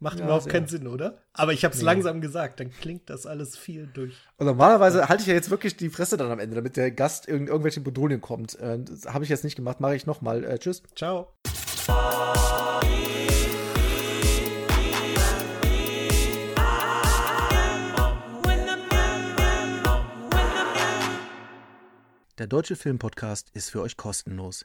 Macht 0.00 0.18
Ja, 0.18 0.24
überhaupt 0.24 0.44
sehr. 0.44 0.52
keinen 0.54 0.66
Sinn, 0.66 0.86
oder? 0.86 1.18
Aber 1.34 1.52
ich 1.52 1.62
habe 1.62 1.74
es 1.74 1.82
langsam 1.82 2.22
gesagt, 2.22 2.58
dann 2.58 2.70
klingt 2.70 3.10
das 3.10 3.26
alles 3.26 3.54
viel 3.54 3.86
durch. 3.86 4.14
Und 4.38 4.46
normalerweise 4.46 5.10
halte 5.10 5.20
ich 5.20 5.26
ja 5.28 5.34
jetzt 5.34 5.50
wirklich 5.50 5.76
die 5.76 5.90
Fresse 5.90 6.16
dann 6.16 6.30
am 6.30 6.38
Ende, 6.38 6.56
damit 6.56 6.78
der 6.78 6.90
Gast 6.90 7.28
irgend 7.28 7.50
irgendwelche 7.50 7.82
Bedrohungen 7.82 8.22
kommt. 8.22 8.58
Äh, 8.58 8.78
das 8.82 9.04
habe 9.12 9.24
ich 9.24 9.28
jetzt 9.30 9.44
nicht 9.44 9.56
gemacht, 9.56 9.80
mache 9.80 9.94
ich 9.94 10.06
nochmal. 10.06 10.42
Äh, 10.42 10.58
tschüss. 10.58 10.82
Ciao. 10.96 11.34
Der 22.38 22.46
Deutsche 22.46 22.76
Filmpodcast 22.76 23.50
ist 23.52 23.68
für 23.70 23.82
euch 23.82 23.98
kostenlos. 23.98 24.64